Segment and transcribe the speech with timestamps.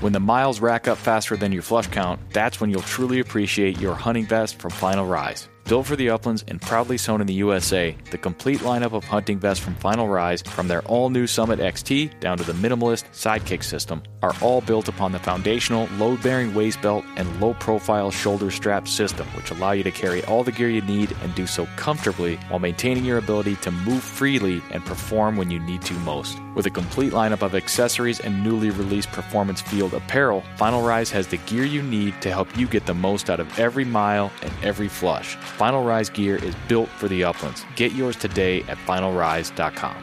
[0.00, 3.78] When the miles rack up faster than your flush count, that's when you'll truly appreciate
[3.78, 5.46] your hunting vest from Final Rise.
[5.70, 9.38] Built for the uplands and proudly sewn in the USA, the complete lineup of hunting
[9.38, 13.62] vests from Final Rise, from their all new Summit XT down to the minimalist Sidekick
[13.62, 18.50] system, are all built upon the foundational load bearing waist belt and low profile shoulder
[18.50, 21.66] strap system, which allow you to carry all the gear you need and do so
[21.76, 26.36] comfortably while maintaining your ability to move freely and perform when you need to most.
[26.56, 31.28] With a complete lineup of accessories and newly released performance field apparel, Final Rise has
[31.28, 34.52] the gear you need to help you get the most out of every mile and
[34.64, 35.36] every flush.
[35.60, 37.66] Final Rise gear is built for the uplands.
[37.76, 39.94] Get yours today at finalrise.com.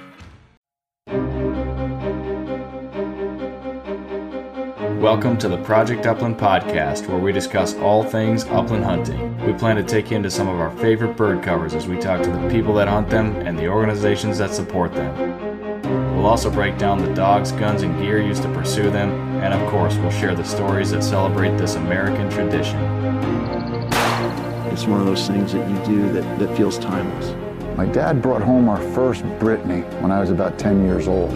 [5.02, 9.36] Welcome to the Project Upland podcast, where we discuss all things upland hunting.
[9.48, 12.22] We plan to take you into some of our favorite bird covers as we talk
[12.22, 15.16] to the people that hunt them and the organizations that support them.
[16.16, 19.10] We'll also break down the dogs, guns, and gear used to pursue them,
[19.42, 23.17] and of course, we'll share the stories that celebrate this American tradition.
[24.78, 27.34] It's one of those things that you do that, that feels timeless.
[27.76, 31.32] My dad brought home our first Brittany when I was about 10 years old.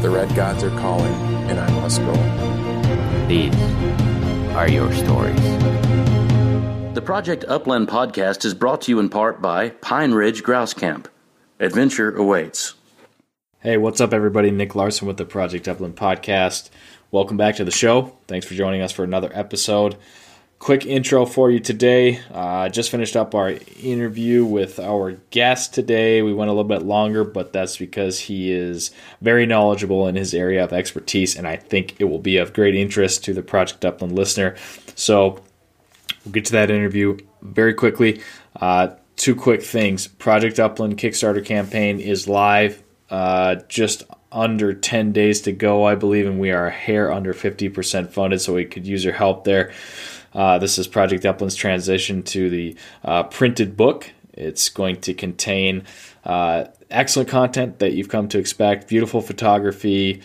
[0.00, 1.12] The red gods are calling,
[1.50, 2.14] and I must go.
[3.28, 3.54] These
[4.54, 5.42] are your stories.
[6.94, 11.08] The Project Upland podcast is brought to you in part by Pine Ridge Grouse Camp.
[11.60, 12.76] Adventure awaits.
[13.62, 14.50] Hey, what's up, everybody?
[14.50, 16.68] Nick Larson with the Project Upland podcast.
[17.12, 18.12] Welcome back to the show.
[18.26, 19.96] Thanks for joining us for another episode.
[20.58, 22.18] Quick intro for you today.
[22.32, 26.22] Uh, just finished up our interview with our guest today.
[26.22, 30.34] We went a little bit longer, but that's because he is very knowledgeable in his
[30.34, 33.84] area of expertise, and I think it will be of great interest to the Project
[33.84, 34.56] Upland listener.
[34.96, 35.40] So
[36.24, 38.22] we'll get to that interview very quickly.
[38.56, 42.82] Uh, two quick things Project Upland Kickstarter campaign is live
[43.12, 47.34] uh, just under 10 days to go, I believe, and we are a hair under
[47.34, 49.70] 50% funded, so we could use your help there.
[50.32, 54.10] Uh, this is Project Upland's transition to the uh, printed book.
[54.32, 55.84] It's going to contain
[56.24, 60.22] uh, excellent content that you've come to expect, beautiful photography,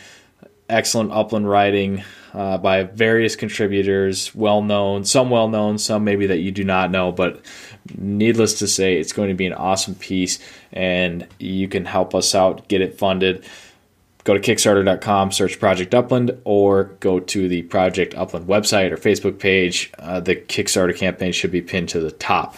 [0.70, 2.06] excellent upland writing
[2.38, 6.92] uh, by various contributors, well known, some well known, some maybe that you do not
[6.92, 7.44] know, but
[7.98, 10.38] needless to say, it's going to be an awesome piece,
[10.72, 13.44] and you can help us out, get it funded.
[14.24, 19.40] Go to Kickstarter.com, search Project Upland, or go to the Project Upland website or Facebook
[19.40, 19.92] page.
[19.98, 22.56] Uh, the Kickstarter campaign should be pinned to the top.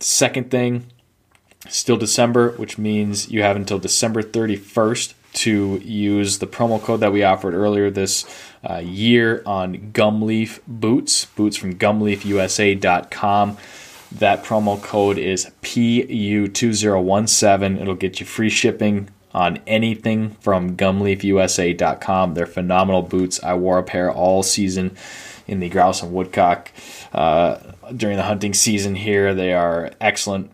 [0.00, 0.84] Second thing,
[1.70, 7.12] still December, which means you have until December 31st to use the promo code that
[7.12, 8.24] we offered earlier this
[8.68, 13.56] uh, year on Gumleaf boots, boots from gumleafusa.com.
[14.12, 17.80] That promo code is PU2017.
[17.80, 22.34] It'll get you free shipping on anything from gumleafusa.com.
[22.34, 23.42] They're phenomenal boots.
[23.42, 24.94] I wore a pair all season
[25.48, 26.70] in the grouse and woodcock
[27.12, 27.56] uh,
[27.96, 29.34] during the hunting season here.
[29.34, 30.50] They are excellent.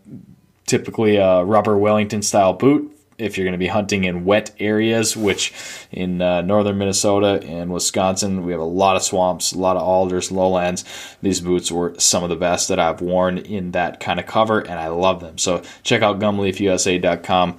[0.67, 5.17] Typically a rubber Wellington style boot if you're going to be hunting in wet areas,
[5.17, 5.53] which
[5.91, 9.83] in uh, northern Minnesota and Wisconsin, we have a lot of swamps, a lot of
[9.83, 10.85] alders, lowlands.
[11.21, 14.61] These boots were some of the best that I've worn in that kind of cover,
[14.61, 15.37] and I love them.
[15.37, 17.59] So check out gumleafusa.com,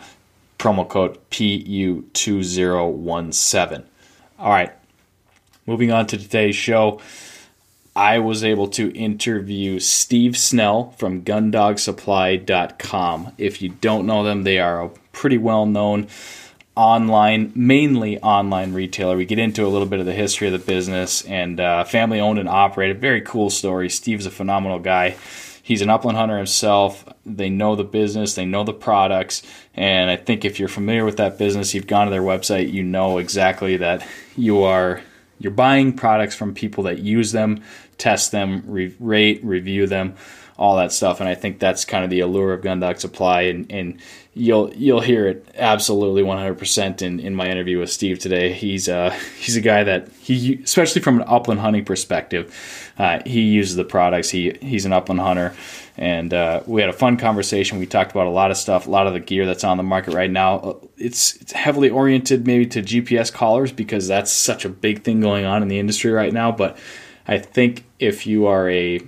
[0.57, 3.83] promo code PU2017.
[4.39, 4.71] All right,
[5.65, 7.01] moving on to today's show.
[7.95, 13.33] I was able to interview Steve Snell from GundogSupply.com.
[13.37, 16.07] If you don't know them, they are a pretty well known
[16.75, 19.17] online, mainly online retailer.
[19.17, 22.19] We get into a little bit of the history of the business and uh, family
[22.19, 23.01] owned and operated.
[23.01, 23.89] Very cool story.
[23.89, 25.17] Steve's a phenomenal guy.
[25.61, 27.05] He's an upland hunter himself.
[27.25, 29.43] They know the business, they know the products,
[29.75, 32.81] and I think if you're familiar with that business, you've gone to their website, you
[32.81, 34.03] know exactly that
[34.35, 35.01] you are
[35.37, 37.61] you're buying products from people that use them,
[37.97, 40.15] test them, re- rate, review them,
[40.59, 41.21] all that stuff.
[41.21, 43.43] And I think that's kind of the allure of Gun Dog Supply.
[43.43, 43.99] And, and
[44.33, 48.51] you'll you'll hear it absolutely 100% in, in my interview with Steve today.
[48.51, 52.53] He's uh, he's a guy that he, especially from an upland hunting perspective,
[52.97, 54.29] uh, he uses the products.
[54.29, 55.55] He he's an upland hunter,
[55.95, 57.79] and uh, we had a fun conversation.
[57.79, 59.83] We talked about a lot of stuff, a lot of the gear that's on the
[59.83, 60.77] market right now.
[60.97, 65.45] It's it's heavily oriented maybe to GPS collars because that's such a big thing going
[65.45, 66.51] on in the industry right now.
[66.51, 66.77] But
[67.29, 68.99] I think if you are a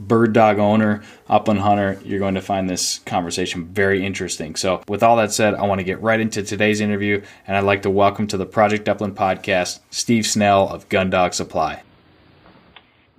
[0.00, 4.56] bird dog owner, upland hunter, you're going to find this conversation very interesting.
[4.56, 7.64] So, with all that said, I want to get right into today's interview, and I'd
[7.64, 11.82] like to welcome to the Project Upland podcast Steve Snell of Gun Dog Supply.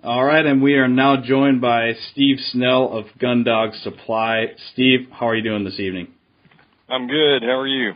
[0.04, 4.48] All right, and we are now joined by Steve Snell of Gundog Supply.
[4.74, 6.08] Steve, how are you doing this evening?
[6.90, 7.44] I'm good.
[7.44, 7.94] How are you?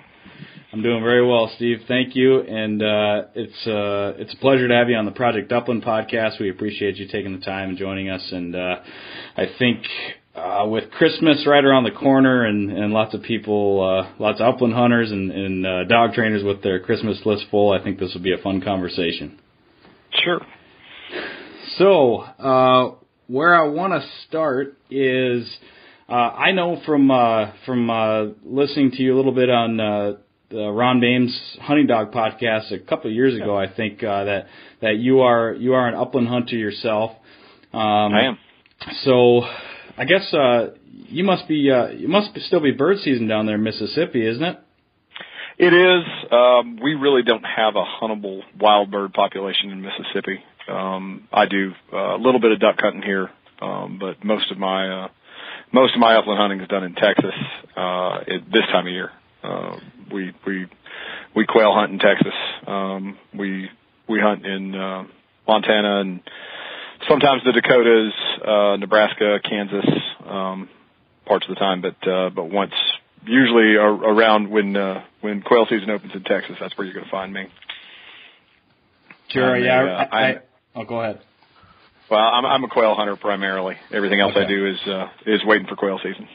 [0.75, 1.83] I'm doing very well, Steve.
[1.88, 5.54] Thank you, and uh, it's uh, it's a pleasure to have you on the Project
[5.54, 6.38] Upland podcast.
[6.38, 8.22] We appreciate you taking the time and joining us.
[8.30, 8.75] And uh,
[9.38, 9.80] I think
[10.36, 14.54] uh, with Christmas right around the corner, and, and lots of people, uh, lots of
[14.54, 18.13] upland hunters and, and uh, dog trainers with their Christmas list full, I think this
[18.13, 19.39] will be a fun conversation.
[20.25, 20.42] Sure.
[21.77, 22.95] So, uh,
[23.27, 25.50] where I want to start is,
[26.10, 30.13] uh, I know from uh, from uh, listening to you a little bit on uh,
[30.50, 31.30] the Ron Boehme
[31.62, 33.57] Hunting Dog podcast a couple of years ago.
[33.57, 34.47] I think uh, that
[34.81, 37.12] that you are you are an upland hunter yourself.
[37.74, 38.38] Um, I am.
[39.03, 39.42] So,
[39.97, 40.71] I guess uh,
[41.09, 44.44] you must be uh, you must still be bird season down there in Mississippi, isn't
[44.44, 44.59] it?
[45.57, 46.03] It is.
[46.31, 50.44] Um, we really don't have a huntable wild bird population in Mississippi.
[50.68, 53.30] Um, I do uh, a little bit of duck hunting here,
[53.62, 55.07] um, but most of my uh,
[55.71, 57.33] most of my upland hunting is done in Texas
[57.77, 59.12] uh, at this time of year.
[59.45, 59.80] Uh,
[60.12, 60.68] we we
[61.36, 62.33] we quail hunt in Texas.
[62.65, 63.69] Um, we
[64.07, 65.03] we hunt in uh,
[65.47, 66.21] Montana and
[67.07, 68.13] sometimes the Dakotas,
[68.45, 69.86] uh, Nebraska, Kansas,
[70.25, 70.69] um,
[71.25, 71.81] parts of the time.
[71.81, 72.74] But uh, but once
[73.25, 77.12] usually around when uh, when quail season opens in Texas, that's where you're going to
[77.12, 77.48] find me.
[79.30, 79.56] Sure.
[79.56, 79.83] I'm a, yeah.
[79.83, 80.36] uh, I, I,
[80.75, 81.21] oh, go ahead.
[82.09, 83.75] Well, I'm, I'm a quail hunter primarily.
[83.91, 86.27] Everything else I do is uh, is waiting for quail season.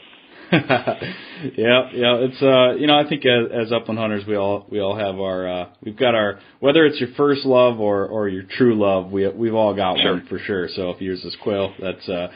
[0.51, 2.15] yeah, yeah.
[2.19, 5.19] It's uh, you know, I think as, as upland hunters, we all we all have
[5.19, 9.11] our uh, we've got our whether it's your first love or or your true love,
[9.11, 10.13] we we've all got Sure.
[10.13, 10.67] one for sure.
[10.75, 12.27] So if yours is quail, that's uh,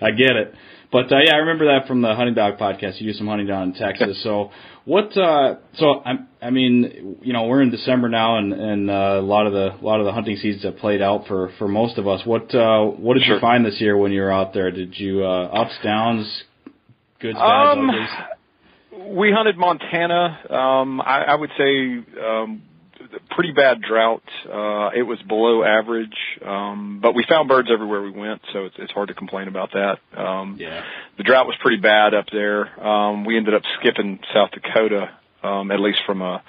[0.00, 0.54] I get it.
[0.92, 3.00] But uh, yeah, I remember that from the hunting dog podcast.
[3.00, 4.22] You do some hunting down in Texas.
[4.22, 4.50] So
[4.84, 5.16] what?
[5.16, 9.20] Uh, so I, I mean, you know, we're in December now, and and uh, a
[9.20, 11.98] lot of the a lot of the hunting seasons have played out for for most
[11.98, 12.20] of us.
[12.24, 14.70] What uh, what did you find this year when you were out there?
[14.70, 16.44] Did you uh, ups downs,
[17.24, 19.08] goods, bads, Um.
[19.16, 20.38] We hunted Montana.
[20.48, 22.62] Um, I, I would say um,
[23.30, 24.22] pretty bad drought.
[24.46, 26.16] Uh, it was below average,
[26.46, 29.70] um, but we found birds everywhere we went, so it's, it's hard to complain about
[29.72, 29.98] that.
[30.16, 30.82] Um, Yeah.
[31.18, 32.68] the drought was pretty bad up there.
[32.86, 35.10] Um, we ended up skipping South Dakota,
[35.42, 36.42] um, at least from a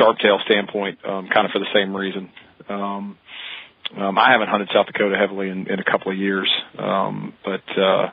[0.00, 2.30] sharptail standpoint, um, kind of for the same reason.
[2.68, 3.18] Um,
[3.96, 7.62] um, I haven't hunted South Dakota heavily in, in a couple of years, um, but
[7.76, 8.10] uh,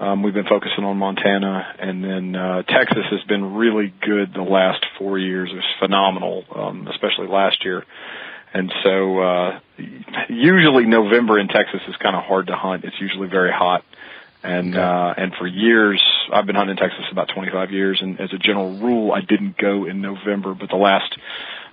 [0.00, 4.42] um, we've been focusing on Montana, and then uh, Texas has been really good the
[4.42, 5.50] last four years.
[5.52, 7.84] It was phenomenal, um, especially last year.
[8.54, 9.60] And so, uh,
[10.28, 12.84] usually November in Texas is kind of hard to hunt.
[12.84, 13.84] It's usually very hot.
[14.42, 16.02] And, uh, and for years,
[16.32, 18.00] I've been hunting Texas about 25 years.
[18.02, 21.16] And as a general rule, I didn't go in November, but the last,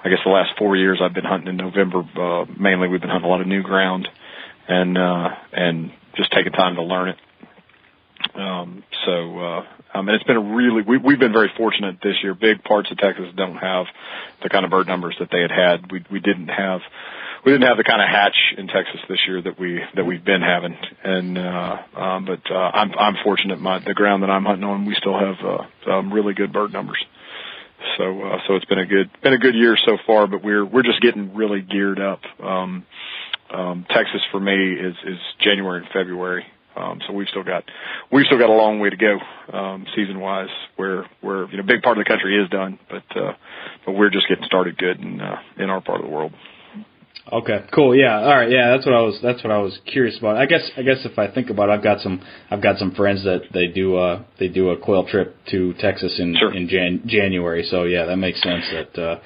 [0.03, 2.03] I guess the last four years I've been hunting in November.
[2.15, 4.07] Uh, mainly we've been hunting a lot of new ground
[4.67, 7.17] and, uh, and just taking time to learn it.
[8.39, 12.15] Um, so, uh, um, and it's been a really, we, we've been very fortunate this
[12.23, 12.33] year.
[12.33, 13.85] Big parts of Texas don't have
[14.41, 15.91] the kind of bird numbers that they had had.
[15.91, 16.81] We, we didn't have,
[17.45, 20.23] we didn't have the kind of hatch in Texas this year that we, that we've
[20.23, 20.77] been having.
[21.03, 24.85] And, uh, um, but, uh, I'm, I'm fortunate my, the ground that I'm hunting on,
[24.85, 27.03] we still have, uh, um, really good bird numbers.
[27.97, 30.65] So, uh, so it's been a good, been a good year so far, but we're,
[30.65, 32.21] we're just getting really geared up.
[32.41, 32.85] Um,
[33.49, 36.45] um, Texas for me is, is January and February.
[36.75, 37.63] Um, so we've still got,
[38.11, 39.17] we've still got a long way to go,
[39.57, 42.79] um, season wise where, where, you know, a big part of the country is done,
[42.89, 43.33] but, uh,
[43.85, 46.31] but we're just getting started good in, uh, in our part of the world.
[47.31, 47.95] Okay, cool.
[47.95, 48.49] Yeah, all right.
[48.49, 49.19] Yeah, that's what I was.
[49.21, 50.37] That's what I was curious about.
[50.37, 50.67] I guess.
[50.75, 52.23] I guess if I think about, it, I've got some.
[52.49, 53.97] I've got some friends that they do.
[53.97, 56.51] Uh, they do a quail trip to Texas in Sure.
[56.55, 57.67] in Jan- January.
[57.69, 58.63] So yeah, that makes sense.
[58.71, 59.19] That uh,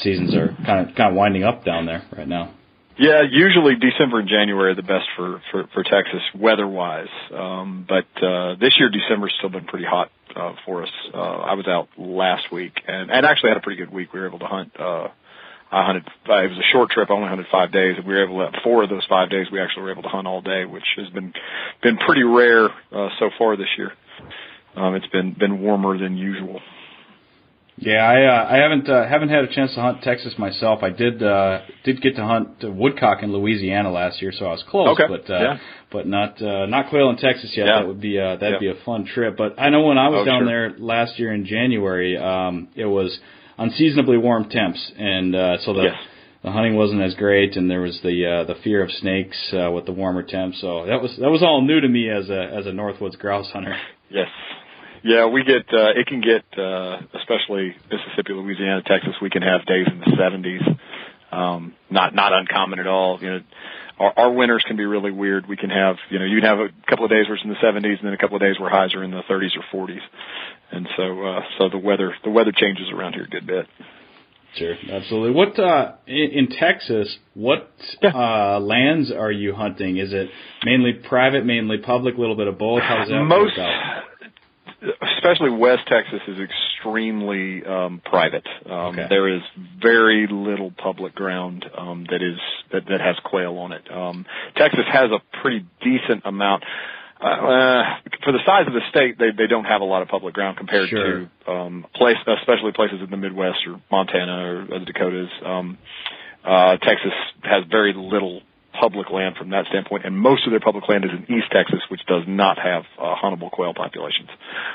[0.00, 2.54] seasons are kind of kind of winding up down there right now.
[3.00, 7.08] Yeah, usually December and January are the best for for, for Texas weather wise.
[7.32, 10.90] Um, but uh, this year December's still been pretty hot uh, for us.
[11.14, 14.12] Uh, I was out last week and and actually had a pretty good week.
[14.12, 14.78] We were able to hunt.
[14.78, 15.08] Uh,
[15.72, 16.04] I hunted.
[16.06, 17.08] It was a short trip.
[17.08, 18.60] I only hunted five days, and we were able to.
[18.62, 21.08] Four of those five days, we actually were able to hunt all day, which has
[21.08, 21.32] been
[21.82, 23.92] been pretty rare uh, so far this year.
[24.76, 26.60] Um, it's been been warmer than usual.
[27.82, 30.82] Yeah, I uh, I haven't uh, haven't had a chance to hunt Texas myself.
[30.82, 34.50] I did uh, did get to hunt uh, woodcock in Louisiana last year, so I
[34.50, 34.88] was close.
[35.00, 35.56] Okay, But uh, yeah.
[35.90, 37.66] but not uh, not quail in Texas yet.
[37.66, 37.78] Yeah.
[37.80, 38.72] That would be uh, that'd Yeah.
[38.74, 39.36] be a fun trip.
[39.38, 40.46] But I know when I was Oh, down sure.
[40.46, 43.18] there last year in January, um, it was
[43.58, 45.94] unseasonably warm temps, and uh, so the Yes.
[46.42, 49.70] the hunting wasn't as great, and there was the uh, the fear of snakes uh,
[49.70, 50.60] with the warmer temps.
[50.60, 53.50] So that was that was all new to me as a as a Northwoods grouse
[53.50, 53.74] hunter.
[54.10, 54.28] Yes.
[55.02, 59.66] Yeah, we get uh it can get uh especially Mississippi, Louisiana, Texas, we can have
[59.66, 60.62] days in the seventies.
[61.32, 63.18] Um not not uncommon at all.
[63.20, 63.40] You know
[64.00, 65.46] our, our winters can be really weird.
[65.46, 67.50] We can have, you know, you can have a couple of days where it's in
[67.50, 69.86] the 70s, and then a couple of days where highs are in the 30s or
[69.86, 70.00] 40s,
[70.72, 73.66] and so uh, so the weather the weather changes around here a good bit.
[74.56, 75.30] Sure, absolutely.
[75.32, 77.16] What uh, in, in Texas?
[77.34, 77.70] What
[78.02, 79.98] uh, lands are you hunting?
[79.98, 80.30] Is it
[80.64, 82.82] mainly private, mainly public, a little bit of both?
[82.82, 84.02] How does that Most, work out?
[85.16, 88.46] Especially West Texas, is extremely um, private.
[88.66, 89.06] Um, Okay.
[89.08, 89.42] There is
[89.80, 92.38] very little public ground um, that is
[92.72, 93.90] that, that has quail on it.
[93.92, 96.64] Um, Texas has a pretty decent amount.
[97.22, 97.82] Uh, uh,
[98.24, 100.56] for the size of the state, they they don't have a lot of public ground
[100.56, 101.28] compared Sure.
[101.46, 105.28] to um, place, especially places in the Midwest or Montana or the Dakotas.
[105.44, 105.78] Um,
[106.44, 108.40] uh, Texas has very little
[108.80, 111.80] public land from that standpoint, and most of their public land is in East Texas,
[111.90, 114.30] which does not have uh, huntable quail populations.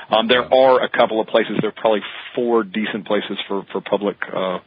[0.10, 1.58] Um, there are a couple of places.
[1.60, 2.02] There are probably
[2.36, 4.60] four decent places for for public uh,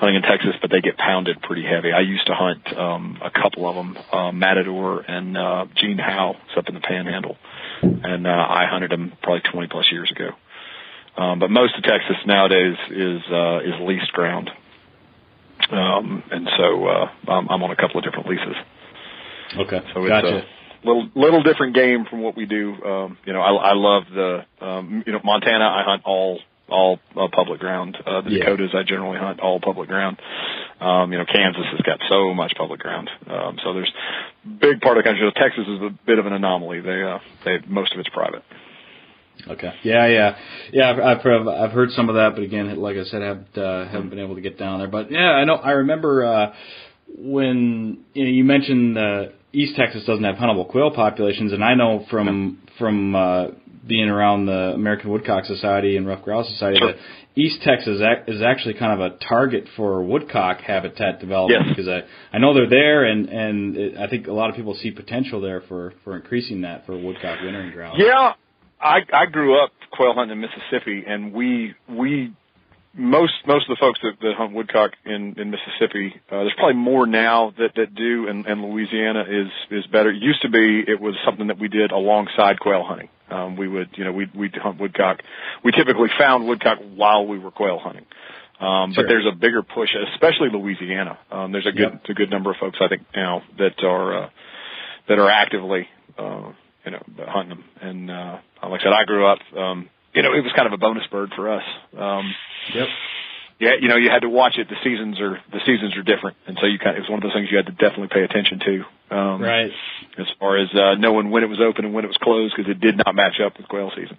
[0.00, 1.92] hunting in Texas, but they get pounded pretty heavy.
[1.92, 6.36] I used to hunt um, a couple of them, uh, Matador and uh, Gene Howe,
[6.48, 7.36] it's up in the Panhandle,
[7.82, 10.30] and uh, I hunted them probably 20 plus years ago.
[11.18, 14.48] Um, but most of Texas nowadays is uh, is leased ground,
[15.72, 18.56] um, and so uh, I'm, I'm on a couple of different leases.
[19.56, 20.46] Okay, So it's gotcha.
[20.46, 22.72] a little little different game from what we do.
[22.84, 25.64] Um, you know, I, I love the um, you know Montana.
[25.64, 27.96] I hunt all all uh, public ground.
[28.06, 28.44] Uh, the Yeah.
[28.44, 30.18] Dakotas, I generally hunt all public ground.
[30.80, 33.10] Um, you know, Kansas has got so much public ground.
[33.26, 33.92] Um, so there's
[34.44, 35.30] big part of the country.
[35.34, 36.80] Texas is a bit of an anomaly.
[36.80, 38.42] They uh, they most of it's private.
[39.48, 39.70] Okay.
[39.82, 40.36] Yeah, yeah,
[40.72, 40.90] yeah.
[40.90, 43.88] I've, I've I've heard some of that, but again, like I said, I haven't uh,
[43.88, 44.88] haven't been able to get down there.
[44.88, 45.54] But yeah, I know.
[45.56, 46.52] I remember uh,
[47.16, 51.74] when you, know, you mentioned uh, East Texas doesn't have huntable quail populations, and I
[51.74, 53.46] know from from uh,
[53.86, 56.92] being around the American Woodcock Society and Ruffed Grouse Society Sure.
[56.92, 56.98] that
[57.36, 61.76] East Texas is actually kind of a target for woodcock habitat development Yes.
[61.76, 64.74] because I I know they're there, and and it, I think a lot of people
[64.74, 68.00] see potential there for for increasing that for woodcock wintering grounds.
[68.04, 68.34] Yeah,
[68.80, 72.32] I I grew up quail hunting in Mississippi, and we we
[72.94, 76.74] most most of the folks that, that hunt woodcock in in Mississippi, uh, there's probably
[76.74, 80.10] more now that that do, and, and Louisiana is is better.
[80.10, 83.08] It used to be it was something that we did alongside quail hunting.
[83.30, 85.20] Um, we would you know we we hunt woodcock.
[85.62, 88.06] We typically found woodcock while we were quail hunting.
[88.60, 89.04] Um, Sure.
[89.04, 91.18] But there's a bigger push, especially Louisiana.
[91.30, 92.08] Um, there's a good Yep.
[92.08, 94.30] a good number of folks I think now that are uh,
[95.08, 96.52] that are actively uh,
[96.84, 97.64] you know hunting them.
[97.80, 99.38] And uh, like I said, I grew up.
[99.56, 101.62] Um, you know, it was kind of a bonus bird for us.
[101.96, 102.34] Um,
[102.74, 102.88] Yep.
[103.60, 104.68] yeah, you know, you had to watch it.
[104.68, 107.18] The seasons are the seasons are different, and so you kind of, it was one
[107.18, 109.16] of those things you had to definitely pay attention to.
[109.16, 109.70] Um, Right.
[110.18, 112.70] As far as uh, knowing when it was open and when it was closed, because
[112.70, 114.16] it did not match up with quail season.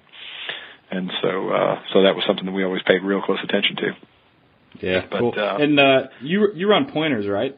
[0.89, 3.91] And so, uh, so that was something that we always paid real close attention to.
[4.81, 5.33] Yeah, But, cool.
[5.37, 7.57] uh, and uh, you you run pointers, right?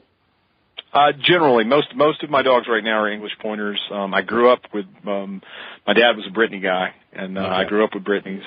[0.94, 3.82] Uh, generally, most most of my dogs right now are English pointers.
[3.92, 5.42] Um, I grew up with um,
[5.88, 7.52] my dad was a Brittany guy, and uh, Okay.
[7.52, 8.44] I grew up with Brittany's,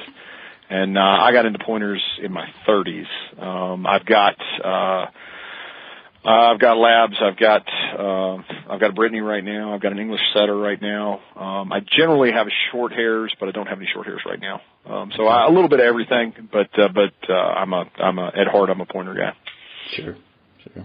[0.70, 3.06] and uh, I got into pointers in my 30s.
[3.42, 5.06] Um, I've got uh,
[6.24, 7.16] uh, I've got labs.
[7.20, 7.66] I've got
[7.98, 8.36] uh,
[8.70, 9.74] I've got a Brittany right now.
[9.74, 11.20] I've got an English setter right now.
[11.34, 14.60] Um, I generally have short hairs, but I don't have any short hairs right now.
[14.88, 18.18] Um, so I, a little bit of everything, but uh, but uh, I'm a I'm
[18.18, 19.34] a at heart I'm a pointer guy.
[19.96, 20.16] Sure,
[20.62, 20.84] sure.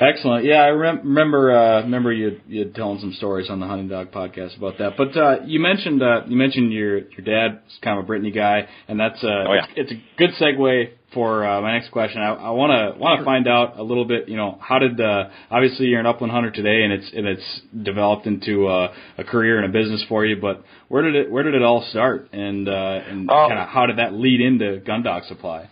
[0.00, 0.44] Excellent.
[0.44, 4.12] Yeah, I rem- remember uh, remember you you telling some stories on the Hunting Dog
[4.12, 4.92] podcast about that.
[4.96, 8.68] But uh, you mentioned uh, you mentioned your your dad's kind of a Brittany guy,
[8.86, 9.64] and that's uh, Oh, yeah.
[9.76, 12.20] it's, it's a good segue for uh, my next question.
[12.22, 14.28] I want to want to find out a little bit.
[14.28, 17.60] You know, how did uh, obviously you're an upland hunter today, and it's and it's
[17.82, 20.36] developed into uh, a career and a business for you.
[20.40, 23.46] But where did it where did it all start, and uh, and Oh.
[23.48, 25.68] kind of how did that lead into gun dog supply?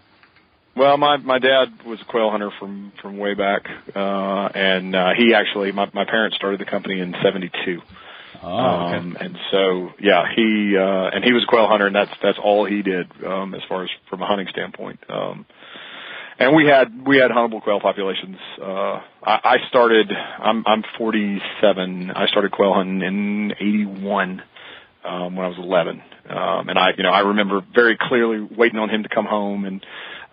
[0.77, 3.63] Well, my my dad was a quail hunter from from way back,
[3.95, 7.81] uh, and uh, he actually my my parents started the company in '72.
[8.43, 8.97] Oh, okay.
[8.97, 12.39] Um, and so, yeah, he, uh, and he was a quail hunter and that's, that's
[12.43, 15.01] all he did, um, as far as from a hunting standpoint.
[15.09, 15.47] Um,
[16.39, 18.37] and we had, we had huntable quail populations.
[18.61, 22.11] Uh, I, I started, I'm, I'm 47.
[22.11, 24.43] I started quail hunting in 81,
[25.05, 26.03] um, when I was 11.
[26.29, 29.65] Um, and I, you know, I remember very clearly waiting on him to come home
[29.65, 29.85] and,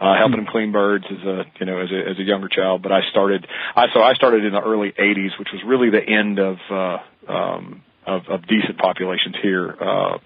[0.03, 2.83] uh, helping him clean birds as a, you know, as a, as a younger child.
[2.83, 6.03] But I started, I, so I started in the early 80s, which was really the
[6.03, 9.77] end of, uh, um, of, of decent populations here.
[9.79, 10.17] Uh,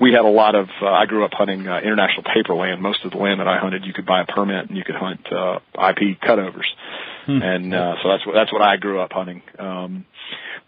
[0.00, 2.80] we had a lot of, uh, I grew up hunting, uh, international paper land.
[2.80, 4.94] Most of the land that I hunted, you could buy a permit and you could
[4.94, 6.70] hunt, uh, IP cutovers.
[7.26, 9.42] And, uh, so that's what, that's what I grew up hunting.
[9.58, 10.04] Um,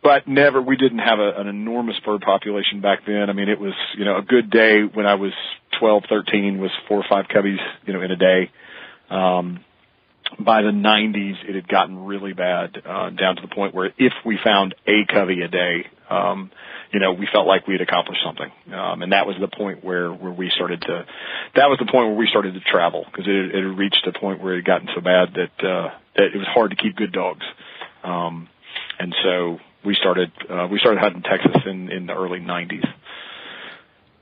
[0.03, 3.29] but never, we didn't have a, an enormous bird population back then.
[3.29, 5.33] I mean, it was, you know, a good day when I was
[5.81, 8.51] 12, 13 was four or five coveys, you know, in a day.
[9.11, 9.65] Um,
[10.39, 14.13] by the 90s, it had gotten really bad, uh, down to the point where if
[14.25, 16.51] we found a covey a day, um,
[16.93, 18.51] you know, we felt like we had accomplished something.
[18.73, 21.07] Um, and that was the point where, where we started to,
[21.55, 24.19] that was the point where we started to travel because it, it had reached a
[24.19, 26.97] point where it had gotten so bad that, uh, that it was hard to keep
[26.97, 27.45] good dogs.
[28.05, 28.49] Um,
[28.99, 32.87] and so we started, uh, we started hunting Texas in, in the early 90s.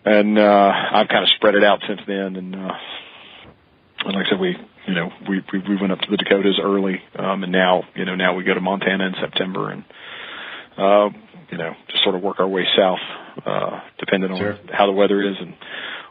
[0.04, 2.36] And, uh, I've kind of spread it out since then.
[2.36, 2.72] And, uh,
[4.04, 4.56] and like I said, we,
[4.86, 8.04] you know, we, we, we went up to the Dakotas early, um, and now, you
[8.04, 9.84] know, now we go to Montana in September and,
[10.76, 11.08] uh,
[11.54, 12.98] you know, just sort of work our way south,
[13.46, 14.58] uh, depending on Sure.
[14.72, 15.54] how the weather is and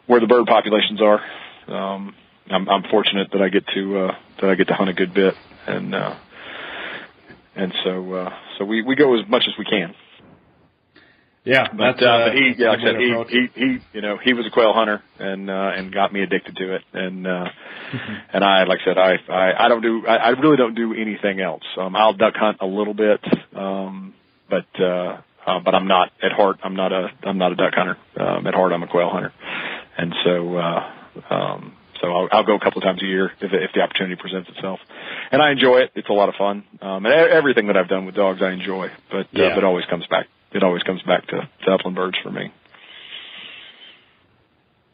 [0.08, 1.20] where the bird populations are.
[1.68, 2.16] Um,
[2.50, 5.14] I'm, I'm fortunate that I get to, uh, that I get to hunt a good
[5.14, 5.34] bit
[5.68, 6.16] and, uh,
[7.58, 9.94] and so, uh, so we, we go as much as we can.
[11.44, 14.18] Yeah, But, that's uh, but he, yeah, like I said, he, he, he, you know,
[14.24, 16.84] he was a quail hunter and, uh, and got me addicted to it.
[16.94, 17.50] And, uh,
[18.34, 20.94] and I, like I said, I, I, I don't do, I, I really don't do
[20.94, 21.64] anything else.
[21.78, 23.20] Um, I'll duck hunt a little bit.
[23.54, 24.14] Um,
[24.50, 26.60] but, uh, uh, but I'm not at heart.
[26.64, 27.98] I'm not a, I'm not a duck hunter.
[28.20, 29.34] Um, at heart, I'm a quail hunter.
[29.98, 33.52] And so, uh, um, so I'll, I'll go a couple of times a year if,
[33.54, 34.80] if the opportunity presents itself,
[35.32, 35.92] and I enjoy it.
[35.96, 38.88] It's a lot of fun, um, and everything that I've done with dogs I enjoy.
[39.12, 39.48] But Yeah.
[39.48, 40.28] uh, but it always comes back.
[40.52, 42.52] It always comes back to, to upland birds for me.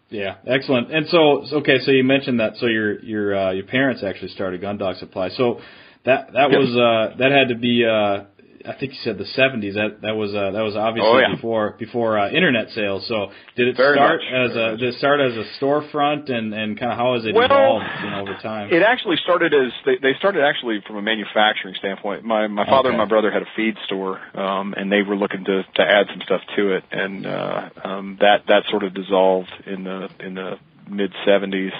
[0.09, 0.91] Yeah, excellent.
[0.91, 2.57] And so, okay, so you mentioned that.
[2.57, 5.29] So your your uh, your parents actually started Gun Dog Supply.
[5.29, 5.61] So
[6.05, 7.85] that that was uh, that had to be.
[7.85, 8.23] Uh,
[8.65, 9.73] I think you said the '70s.
[9.75, 11.35] That that was uh, that was obviously Oh, yeah.
[11.35, 13.05] before before uh, internet sales.
[13.07, 16.53] So did it Very start much, as a did it start as a storefront and
[16.53, 18.69] and kind of how has it Well, evolved you know, over time?
[18.71, 22.23] It actually started as they, they started actually from a manufacturing standpoint.
[22.23, 22.95] My my father Okay.
[22.95, 26.07] and my brother had a feed store, um, and they were looking to to add
[26.09, 30.35] some stuff to it, and uh, um, that that sort of dissolved in the in
[30.35, 31.71] the mid '70s.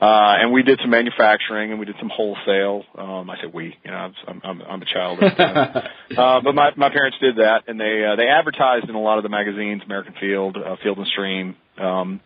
[0.00, 2.84] Uh, and we did some manufacturing and we did some wholesale.
[2.96, 5.18] Um, I said we, you know, I'm, I'm, I'm a child.
[6.16, 9.18] Uh, but my, my parents did that and they, uh, they advertised in a lot
[9.18, 12.20] of the magazines, American Field, uh, Field and Stream, um,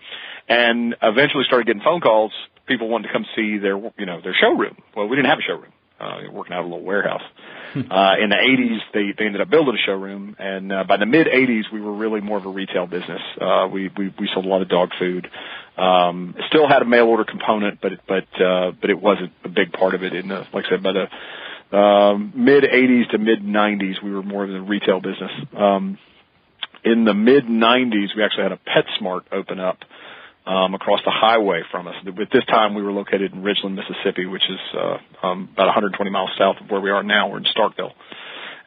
[0.49, 2.33] and eventually started getting phone calls.
[2.67, 4.77] People wanted to come see their, you know, their showroom.
[4.97, 5.73] Well, we didn't have a showroom.
[6.01, 7.23] Uh, working out of a little warehouse.
[7.75, 11.07] Uh, in the 80s, they, they ended up building a showroom, and uh, by the
[11.07, 13.23] mid 80s, we were really more of a retail business.
[13.41, 15.27] Uh, we, we we sold a lot of dog food.
[15.77, 19.33] Um, it still had a mail order component, but it, but uh, but it wasn't
[19.45, 20.15] a big part of it.
[20.15, 24.23] In the, like I said, by the um, mid 80s to mid 90s, we were
[24.23, 25.33] more of a retail business.
[25.57, 25.99] Um,
[26.85, 29.79] in the mid 90s, we actually had a PetSmart open up
[30.47, 31.95] um, across the highway from us.
[32.07, 36.11] At this time, we were located in Ridgeland, Mississippi, which is uh, um, about 120
[36.11, 37.31] miles south of where we are now.
[37.31, 37.93] We're in Starkville,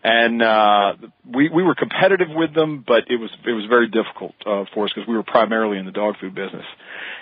[0.06, 0.94] and uh,
[1.34, 4.86] we we were competitive with them, but it was it was very difficult uh, for
[4.86, 6.66] us because we were primarily in the dog food business.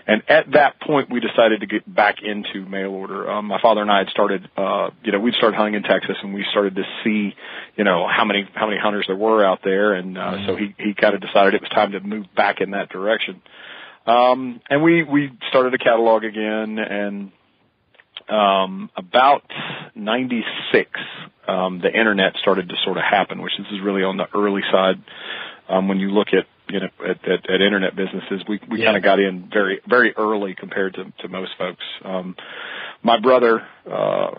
[0.05, 3.31] And at that point, we decided to get back into mail order.
[3.31, 6.17] Um, my father and I had started, uh, you know, we'd started hunting in Texas,
[6.21, 7.33] and we started to see,
[7.77, 10.75] you know, how many how many hunters there were out there, and uh, so he
[10.77, 13.41] he kind of decided it was time to move back in that direction.
[14.05, 17.31] Um, and we, we started a catalog again and,
[18.29, 19.43] um, about
[19.95, 20.89] 96,
[21.47, 24.61] um, the internet started to sort of happen, which this is really on the early
[24.71, 25.01] side.
[25.69, 28.85] Um, when you look at, you know, at, at, at internet businesses, we, we Yeah.
[28.87, 31.83] kind of got in very, very early compared to, to most folks.
[32.03, 32.35] Um,
[33.01, 34.31] my brother, uh,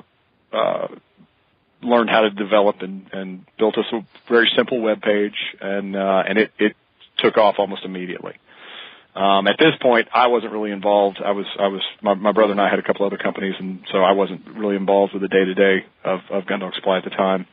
[0.52, 0.88] uh,
[1.82, 6.22] learned how to develop and, and built us a very simple web page and, uh,
[6.26, 6.76] and it, it
[7.18, 8.34] took off almost immediately.
[9.14, 11.20] Um, at this point, I wasn't really involved.
[11.24, 13.80] I was, I was, my, my brother and I had a couple other companies, and
[13.92, 16.98] so I wasn't really involved with the day to day of, of Gun Dog Supply
[16.98, 17.46] at the time.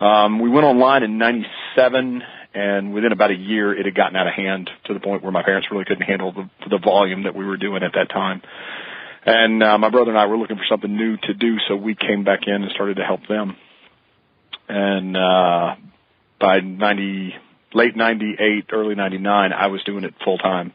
[0.00, 2.22] Um, we went online in '97,
[2.54, 5.32] and within about a year, it had gotten out of hand to the point where
[5.32, 8.40] my parents really couldn't handle the, the volume that we were doing at that time.
[9.26, 11.94] And uh, my brother and I were looking for something new to do, so we
[11.94, 13.56] came back in and started to help them.
[14.68, 15.74] And uh,
[16.40, 17.34] by 90,
[17.78, 20.72] late 98, early 99, I was doing it full time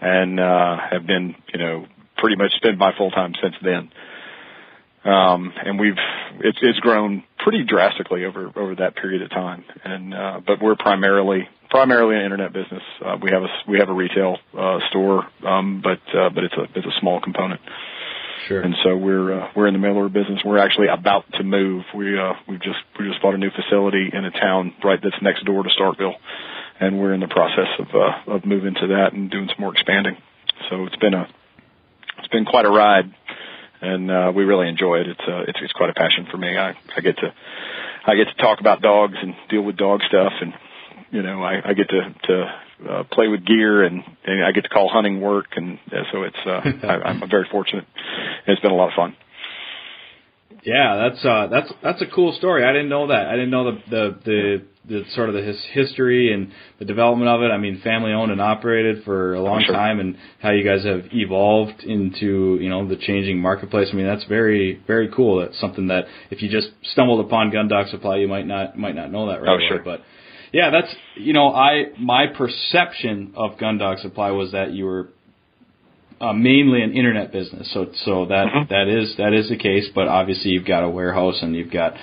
[0.00, 1.86] and uh, have been, you know,
[2.18, 3.90] pretty much spent my full time since then.
[5.04, 5.96] Um, and we've
[6.40, 9.64] it's it's grown pretty drastically over over that period of time.
[9.84, 12.82] And uh, but we're primarily primarily an internet business.
[13.02, 16.54] Uh, we have a we have a retail uh, store, um, but uh, but it's
[16.54, 17.60] a it's a small component.
[18.46, 18.60] Sure.
[18.60, 20.40] And so we're uh, we're in the mail order business.
[20.44, 21.84] We're actually about to move.
[21.94, 25.16] We uh, we've just we just bought a new facility in a town right that's
[25.22, 26.14] next door to Starkville,
[26.80, 29.72] and we're in the process of uh, of moving to that and doing some more
[29.72, 30.16] expanding.
[30.70, 31.28] So it's been a
[32.18, 33.12] it's been quite a ride,
[33.80, 35.08] and uh, we really enjoy it.
[35.08, 36.56] It's uh, it's it's quite a passion for me.
[36.56, 37.34] I I get to
[38.06, 40.52] I get to talk about dogs and deal with dog stuff, and
[41.10, 44.62] you know I I get to to uh, play with gear and, and I get
[44.64, 47.84] to call hunting work, and uh, so it's uh, I, I'm very fortunate.
[48.46, 49.16] It's been a lot of fun.
[50.64, 52.64] Yeah, that's uh, that's that's a cool story.
[52.64, 53.26] I didn't know that.
[53.26, 57.28] I didn't know the the the, the sort of the his history and the development
[57.28, 57.52] of it.
[57.52, 59.74] I mean, family owned and operated for a long sure.
[59.74, 63.88] time, and how you guys have evolved into you know the changing marketplace.
[63.92, 65.40] I mean, that's very very cool.
[65.40, 68.96] That's something that if you just stumbled upon Gun Dog Supply, you might not might
[68.96, 69.68] not know that right Oh, away.
[69.68, 69.82] sure.
[69.82, 70.00] But
[70.52, 75.08] yeah, that's you know I my perception of Gun Dog Supply was that you were
[76.20, 77.70] uh, mainly an internet business.
[77.72, 78.72] So so that Mm-hmm.
[78.72, 79.88] that is that is the case.
[79.94, 81.94] But obviously you've got a warehouse and you've got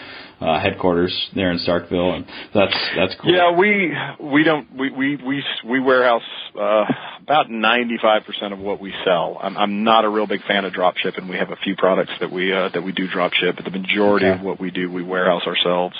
[0.42, 3.34] uh, headquarters there in Starkville, and that's that's cool.
[3.34, 6.22] Yeah, we we don't we we we we warehouse
[6.60, 6.84] uh,
[7.22, 9.38] about ninety five percent of what we sell.
[9.42, 11.28] I'm I'm not a real big fan of drop shipping.
[11.30, 13.72] We have a few products that we uh, that we do drop ship, but the
[13.80, 14.40] majority Okay.
[14.40, 15.96] of what we do we warehouse ourselves.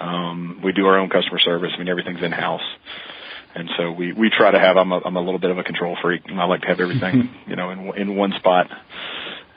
[0.00, 1.70] Um, we do our own customer service.
[1.74, 2.62] I mean everything's in house.
[3.54, 5.62] And so we, we try to have, I'm a, I'm a little bit of a
[5.62, 8.66] control freak and I like to have everything, you know, in, in one spot.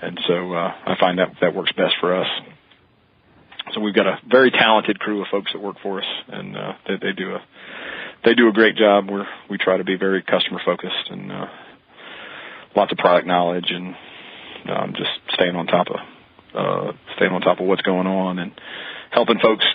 [0.02, 2.28] And so, uh, I find that that works best for us.
[3.74, 6.74] So we've got a very talented crew of folks that work for us and, uh,
[6.88, 7.44] they, they do a,
[8.26, 9.10] they do a great job.
[9.10, 11.46] We're, we try to be very customer focused and, uh,
[12.76, 13.96] lots of product knowledge and,
[14.70, 15.96] um, just staying on top of,
[16.54, 18.52] uh, staying on top of what's going on and
[19.12, 19.66] helping folks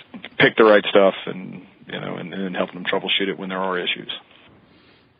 [0.41, 3.59] pick the right stuff and, you know, and, and helping them troubleshoot it when there
[3.59, 4.11] are issues.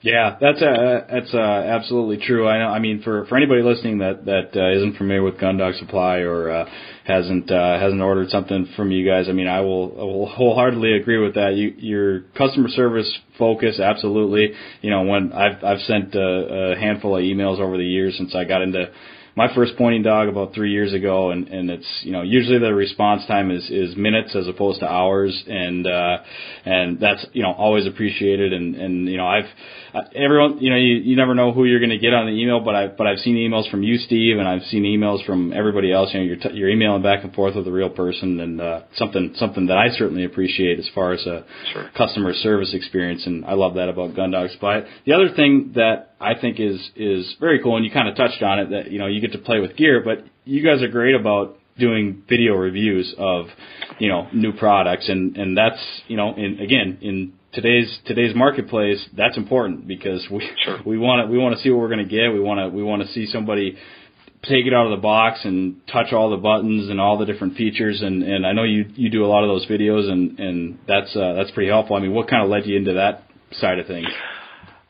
[0.04, 2.48] Yeah, that's uh, that's uh, absolutely true.
[2.48, 2.70] I know.
[2.70, 6.22] I mean, for for anybody listening that that uh, isn't familiar with Gun Dog Supply
[6.22, 6.66] or uh,
[7.06, 10.94] hasn't uh, hasn't ordered something from you guys, I mean, I will I will wholeheartedly
[10.94, 11.54] agree with that.
[11.54, 14.54] You, your customer service focus, absolutely.
[14.82, 18.34] You know, when I've I've sent a, a handful of emails over the years since
[18.34, 18.92] I got into
[19.36, 22.74] my first pointing dog about three years ago, and and it's you know usually the
[22.74, 26.18] response time is is minutes as opposed to hours, and uh,
[26.66, 29.46] and that's you know always appreciated, and and you know I've
[30.16, 32.60] everyone you know you, you never know who you're going to get on the email,
[32.60, 35.92] but I but I've seen emails from you, Steve, and I've seen emails from everybody
[35.92, 36.10] else.
[36.14, 38.82] You know you're t- you're emailing back and forth with a real person, and uh,
[38.96, 41.90] something something that I certainly appreciate as far as a Sure.
[41.96, 44.84] customer service experience, and I love that about Gun Dog Supply.
[45.06, 48.42] The other thing that I think is is very cool, and you kind of touched
[48.44, 50.88] on it, that you know you get to play with gear, but you guys are
[50.88, 53.48] great about doing video reviews of
[54.00, 59.04] you know new products, and and that's you know in again in today's today's marketplace
[59.16, 60.80] that's important because we Sure.
[60.86, 62.76] we want to we want to see what we're going to get, we want to
[62.76, 63.78] we want to see somebody
[64.44, 67.56] take it out of the box and touch all the buttons and all the different
[67.56, 70.80] features and and I know you you do a lot of those videos and and
[70.88, 71.96] that's uh, that's pretty helpful.
[71.96, 74.08] I mean, what kind of led you into that side of things?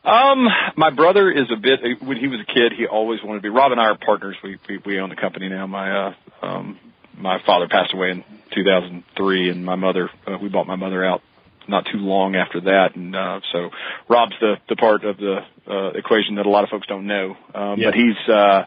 [0.04, 1.80] Um, my brother is a bit.
[2.02, 3.50] When he was a kid, he always wanted to be.
[3.50, 4.36] Rob and I are partners.
[4.42, 5.66] We we, we own the company now.
[5.66, 6.78] My uh, um,
[7.16, 10.10] my father passed away in 2003, and my mother.
[10.26, 11.22] Uh, we bought my mother out
[11.68, 13.70] not too long after that, and uh, so
[14.08, 17.36] Rob's the the part of the uh, equation that a lot of folks don't know.
[17.54, 17.90] Um, Yeah.
[17.90, 18.64] But he's uh,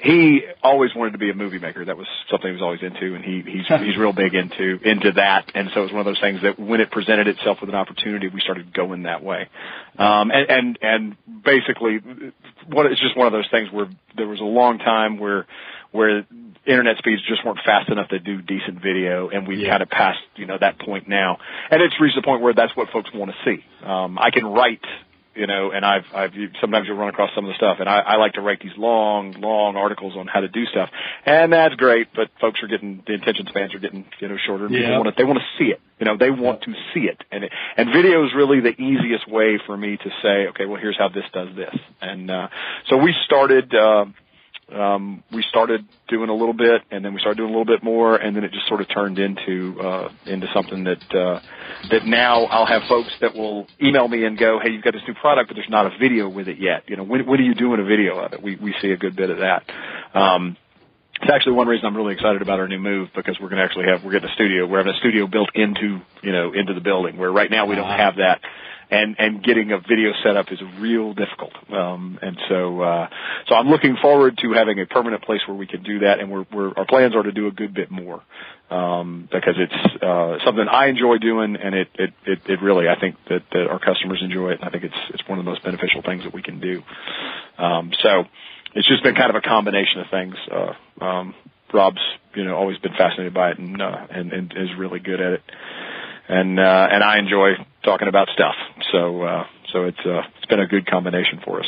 [0.00, 1.84] he always wanted to be a movie maker.
[1.84, 5.12] That was something he was always into, and he he's he's real big into into
[5.12, 5.50] that.
[5.54, 7.76] And so it was one of those things that when it presented itself with an
[7.76, 9.48] opportunity, we started going that way.
[9.98, 11.98] Um, and and and basically,
[12.66, 15.46] what it's just one of those things where there was a long time where
[15.92, 16.26] where
[16.66, 19.70] internet speeds just weren't fast enough to do decent video, and we've Yeah.
[19.70, 21.38] kind of passed you know that point now,
[21.70, 23.64] and it's reached the point where that's what folks want to see.
[23.84, 24.84] Um, I can write
[25.34, 27.98] you know, and I've, I've, sometimes you'll run across some of the stuff, and I,
[28.00, 30.88] I like to write these long, long articles on how to do stuff,
[31.24, 34.66] and that's great, but folks are getting, the attention spans are getting, you know, shorter,
[34.66, 34.80] and Yeah.
[34.80, 37.22] people want to, they want to see it, you know, they want to see it,
[37.30, 40.80] and it, and video is really the easiest way for me to say, okay, well,
[40.80, 42.48] here's how this does this, and, uh,
[42.88, 44.06] so we started, uh,
[44.72, 47.82] um, we started doing a little bit, and then we started doing a little bit
[47.82, 51.40] more, and then it just sort of turned into uh, into something that uh,
[51.90, 55.02] that now I'll have folks that will email me and go, "Hey, you've got this
[55.08, 56.84] new product, but there's not a video with it yet.
[56.86, 58.96] You know, when, when are you doing a video of it?" We we see a
[58.96, 59.62] good bit of that.
[60.14, 60.56] Um,
[61.20, 63.64] it's actually one reason I'm really excited about our new move because we're going to
[63.64, 64.66] actually have we're getting a studio.
[64.66, 67.74] We're having a studio built into you know into the building where right now we
[67.74, 67.96] don't Ah.
[67.96, 68.40] have that,
[68.90, 71.52] and and getting a video setup is real difficult.
[71.72, 73.08] Um, and so uh,
[73.48, 76.30] so I'm looking forward to having a permanent place where we can do that, and
[76.30, 78.22] we're, we're our plans are to do a good bit more
[78.70, 82.98] um, because it's uh, something I enjoy doing, and it, it it it really I
[82.98, 85.50] think that, that our customers enjoy it, and I think it's it's one of the
[85.50, 86.82] most beneficial things that we can do.
[87.58, 88.24] Um, so
[88.78, 90.36] it's just been kind of a combination of things.
[90.50, 91.34] Uh, um,
[91.74, 92.00] Rob's,
[92.36, 95.32] you know, always been fascinated by it and, uh, and, and is really good at
[95.32, 95.42] it.
[96.28, 98.54] And, uh, and I enjoy talking about stuff.
[98.92, 101.66] So, uh, so it's, uh, it's been a good combination for us.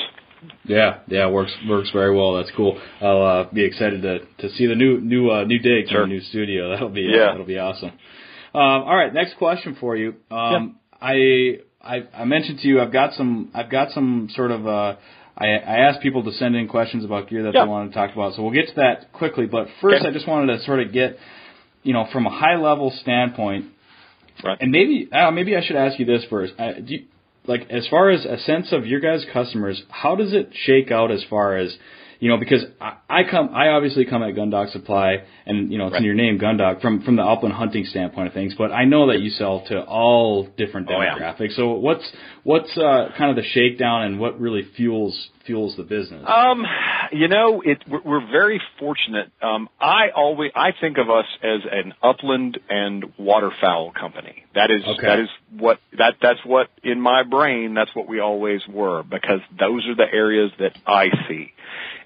[0.65, 2.35] Yeah, yeah, works works very well.
[2.37, 2.81] That's cool.
[3.03, 6.05] I'll uh, be excited to to see the new new uh, new digs Sure.
[6.05, 6.71] in the new studio.
[6.71, 7.27] That'll be uh, Yeah.
[7.33, 7.91] that'll be awesome.
[7.91, 10.15] Um, all right, next question for you.
[10.31, 14.67] Um, I, I I mentioned to you I've got some I've got some sort of
[14.67, 14.97] uh,
[15.37, 17.65] I, I asked people to send in questions about gear that Yeah.
[17.65, 19.47] they want to talk about, so we'll get to that quickly.
[19.47, 20.09] But first, Okay.
[20.09, 21.19] I just wanted to sort of get
[21.83, 23.65] you know, from a high level standpoint,
[24.45, 24.59] Right.
[24.61, 26.53] and maybe uh, maybe I should ask you this first.
[26.59, 27.05] Uh, do you,
[27.47, 31.11] like as far as a sense of your guys' customers, how does it shake out
[31.11, 31.75] as far as
[32.21, 35.79] you know, because I, I come, I obviously come at Gun Dog Supply, and you
[35.79, 38.55] know, it's in your name, Gun Dog, from from the upland hunting standpoint of things.
[38.57, 41.15] But I know that you sell to all different Oh, yeah.
[41.19, 41.55] demographics.
[41.57, 42.09] So what's
[42.45, 46.25] what's uh, kind of the shakedown, and what really fuels fuels the business?
[46.29, 46.65] Um,
[47.13, 49.33] you know, it we're, we're very fortunate.
[49.43, 54.45] Um, I always I think of us as an upland and waterfowl company.
[54.55, 55.07] That is Okay.
[55.07, 55.29] that is
[55.59, 59.95] what that that's what in my brain that's what we always were because those are
[59.97, 61.53] the areas that I see.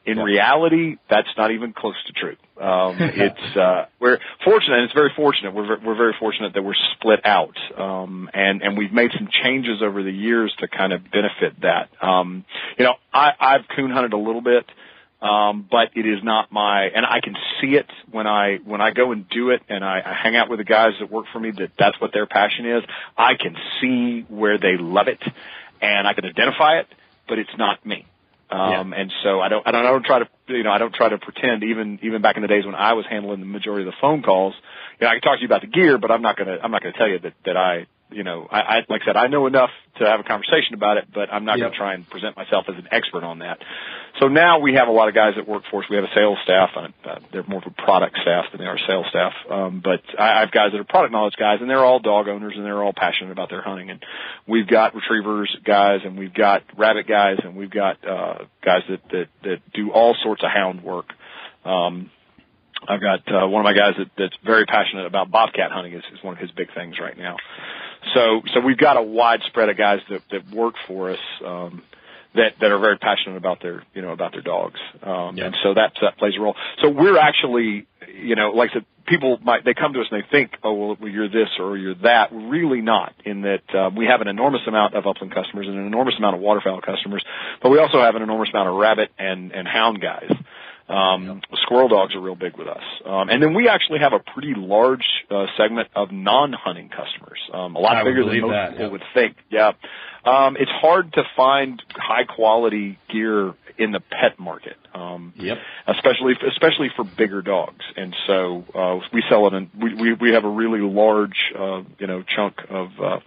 [0.07, 2.37] In reality, that's not even close to true.
[2.63, 4.77] Um, it's uh, we're fortunate.
[4.77, 5.55] And it's very fortunate.
[5.55, 9.83] We're we're very fortunate that we're split out, um, and and we've made some changes
[9.83, 11.89] over the years to kind of benefit that.
[12.03, 12.45] Um,
[12.79, 14.67] you know, I, I've coon hunted a little bit,
[15.25, 18.91] um, but it is not my, and I can see it when I when I
[18.91, 21.41] go and do it, and I, I hang out with the guys that work for
[21.41, 22.85] me that that's what their passion is.
[23.17, 25.23] I can see where they love it,
[25.81, 26.89] and I can identify it,
[27.27, 28.05] but it's not me.
[28.51, 30.95] Um, and so I don't, I don't, I don't try to, you know, I don't
[30.95, 33.87] try to pretend even, even back in the days when I was handling the majority
[33.87, 34.55] of the phone calls,
[35.01, 36.63] you know, I can talk to you about the gear, but I'm not going to,
[36.63, 39.07] I'm not going to tell you that, that I, you know, I, I, like I
[39.07, 41.77] said, I know enough to have a conversation about it, but I'm not going to
[41.77, 43.59] try and present myself as an expert on that.
[44.21, 45.91] So now we have a lot of guys that work for us.
[45.91, 46.71] We have a sales staff.
[46.77, 49.33] and uh, they're more of a product staff than they are sales staff.
[49.51, 52.29] Um, but I, I have guys that are product knowledge guys, and they're all dog
[52.29, 53.91] owners, and they're all passionate about their hunting.
[53.91, 54.05] And
[54.47, 59.01] we've got retrievers guys, and we've got rabbit guys, and we've got uh, guys that
[59.11, 61.07] that that do all sorts of hound work.
[61.65, 62.11] Um,
[62.87, 66.03] I've got uh, one of my guys that, that's very passionate about bobcat hunting is,
[66.13, 67.37] is one of his big things right now.
[68.15, 71.83] So so we've got a wide spread of guys that that work for us um,
[72.35, 75.47] that that are very passionate about their you know about their dogs, um, Yeah.
[75.47, 76.55] and so that that plays a role.
[76.83, 80.23] So we're actually you know like I said, people might they come to us and
[80.23, 82.29] they think oh well you're this or you're that.
[82.33, 85.87] Really not in that uh, we have an enormous amount of upland customers and an
[85.87, 87.25] enormous amount of waterfowl customers,
[87.63, 90.31] but we also have an enormous amount of rabbit and and hound guys.
[90.89, 94.19] Um, Squirrel dogs are real big with us, um, and then we actually have a
[94.19, 97.39] pretty large uh, segment of non-hunting customers.
[97.53, 98.93] Um, a lot I bigger than most that, people yeah.
[98.93, 99.37] would think.
[99.51, 99.73] Yeah,
[100.25, 104.77] um, it's hard to find high quality gear in the pet market.
[104.95, 105.59] Um, Yep.
[105.89, 107.85] especially especially for bigger dogs.
[107.97, 111.83] And so uh, we sell it, and we, we we have a really large uh,
[111.99, 113.21] you know chunk of uh,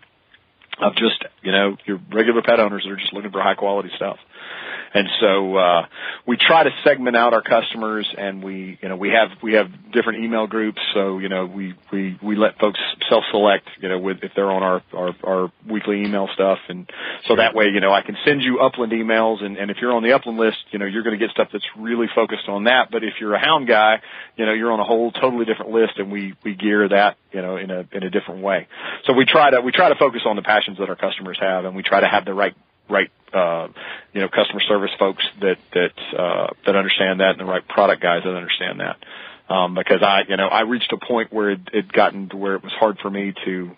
[0.80, 3.90] of just you know your regular pet owners that are just looking for high quality
[3.96, 4.18] stuff.
[4.94, 5.86] And so uh,
[6.26, 9.68] we try to segment out our customers, and we you know we have we have
[9.92, 10.80] different email groups.
[10.94, 12.80] So you know we we we let folks
[13.10, 16.90] self select you know with if they're on our, our our weekly email stuff, and
[17.28, 19.94] so that way you know I can send you upland emails, and and if you're
[19.94, 22.64] on the upland list, you know you're going to get stuff that's really focused on
[22.64, 22.90] that.
[22.92, 24.02] But if you're a hound guy,
[24.36, 27.42] you know you're on a whole totally different list, and we we gear that you
[27.42, 28.68] know in a in a different way.
[29.06, 31.66] So we try to we try to focus on the passions that our customers have,
[31.66, 32.56] and we try to have the right
[32.90, 33.68] right uh
[34.14, 38.02] you know customer service folks that that uh that understand that and the right product
[38.02, 38.98] guys that understand that.
[39.54, 42.56] Um because i you know i reached a point where it had gotten to where
[42.56, 43.72] it was hard for me to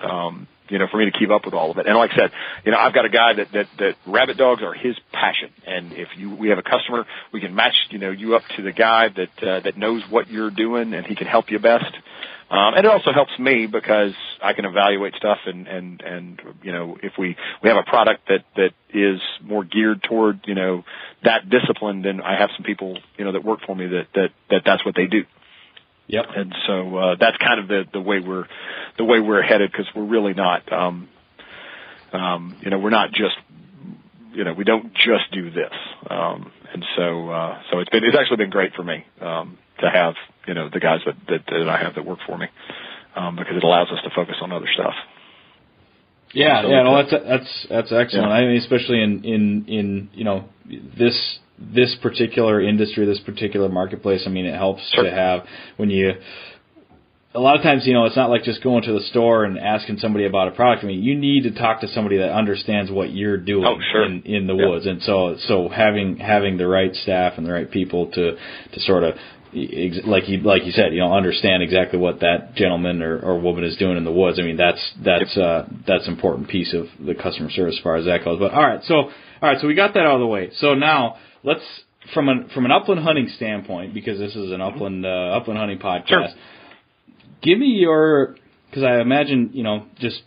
[0.00, 1.86] um you know for me to keep up with all of it.
[1.86, 2.30] And like i said
[2.64, 5.50] you know i've got a guy that that that rabbit dogs are his passion.
[5.66, 8.62] And if you we have a customer we can match you know you up to
[8.62, 11.92] the guy that uh, that knows what you're doing and he can help you best
[12.52, 14.12] um, and it also helps me because
[14.42, 18.28] I can evaluate stuff and, and, and, you know, if we, we have a product
[18.28, 20.84] that, that is more geared toward, you know,
[21.24, 24.28] that discipline, then I have some people, you know, that work for me that, that,
[24.50, 25.24] that that's what they do.
[26.08, 26.24] Yep.
[26.36, 28.44] And so, uh, that's kind of the, the way we're,
[28.98, 31.08] the way we're headed because we're really not, um,
[32.12, 33.36] um, you know, we're not just,
[34.34, 35.72] you know, we don't just do this.
[36.10, 39.90] Um, and so, uh, so it's been, it's actually been great for me, um, to
[39.90, 40.14] have,
[40.46, 42.46] you know, the guys that, that, that I have that work for me,
[43.14, 44.94] um, because it allows us to focus on other stuff.
[46.34, 48.28] Yeah, So yeah, no, that's that's that's excellent.
[48.28, 48.34] Yeah.
[48.34, 50.44] I mean, especially in in in you know
[50.98, 54.22] this this particular industry, this particular marketplace.
[54.26, 55.04] I mean, it helps Sure.
[55.04, 55.44] to have
[55.76, 56.12] when you.
[57.34, 59.58] A lot of times, you know, it's not like just going to the store and
[59.58, 60.84] asking somebody about a product.
[60.84, 64.04] I mean, you need to talk to somebody that understands what you're doing Oh, sure.
[64.04, 64.68] in in the Yeah.
[64.68, 68.36] woods, and so so having having the right staff and the right people to
[68.72, 69.14] to sort of
[69.52, 73.64] like you like you said, you know, understand exactly what that gentleman or, or woman
[73.64, 74.38] is doing in the woods.
[74.38, 77.96] I mean, that's that's uh, that's an important piece of the customer service as far
[77.96, 78.38] as that goes.
[78.38, 79.10] But all right, so all
[79.42, 80.50] right, so we got that out of the way.
[80.58, 81.62] So now let's
[82.14, 85.78] from an from an upland hunting standpoint, because this is an upland uh, upland hunting
[85.78, 86.08] podcast.
[86.08, 86.28] Sure.
[87.42, 88.36] Give me your
[88.70, 90.22] because I imagine you know just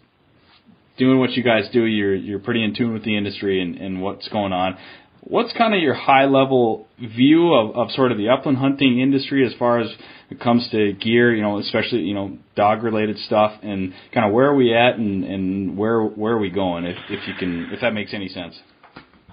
[0.98, 4.02] doing what you guys do, you're you're pretty in tune with the industry and, and
[4.02, 4.78] what's going on.
[5.26, 9.46] What's kind of your high level view of, of sort of the upland hunting industry
[9.46, 9.88] as far as
[10.30, 14.34] it comes to gear, you know, especially, you know, dog related stuff and kind of
[14.34, 17.70] where are we at and, and where, where are we going if, if you can,
[17.72, 18.56] if that makes any sense?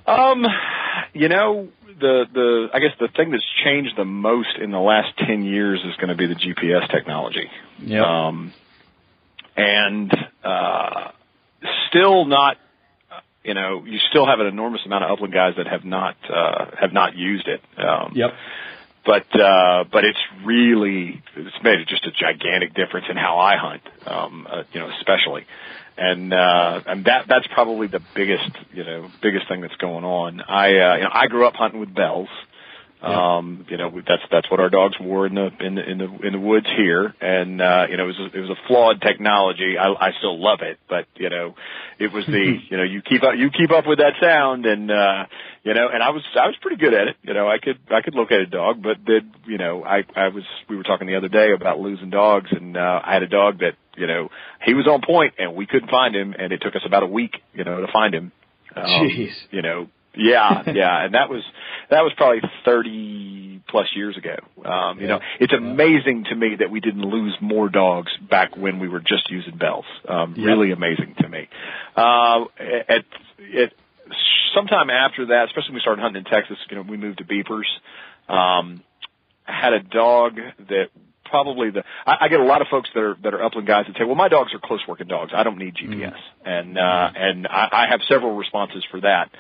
[0.07, 0.45] Um,
[1.13, 1.69] you know,
[2.01, 5.81] the, the, I guess the thing that's changed the most in the last 10 years
[5.81, 7.49] is going to be the GPS technology.
[7.81, 8.03] Yeah.
[8.03, 8.53] Um,
[9.57, 11.11] and, uh,
[11.89, 12.57] still not
[13.45, 16.67] you know, you still have an enormous amount of upland guys that have not uh,
[16.81, 17.61] have not used it.
[17.77, 18.31] Um, yep.
[19.05, 23.83] But uh, but it's really it's made just a gigantic difference in how I hunt.
[24.07, 25.45] Um, uh, you know, especially,
[25.99, 30.41] and uh, and that that's probably the biggest you know biggest thing that's going on.
[30.41, 32.29] I uh, you know I grew up hunting with bells.
[33.03, 36.27] Um, you know, that's that's what our dogs wore in the in the in the
[36.27, 39.01] in the woods here, and uh, you know, it was a, it was a flawed
[39.03, 39.77] technology.
[39.77, 41.57] I, I still love it, but you know,
[41.99, 44.89] it was the you know you keep up you keep up with that sound, and
[44.91, 45.27] uh,
[45.65, 47.17] you know, and I was I was pretty good at it.
[47.23, 50.29] You know, I could I could locate a dog, but then you know, I I
[50.29, 53.29] was we were talking the other day about losing dogs, and uh, I had a
[53.29, 54.29] dog that you know
[54.65, 57.09] he was on point, and we couldn't find him, and it took us about a
[57.09, 58.31] week, you know, to find him.
[58.77, 59.35] Um, Jeez.
[59.51, 61.43] You know, yeah, yeah, and that was
[61.91, 64.37] that was probably thirty plus years ago.
[64.65, 68.79] Um, you know, it's amazing to me that we didn't lose more dogs back when
[68.79, 69.87] we were just using bells.
[70.09, 70.47] Um, Yeah.
[70.49, 71.49] Really amazing to me.
[71.97, 73.05] Uh, at
[73.59, 73.73] at
[74.55, 77.25] sometime after that, especially when we started hunting in Texas, you know, we moved to
[77.25, 77.69] beepers.
[78.29, 78.83] Um,
[79.45, 80.37] had a dog
[80.69, 80.91] that
[81.25, 83.87] probably the I, I get a lot of folks that are that are upland guys
[83.89, 85.33] that say, "Well, my dogs are close working dogs.
[85.35, 89.31] I don't need GPS." And uh, and I, I have several responses for that.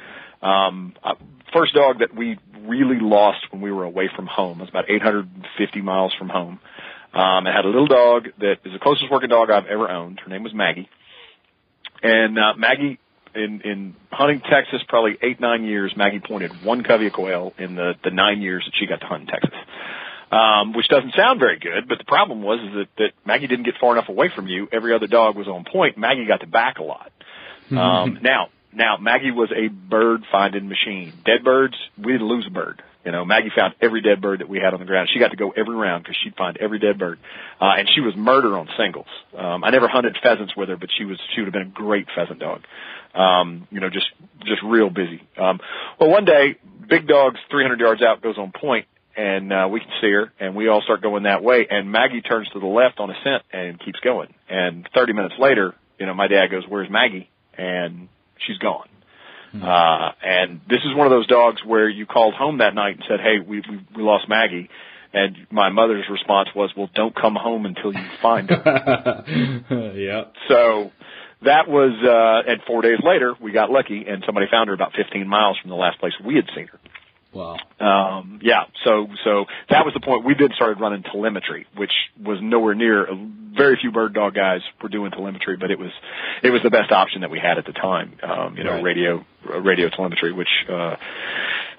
[0.43, 1.15] Um, uh,
[1.53, 4.89] first dog that we really lost when we were away from home it was about
[4.89, 6.61] 850 miles from home.
[7.15, 10.21] Um, I had a little dog that is the closest working dog I've ever owned.
[10.21, 10.89] Her name was Maggie,
[12.03, 12.99] and uh, Maggie
[13.35, 15.93] in in hunting Texas probably eight nine years.
[15.97, 19.07] Maggie pointed one covey of quail in the the nine years that she got to
[19.07, 19.59] hunt in Texas
[20.33, 21.89] um, which doesn't sound very good.
[21.89, 24.67] But the problem was is that, that Maggie didn't get far enough away from you.
[24.73, 25.99] Every other dog was on point.
[25.99, 27.13] Maggie got to back a lot.
[27.71, 31.13] Um, now, now Maggie was a bird finding machine.
[31.25, 32.83] Dead birds, we didn't lose a bird.
[33.05, 35.09] You know, Maggie found every dead bird that we had on the ground.
[35.13, 37.19] She got to go every round because she'd find every dead bird.
[37.61, 39.09] Uh, and she was murder on singles.
[39.37, 41.75] Um, I never hunted pheasants with her, but she was, she would have been a
[41.75, 42.63] great pheasant dog.
[43.15, 44.07] Um, you know, just,
[44.47, 45.21] just real busy.
[45.37, 45.59] Um,
[45.99, 46.57] well, one day,
[46.89, 50.55] big dog's 300 yards out goes on point and uh, we can see her, and
[50.55, 51.67] we all start going that way.
[51.69, 54.33] And Maggie turns to the left on a scent and keeps going.
[54.49, 58.09] And 30 minutes later, you know, my dad goes, "Where's Maggie?" And
[58.47, 58.89] she's gone.
[59.55, 63.05] Uh, and this is one of those dogs where you called home that night and
[63.07, 64.71] said, "Hey, we we, we lost Maggie."
[65.15, 69.25] And my mother's response was, "Well, don't come home until you find her."
[69.95, 70.25] yeah.
[70.49, 70.91] so
[71.45, 74.93] that was, uh, and four days later, we got lucky, and somebody found her about
[74.97, 76.79] 15 miles from the last place we had seen her.
[77.33, 77.57] Wow.
[77.81, 80.25] Um, yeah, so so that was the point.
[80.25, 81.92] We then started running telemetry, which
[82.23, 83.07] was nowhere near.
[83.57, 85.90] Very few bird dog guys were doing telemetry, but it was
[86.42, 88.12] it was the best option that we had at the time.
[88.23, 88.83] Um, you know, Right.
[88.85, 90.97] radio uh, radio telemetry, which uh,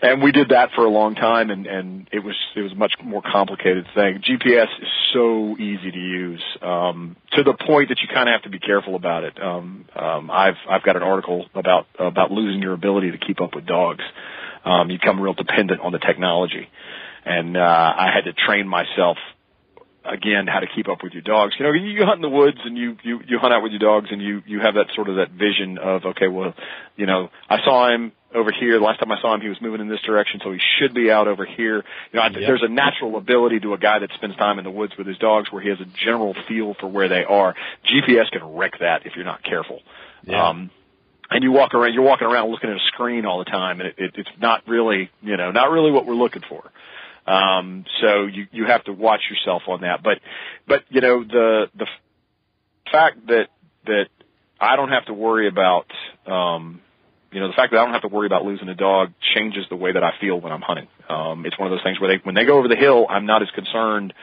[0.01, 2.75] and we did that for a long time, and and it was it was a
[2.75, 4.21] much more complicated thing.
[4.27, 8.43] GPS is so easy to use um, to the point that you kind of have
[8.43, 9.41] to be careful about it.
[9.41, 13.55] Um, um, I've I've got an article about about losing your ability to keep up
[13.55, 14.03] with dogs
[14.65, 16.67] um, you become real dependent on the technology.
[17.25, 19.17] And uh, I had to train myself
[20.05, 21.53] again how to keep up with your dogs.
[21.57, 23.79] You know, you, hunt in the woods and you you you hunt out with your
[23.79, 26.53] dogs and you you have that sort of that vision of okay, well,
[26.95, 28.77] you know, I saw him over here.
[28.79, 30.93] The last time I saw him, he was moving in this direction, so he should
[30.93, 31.77] be out over here.
[31.77, 32.35] You know, I, Yep.
[32.35, 35.17] there's a natural ability to a guy that spends time in the woods with his
[35.17, 37.55] dogs where he has a general feel for where they are.
[37.85, 39.79] GPS can wreck that if you're not careful.
[40.23, 40.49] Yeah.
[40.49, 40.71] Um,
[41.33, 43.89] and you walk around, you're walking around looking at a screen all the time, and
[43.89, 46.63] it, it, it's not really, you know, not really what we're looking for.
[47.25, 50.03] Um, so you you have to watch yourself on that.
[50.03, 50.19] But
[50.67, 51.87] but you know the the
[52.91, 53.47] fact that
[53.85, 54.07] that
[54.59, 55.87] I don't have to worry about
[56.27, 56.81] um,
[57.31, 59.65] you know the fact that I don't have to worry about losing a dog changes
[59.69, 60.87] the way that I feel when I'm hunting.
[61.09, 63.25] Um, it's one of those things where they when they go over the hill, I'm
[63.25, 64.13] not as concerned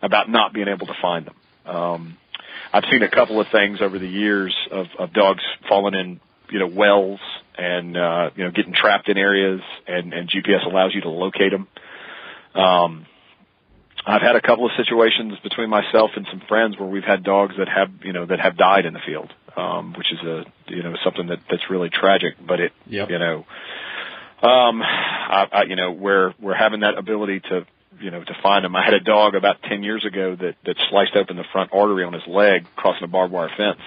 [0.00, 1.36] about not being able to find them.
[1.66, 2.16] Um,
[2.72, 6.20] I've seen a couple of things over the years of, of dogs falling in,
[6.50, 7.20] you know, wells
[7.56, 11.52] and, uh, you know, getting trapped in areas and, and GPS allows you to locate
[11.52, 11.68] them.
[12.54, 13.06] Um,
[14.06, 17.56] I've had a couple of situations between myself and some friends where we've had dogs
[17.58, 20.82] that have, you know, that have died in the field, um, which is a, you
[20.82, 23.10] know, something that, that's really tragic, but it, Yep.
[23.10, 23.44] you know,
[24.42, 27.66] um, I, I, you know, where we're having that ability to,
[28.00, 28.76] you know, to find them.
[28.76, 32.04] I had a dog about 10 years ago that, that sliced open the front artery
[32.04, 33.80] on his leg crossing a barbed wire fence.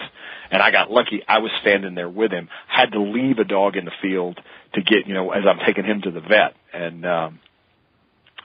[0.52, 1.24] And I got lucky.
[1.28, 2.50] I was standing there with him.
[2.68, 4.40] Had to leave a dog in the field
[4.74, 7.06] to get you know as I'm taking him to the vet and.
[7.06, 7.40] um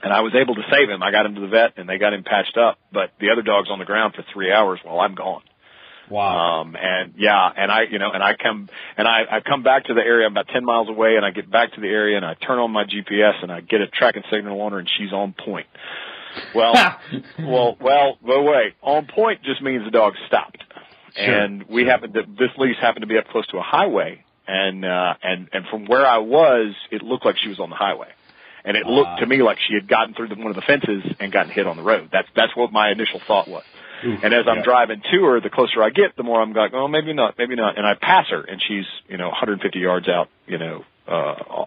[0.03, 1.01] and I was able to save him.
[1.01, 3.41] I got him to the vet and they got him patched up, but the other
[3.41, 5.41] dog's on the ground for three hours while I'm gone.
[6.09, 6.61] Wow.
[6.61, 9.85] Um, and yeah, and I, you know, and I come, and I, I come back
[9.85, 12.15] to the area I'm about 10 miles away and I get back to the area
[12.15, 14.89] and I turn on my GPS and I get a tracking signal on her and
[14.97, 15.67] she's on point.
[16.53, 16.73] Well,
[17.39, 20.63] well, well, but wait, on point just means the dog stopped.
[21.15, 24.23] Sure, and we happened to, this lease happened to be up close to a highway
[24.47, 27.75] and, uh, and, and from where I was, it looked like she was on the
[27.75, 28.07] highway.
[28.63, 31.03] And it looked to me like she had gotten through the, one of the fences
[31.21, 32.09] and gotten hit on the road.
[32.11, 33.63] That's, that's what my initial thought was.
[34.03, 34.63] And as I'm yeah.
[34.63, 37.55] driving to her, the closer I get, the more I'm like, oh, maybe not, maybe
[37.55, 37.77] not.
[37.77, 41.11] And I pass her, and she's, you know, 150 yards out, you know, uh,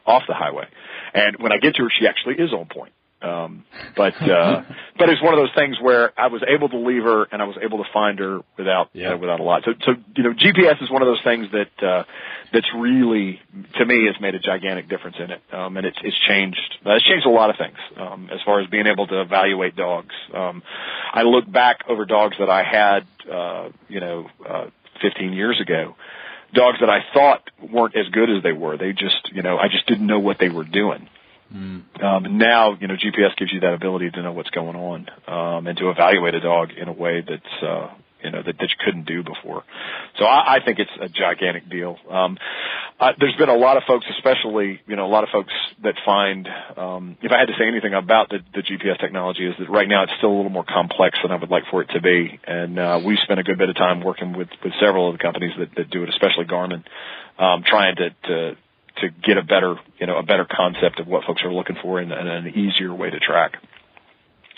[0.07, 0.67] off the highway.
[1.13, 2.93] And when I get to her, she actually is on point.
[3.23, 3.65] Um,
[3.97, 4.63] but, uh,
[4.99, 7.45] but it's one of those things where I was able to leave her and I
[7.45, 9.13] was able to find her without, Yeah.
[9.15, 9.63] uh, without a lot.
[9.65, 12.05] So, so, you know, GPS is one of those things that, uh,
[12.53, 13.41] that's really,
[13.79, 15.43] to me, has made a gigantic difference in it.
[15.53, 18.61] Um, and it's, it's changed, uh, it's changed a lot of things, um, as far
[18.61, 20.15] as being able to evaluate dogs.
[20.35, 20.63] Um,
[21.13, 24.67] I look back over dogs that I had, uh, you know, uh,
[25.03, 25.95] 15 years ago,
[26.53, 27.43] dogs that I thought
[27.73, 28.77] weren't as good as they were.
[28.77, 31.09] They just, you know, I just didn't know what they were doing.
[31.53, 35.09] Um, and now, you know, GPS gives you that ability to know what's going on,
[35.27, 37.89] um, and to evaluate a dog in a way that's, uh,
[38.23, 39.65] you know, that, that you couldn't do before.
[40.19, 41.97] So I, I think it's a gigantic deal.
[42.09, 42.39] Um,
[43.01, 45.95] uh, there's been a lot of folks, especially, you know, a lot of folks that
[46.05, 46.47] find,
[46.77, 49.89] um, if I had to say anything about the, the GPS technology is that right
[49.89, 52.39] now it's still a little more complex than I would like for it to be.
[52.47, 55.23] And, uh, we spent a good bit of time working with, with several of the
[55.23, 56.85] companies that, that do it, especially Garmin,
[57.39, 58.57] um, trying to, to,
[59.01, 61.99] to get a better, you know, a better concept of what folks are looking for
[62.01, 63.57] and, and an easier way to track.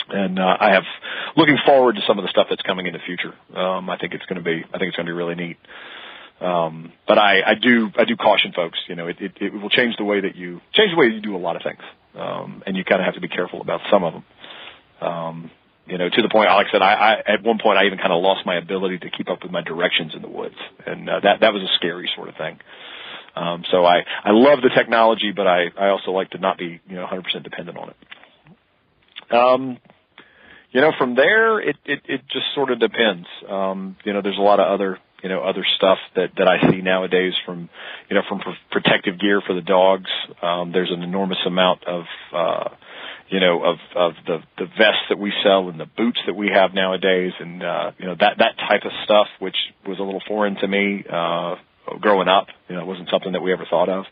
[0.08, 0.82] And uh, I have
[1.36, 3.34] looking forward to some of the stuff that's coming in the future.
[3.56, 5.56] Um, I think it's going to be, I think it's going to be really neat.
[6.40, 8.78] Um, but I, I do, I do caution folks.
[8.88, 11.20] You know, it, it, it will change the way that you change the way you
[11.20, 11.82] do a lot of things,
[12.16, 14.24] um, and you kind of have to be careful about some of them.
[15.00, 15.50] Um,
[15.86, 18.12] you know, to the point, I said, I, I at one point I even kind
[18.12, 21.20] of lost my ability to keep up with my directions in the woods, and uh,
[21.20, 22.58] that that was a scary sort of thing.
[23.34, 26.80] Um, so I, I love the technology, but I, I also like to not be,
[26.86, 29.34] you know, 100% dependent on it.
[29.34, 29.78] Um,
[30.72, 33.26] you know, from there, it, it, it just sort of depends.
[33.48, 36.70] Um, you know, there's a lot of other, you know, other stuff that, that I
[36.70, 37.68] see nowadays from,
[38.08, 40.10] you know, from pr- protective gear for the dogs.
[40.42, 42.04] Um, there's an enormous amount of,
[42.34, 42.68] uh,
[43.28, 46.50] you know, of, of the, the vests that we sell and the boots that we
[46.52, 49.56] have nowadays and, uh, you know, that, that type of stuff, which
[49.86, 51.56] was a little foreign to me, uh,
[52.00, 52.46] growing up.
[52.68, 54.04] You know, it wasn't something that we ever thought of.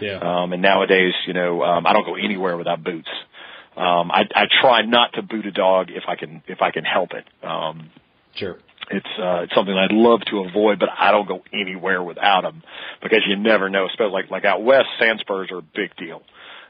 [0.00, 0.18] Yeah.
[0.18, 3.08] Um, and nowadays, you know, um, I don't go anywhere without boots.
[3.76, 6.84] Um, I, I try not to boot a dog if I can, if I can
[6.84, 7.24] help it.
[7.44, 7.90] Um,
[8.34, 8.58] Sure.
[8.90, 12.62] it's, uh, it's something I'd love to avoid, but I don't go anywhere without them
[13.02, 16.22] because you never know, especially like, like out west, sand spurs are a big deal.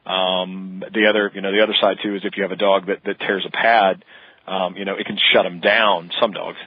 [0.07, 2.87] Um, the other, you know, the other side too is if you have a dog
[2.87, 4.05] that, that tears a pad,
[4.47, 6.59] um, you know, it can shut them down, some dogs.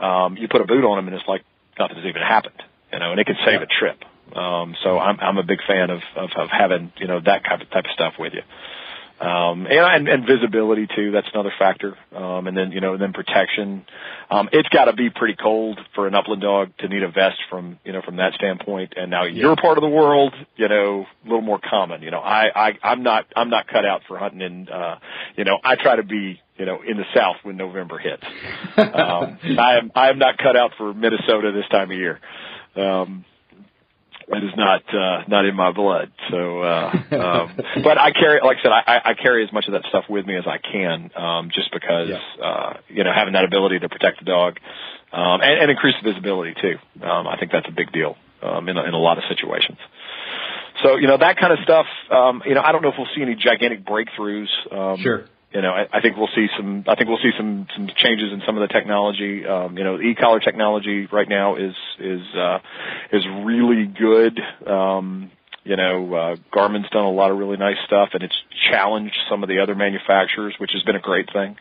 [0.00, 1.42] Um, you put a boot on them and it's like
[1.78, 2.62] nothing has even happened,
[2.92, 4.02] you know, and it can save a trip.
[4.34, 7.62] Um, so I'm, I'm a big fan of, of, of having, you know, that kind
[7.62, 8.42] of type of stuff with you.
[9.18, 11.96] Um, and, and visibility too, that's another factor.
[12.14, 13.86] Um, and then, you know, and then protection.
[14.30, 17.78] Um, it's gotta be pretty cold for an upland dog to need a vest from,
[17.82, 18.92] you know, from that standpoint.
[18.94, 22.02] And now your part of the world, you know, a little more common.
[22.02, 24.98] You know, I, I, I'm not, I'm not cut out for hunting in, uh,
[25.36, 28.22] you know, I try to be, you know, in the South when November hits.
[28.76, 32.20] Um, I am, I am not cut out for Minnesota this time of year.
[32.76, 33.24] Um,
[34.28, 36.10] that is not uh, not in my blood.
[36.30, 39.72] So, uh, um, but I carry, like I said, I, I carry as much of
[39.72, 42.08] that stuff with me as I can, um, just because
[42.42, 44.58] uh, you know having that ability to protect the dog
[45.12, 46.76] um, and, and increase the visibility too.
[47.04, 49.78] Um, I think that's a big deal um, in a, in a lot of situations.
[50.82, 51.86] So you know that kind of stuff.
[52.10, 54.50] Um, you know, I don't know if we'll see any gigantic breakthroughs.
[54.72, 55.24] Um, Sure.
[55.56, 56.84] You know, I, I think we'll see some.
[56.86, 59.46] I think we'll see some some changes in some of the technology.
[59.46, 62.58] Um, you know, e-collar technology right now is is uh,
[63.10, 64.38] is really good.
[64.68, 65.30] Um,
[65.64, 68.36] you know, uh, Garmin's done a lot of really nice stuff, and it's
[68.70, 71.56] challenged some of the other manufacturers, which has been a great thing.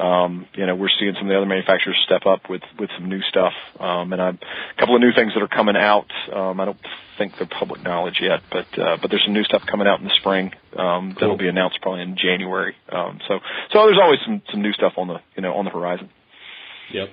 [0.00, 3.08] Um, you know, we're seeing some of the other manufacturers step up with with some
[3.08, 6.10] new stuff, um, and I'm, a couple of new things that are coming out.
[6.32, 6.80] Um, I don't
[7.18, 10.06] think they're public knowledge yet, but uh, but there's some new stuff coming out in
[10.06, 12.74] the spring um, that'll be announced probably in January.
[12.88, 13.40] Um, so
[13.72, 16.08] so there's always some some new stuff on the you know on the horizon.
[16.92, 17.10] Yep.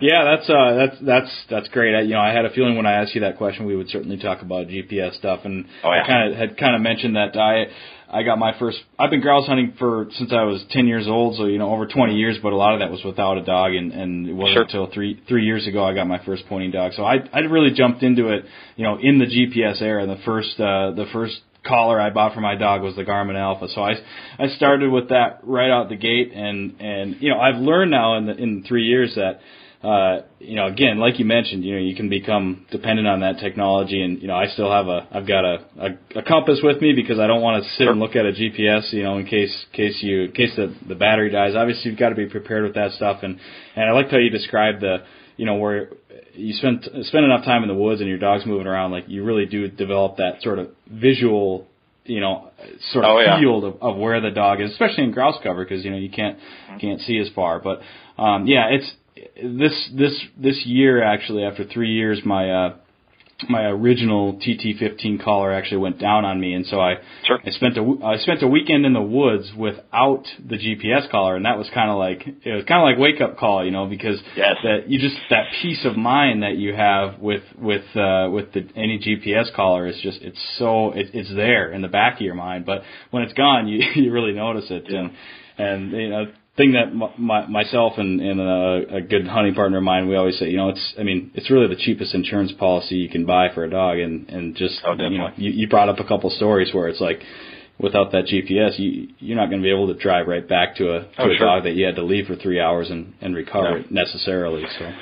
[0.00, 1.94] Yeah, that's uh, that's that's that's great.
[1.94, 3.88] I, you know, I had a feeling when I asked you that question, we would
[3.90, 6.02] certainly talk about GPS stuff, and Oh, yeah.
[6.02, 7.66] I kind of had kind of mentioned that I
[8.12, 8.78] I got my first.
[8.98, 11.86] I've been grouse hunting for since I was ten years old, so you know over
[11.86, 12.38] twenty years.
[12.42, 14.62] But a lot of that was without a dog, and and it wasn't Sure.
[14.62, 16.92] until three three years ago I got my first pointing dog.
[16.94, 18.46] So I I really jumped into it,
[18.76, 20.06] you know, in the GPS era.
[20.06, 23.68] The first uh, the first collar I bought for my dog was the Garmin Alpha.
[23.74, 23.92] So I
[24.38, 28.16] I started with that right out the gate, and and you know I've learned now
[28.16, 29.40] in the, in three years that
[29.82, 33.38] uh, you know, again, like you mentioned, you know, you can become dependent on that
[33.38, 36.82] technology, and you know, I still have a, I've got a, a, a compass with
[36.82, 39.24] me because I don't want to sit and look at a GPS, you know, in
[39.26, 41.54] case, case you, in case the the battery dies.
[41.54, 43.38] Obviously, you've got to be prepared with that stuff, and
[43.74, 44.98] and I liked how you described the,
[45.38, 45.88] you know, where
[46.34, 49.24] you spend spend enough time in the woods and your dog's moving around, like you
[49.24, 51.66] really do develop that sort of visual
[52.04, 52.50] you know,
[52.92, 53.38] sort of Oh, yeah.
[53.38, 56.10] field of, of where the dog is, especially in grouse cover, because you know you
[56.10, 56.38] can't
[56.80, 57.60] can't see as far.
[57.60, 57.80] But
[58.20, 58.90] um, yeah, it's
[59.42, 62.76] this this this year actually after three years, my uh,
[63.48, 67.40] my original TT15 collar actually went down on me, and so I Sure.
[67.44, 71.36] I spent a w- I spent a weekend in the woods without the GPS collar,
[71.36, 73.70] and that was kind of like it was kind of like wake up call, you
[73.70, 74.56] know, because Yes.
[74.62, 78.68] that you just that peace of mind that you have with with uh, with the
[78.76, 82.34] any GPS collar is just it's so it, it's there in the back of your
[82.34, 85.12] mind, but when it's gone, you you really notice it, and
[85.56, 86.26] and you know
[86.60, 86.88] thing that
[87.18, 90.56] my, myself and, and a, a good hunting partner of mine we always say you
[90.60, 93.70] know it's I mean it's really the cheapest insurance policy you can buy for a
[93.70, 96.88] dog and and just Oh, you know you, you brought up a couple stories where
[96.88, 97.20] it's like
[97.78, 100.84] without that GPS you you're not going to be able to drive right back to
[100.96, 101.46] a to Oh, a sure.
[101.46, 103.84] dog that you had to leave for three hours and and recover No.
[104.02, 104.92] necessarily so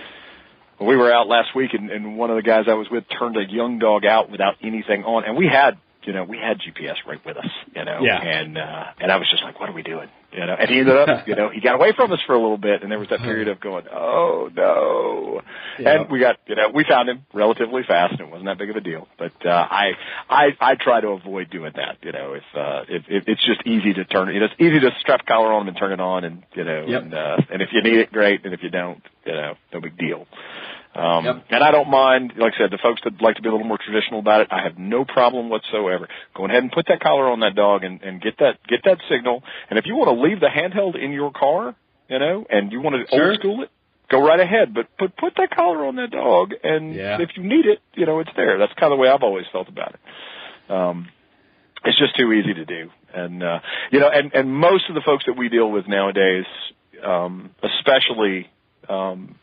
[0.86, 3.36] we were out last week and, and one of the guys I was with turned
[3.36, 5.72] a young dog out without anything on and we had
[6.04, 8.20] you know we had GPS right with us you know Yeah.
[8.22, 10.78] and uh and I was just like what are we doing you know and he
[10.80, 12.98] ended up you know he got away from us for a little bit and there
[12.98, 15.40] was that period of going oh no
[15.78, 16.02] Yeah.
[16.02, 18.68] and we got you know we found him relatively fast and it wasn't that big
[18.70, 19.92] of a deal but uh I
[20.28, 23.66] I I try to avoid doing that you know if uh if, if it's just
[23.66, 26.00] easy to turn you know it's easy to strap collar on him and turn it
[26.00, 27.02] on and you know Yep.
[27.02, 29.80] and uh and if you need it great and if you don't you know no
[29.80, 30.26] big deal
[30.98, 31.44] um, Yep.
[31.50, 33.66] And I don't mind, like I said, the folks that like to be a little
[33.66, 36.08] more traditional about it, I have no problem whatsoever.
[36.34, 38.98] Go ahead and put that collar on that dog and, and get that get that
[39.08, 39.42] signal.
[39.70, 41.76] And if you want to leave the handheld in your car,
[42.08, 43.28] you know, and you want to Sure.
[43.30, 43.70] old school it,
[44.10, 44.74] go right ahead.
[44.74, 47.20] But put put that collar on that dog, and Yeah.
[47.20, 48.58] if you need it, you know, it's there.
[48.58, 50.72] That's kind of the way I've always felt about it.
[50.72, 51.08] Um,
[51.84, 53.60] it's just too easy to do, and uh,
[53.92, 56.46] you know, and and most of the folks that we deal with nowadays,
[57.04, 58.50] um, especially.
[58.88, 59.36] Um,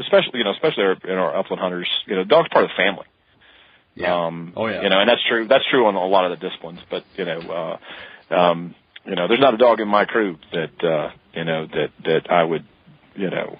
[0.00, 2.82] especially you know especially our, in our upland hunters you know dog's part of the
[2.82, 3.06] family.
[3.94, 4.26] Yeah.
[4.26, 4.82] Um oh yeah.
[4.82, 7.24] you know and that's true that's true on a lot of the disciplines but you
[7.24, 7.40] know
[8.30, 8.74] uh um
[9.04, 12.30] you know there's not a dog in my crew that uh you know that that
[12.30, 12.64] i would
[13.16, 13.58] you know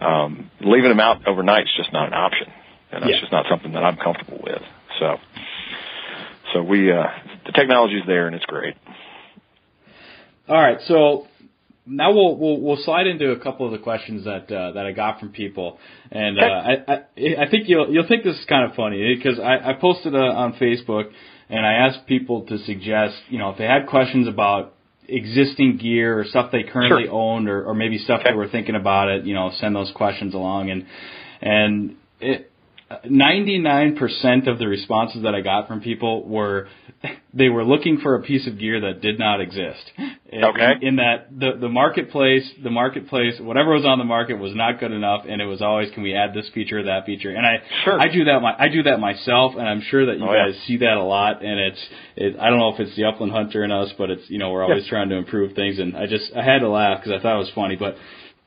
[0.00, 2.48] um leaving them out overnight is just not an option.
[2.90, 3.20] And that's Yeah.
[3.20, 4.62] just not something that i'm comfortable with.
[4.98, 5.16] So
[6.52, 7.06] so we uh
[7.46, 8.74] the technology's there and it's great.
[10.48, 11.28] All right, so
[11.86, 14.92] now we'll we'll, we'll slide into a couple of the questions that uh, that I
[14.92, 15.78] got from people,
[16.10, 16.94] and uh, I, I
[17.46, 20.18] I think you'll you'll think this is kind of funny because I, I posted uh,
[20.18, 21.10] on Facebook
[21.48, 24.74] and I asked people to suggest you know if they had questions about
[25.08, 27.12] existing gear or stuff they currently Sure.
[27.12, 28.30] owned or, or maybe stuff Okay.
[28.30, 30.86] they were thinking about it you know send those questions along and
[31.42, 32.51] and it
[33.04, 36.68] 99% of the responses that I got from people were
[37.34, 39.90] they were looking for a piece of gear that did not exist.
[39.98, 40.12] In-
[40.44, 40.72] Okay.
[40.80, 44.90] In, that the the marketplace, the marketplace, whatever was on the market was not good
[44.92, 47.30] enough, and it was always, can we add this feature or that feature?
[47.30, 48.00] And I Sure.
[48.00, 50.46] I do that my I do that myself, and I'm sure that you Oh, yeah.
[50.50, 51.44] guys see that a lot.
[51.44, 51.80] And it's
[52.16, 54.50] it, I don't know if it's the upland hunter in us, but it's you know
[54.50, 57.22] we're always trying to improve things, and I just I had to laugh because I
[57.22, 57.96] thought it was funny, but.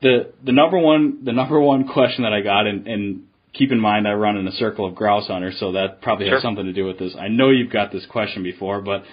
[0.02, 3.22] The the number one the number one question that I got and, and
[3.58, 6.36] keep in mind I run in a circle of grouse hunters, so that probably Sure.
[6.36, 7.14] has something to do with this.
[7.18, 9.04] I know you've got this question before, but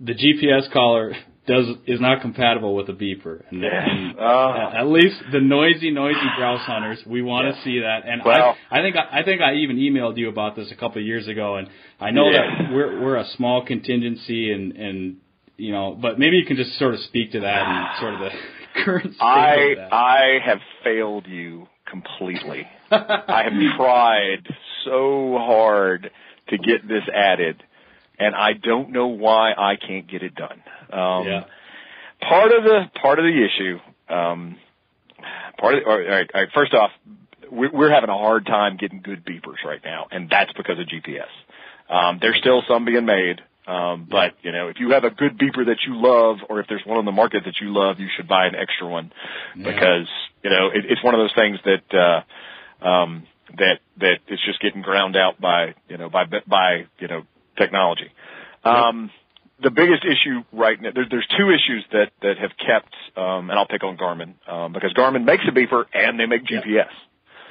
[0.00, 1.12] the GPS collar
[1.46, 3.42] does is not compatible with a beeper.
[3.50, 4.72] And, and Ah.
[4.80, 7.56] at least the noisy, noisy grouse hunters, we want Yes.
[7.56, 8.04] to see that.
[8.06, 10.74] And Well- I, I think I, I think I even emailed you about this a
[10.76, 11.68] couple of years ago, and
[12.00, 12.40] I know Yeah.
[12.62, 15.16] that we're we're a small contingency, and and
[15.58, 18.20] you know, but maybe you can just sort of speak to that and sort of
[18.20, 18.30] the
[18.84, 19.92] current state I of that.
[19.94, 22.66] I have failed you completely.
[22.90, 24.46] I have tried
[24.84, 26.10] so hard
[26.48, 27.62] to get this added,
[28.18, 30.62] and I don't know why I can't get it done.
[30.92, 31.44] Um, yeah.
[32.28, 33.78] Part of the part of the issue,
[34.14, 34.56] um,
[35.58, 36.90] part of the, all right, all right, first off,
[37.50, 40.86] we're, we're having a hard time getting good beepers right now, and that's because of
[40.86, 41.28] GPS.
[41.92, 45.38] Um, there's still some being made, Um, but you know, if you have a good
[45.38, 48.08] beeper that you love, or if there's one on the market that you love, you
[48.16, 49.10] should buy an extra one
[49.56, 49.72] Yeah.
[49.72, 50.08] because
[50.42, 52.22] you know it, it's one of those things that
[52.82, 57.08] uh, um, that that it's just getting ground out by you know by by you
[57.08, 57.22] know
[57.56, 58.10] technology.
[58.64, 59.10] Um,
[59.62, 63.52] the biggest issue right now, there's, there's two issues that, that have kept, um, and
[63.52, 66.88] I'll pick on Garmin, um, because Garmin makes a beeper and they make GPS.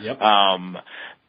[0.01, 0.21] Yep.
[0.21, 0.77] Um,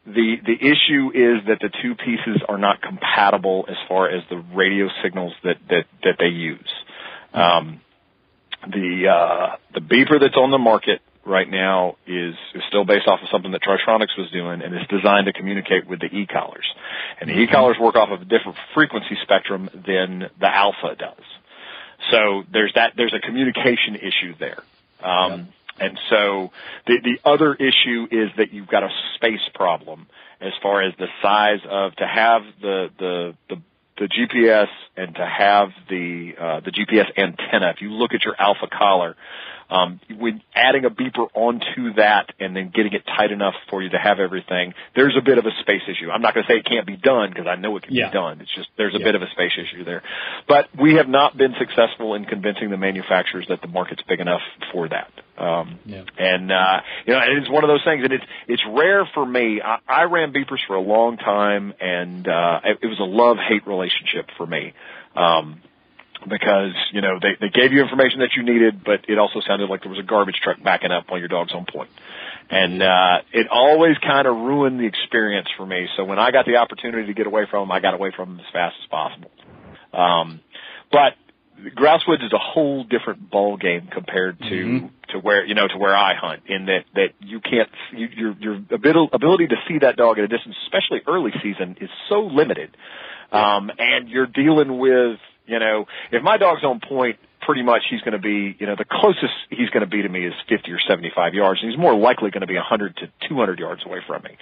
[0.05, 4.37] the, the issue is that the two pieces are not compatible as far as the
[4.53, 6.69] radio signals that, that, that they use.
[7.33, 7.81] Um,
[8.67, 13.19] the, uh, the beeper that's on the market right now is, is still based off
[13.21, 16.65] of something that Tri-Tronics was doing and it's designed to communicate with the e-collars.
[17.19, 21.23] And the e-collars work off of a different frequency spectrum than the alpha does.
[22.11, 24.61] So there's that, there's a communication issue there.
[25.01, 25.49] Um,
[25.79, 26.51] and so
[26.87, 30.07] the, the other issue is that you've got a space problem
[30.39, 33.61] as far as the size of, to have the, the, the,
[33.97, 37.69] the GPS and to have the, uh, the GPS antenna.
[37.69, 39.15] If you look at your alpha collar,
[39.69, 43.89] um, when adding a beeper onto that and then getting it tight enough for you
[43.89, 46.09] to have everything, there's a bit of a space issue.
[46.11, 48.07] I'm not going to say it can't be done because I know it can Yeah.
[48.09, 48.41] be done.
[48.41, 49.05] It's just there's a Yeah.
[49.05, 50.03] bit of a space issue there.
[50.47, 54.41] But we have not been successful in convincing the manufacturers that the market's big enough
[54.71, 55.11] for that.
[55.37, 56.03] Um, Yeah.
[56.17, 59.25] and uh, you know, and it's one of those things, and it's it's rare for
[59.25, 59.61] me.
[59.61, 63.37] I, I ran beepers for a long time, and uh, it, it was a love
[63.37, 64.73] hate relationship for me.
[65.15, 65.61] Um,
[66.27, 69.69] because you know they they gave you information that you needed, but it also sounded
[69.69, 71.89] like there was a garbage truck backing up while your dog's on point,
[72.49, 75.87] and uh, it always kind of ruined the experience for me.
[75.97, 78.37] So when I got the opportunity to get away from them, I got away from
[78.37, 79.31] them as fast as possible.
[79.93, 80.41] Um,
[80.91, 81.13] but
[81.75, 84.89] Grousewoods is a whole different ball game compared to Mhm.
[85.09, 88.35] to where you know to where I hunt in that that you can't you, your
[88.39, 92.75] your ability to see that dog at a distance, especially early season, is so limited.
[93.31, 98.01] Um, and you're dealing with you know if my dog's on point, pretty much he's
[98.01, 100.71] going to be you know the closest he's going to be to me is 50
[100.71, 103.99] or 75 yards, and he's more likely going to be 100 to 200 yards away
[104.05, 104.37] from me.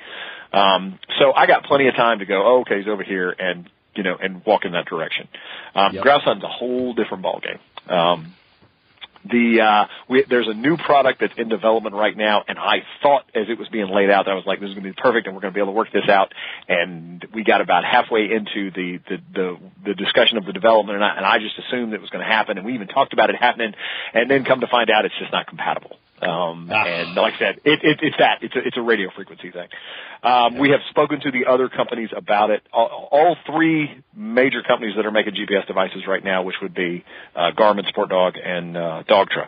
[0.54, 2.44] Um, so I got plenty of time to go.
[2.46, 5.28] Oh, okay, he's over here, and you know, and walk in that direction.
[5.76, 6.04] Um, Yep.
[6.04, 7.60] grouse hunting's a whole different ballgame.
[7.92, 8.34] Um,
[9.26, 13.24] the uh, we, there's a new product that's in development right now, and I thought
[13.34, 15.02] as it was being laid out, that I was like, this is going to be
[15.02, 16.34] perfect, and we're going to be able to work this out.
[16.68, 21.06] And we got about halfway into the the the, the discussion of the development, and
[21.06, 23.30] I, and I just assumed it was going to happen, and we even talked about
[23.30, 23.74] it happening,
[24.14, 25.98] and then come to find out it's just not compatible.
[26.24, 26.86] Um, Ah.
[26.86, 28.40] and like I said, it, it, it's that.
[28.42, 29.68] It's a, it's a radio frequency thing.
[30.24, 32.64] Um, We have spoken to the other companies about it.
[32.72, 37.04] All, all three major companies that are making GPS devices right now, which would be
[37.36, 39.48] uh, Garmin, Sport Dog, and uh, Dogtra,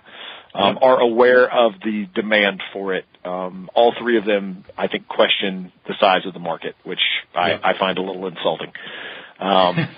[0.53, 3.05] um, are aware of the demand for it.
[3.25, 7.01] Um, all three of them, I think, question the size of the market, which
[7.33, 7.59] I, Yeah.
[7.63, 8.71] I find a little insulting.
[9.39, 9.75] Um,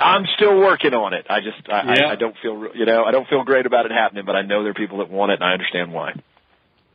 [0.00, 1.26] I'm still working on it.
[1.28, 2.06] I just, I, Yeah.
[2.06, 4.42] I, I don't feel, you know, I don't feel great about it happening, but I
[4.42, 6.12] know there are people that want it, and I understand why.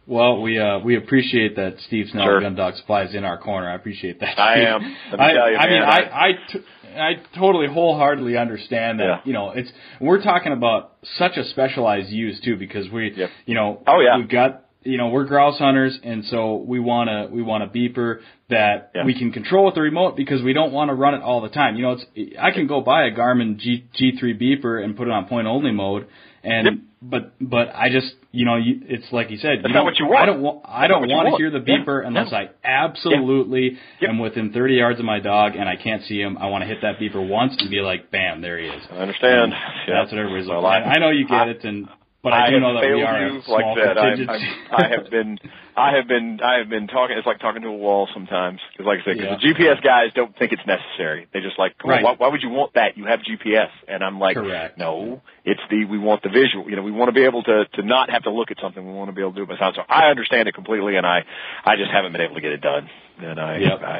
[0.07, 2.39] Well, we uh, we appreciate that Steve Snell Sure.
[2.41, 3.67] Gun Dog Supply is in our corner.
[3.67, 4.39] I appreciate that.
[4.39, 4.82] I am.
[5.09, 6.59] Let me I, tell you, I mean, I I- I, t-
[6.95, 9.03] I totally wholeheartedly understand that.
[9.05, 9.19] Yeah.
[9.26, 9.69] You know, it's
[9.99, 13.30] we're talking about such a specialized use too because we, Yep.
[13.47, 14.17] you know, Oh, yeah.
[14.19, 17.67] we've got you know we're grouse hunters and so we want to we want a
[17.67, 18.19] beeper
[18.49, 19.05] that Yeah.
[19.05, 21.49] we can control with the remote because we don't want to run it all the
[21.49, 21.75] time.
[21.75, 22.05] You know, it's
[22.39, 25.71] I can go buy a Garmin G G3 beeper and put it on point only
[25.71, 26.07] mode
[26.43, 26.65] and.
[26.65, 26.73] Yep.
[27.07, 29.99] But but I just you know you, it's like you said That's you not what
[29.99, 30.23] you want.
[30.23, 31.41] I don't want I don't want to want.
[31.41, 31.77] hear the Yeah.
[31.86, 32.38] beeper unless No.
[32.39, 36.36] I absolutely am within 30 yards of my dog and I can't see him.
[36.39, 38.81] I want to hit that beeper once and be like, bam, there he is.
[38.91, 39.53] I understand.
[39.88, 39.99] Yeah.
[40.01, 40.81] That's what everybody's Well, at.
[40.83, 41.88] I- I know you get I- it, and
[42.26, 43.97] but I, do have know that we failed are you like that.
[44.01, 44.47] I, contingency.
[44.73, 45.38] I, I have been,
[45.78, 47.15] I have been, I have been talking.
[47.17, 48.59] It's like talking to a wall sometimes.
[48.73, 49.38] Because, like I said, 'cause Yeah.
[49.38, 51.28] the GPS guys don't think it's necessary.
[51.32, 52.03] They just like, on, Right.
[52.03, 52.97] why, why would you want that?
[52.97, 54.78] You have GPS, and I'm like, Correct.
[54.78, 56.67] no, it's the we want the visual.
[56.69, 58.84] You know, we want to be able to to not have to look at something.
[58.86, 59.76] We want to be able to do it by sound.
[59.76, 61.23] So I understand it completely, and I,
[61.63, 62.89] I just haven't been able to get it done.
[63.19, 63.80] And I, Yep.
[63.82, 63.99] I.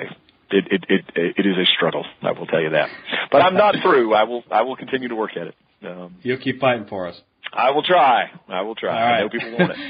[0.52, 2.06] It, it it it is a struggle.
[2.22, 2.90] I will tell you that,
[3.32, 4.14] but I'm not through.
[4.14, 5.56] I will I will continue to work at it.
[5.84, 7.20] Um, You'll keep fighting for us.
[7.56, 8.32] I will try.
[8.50, 8.92] I will try.
[8.92, 9.22] All I right.
[9.22, 9.78] know people want it.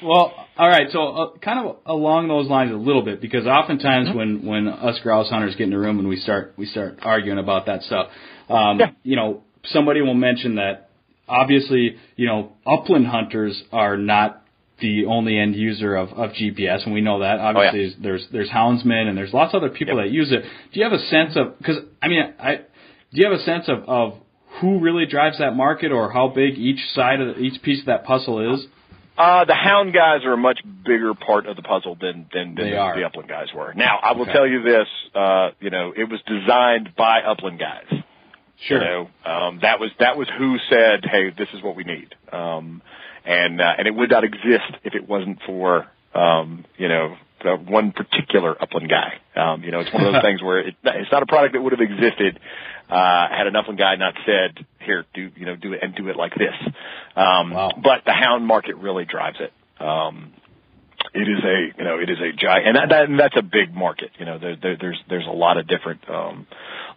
[0.00, 0.86] Well, all right.
[0.92, 4.16] So, uh, kind of along those lines a little bit, because oftentimes Mm-hmm.
[4.16, 7.40] when when us grouse hunters get in a room and we start we start arguing
[7.40, 8.06] about that stuff,
[8.48, 8.90] um, Yeah.
[9.02, 10.90] you know, somebody will mention that
[11.28, 14.44] obviously, you know, upland hunters are not
[14.80, 17.40] the only end user of, of GPS, and we know that.
[17.40, 20.04] Obviously, there's there's houndsmen and there's lots of other people Yep.
[20.04, 20.42] that use it.
[20.72, 22.54] Do you have a sense of because I mean, I
[23.12, 24.14] do you have a sense of of
[24.60, 27.86] who really drives that market or how big each side of the, each piece of
[27.86, 28.66] that puzzle is?
[29.16, 32.70] Uh, the hound guys are a much bigger part of the puzzle than than, than
[32.70, 33.74] the, the upland guys were.
[33.74, 34.32] Now, I will Okay.
[34.32, 38.02] tell you this: uh, you know, it was designed by upland guys.
[38.66, 38.78] Sure.
[38.78, 42.14] You know, um, that was that was who said, "Hey, this is what we need,"
[42.32, 42.80] um,
[43.24, 47.54] and uh, and it would not exist if it wasn't for um, you know the
[47.56, 49.14] one particular upland guy.
[49.40, 51.60] Um, you know, it's one of those things where it, it's not a product that
[51.62, 52.38] would have existed
[52.90, 56.08] uh, had an upland guy not said, "Here, do you know, do it and do
[56.08, 56.54] it like this."
[57.16, 57.70] Um, Wow.
[57.82, 59.52] But the hound market really drives it.
[59.82, 60.32] Um,
[61.14, 63.42] it is a you know it is a giant and, that, that, and that's a
[63.42, 66.46] big market you know there, there, there's there's a lot of different um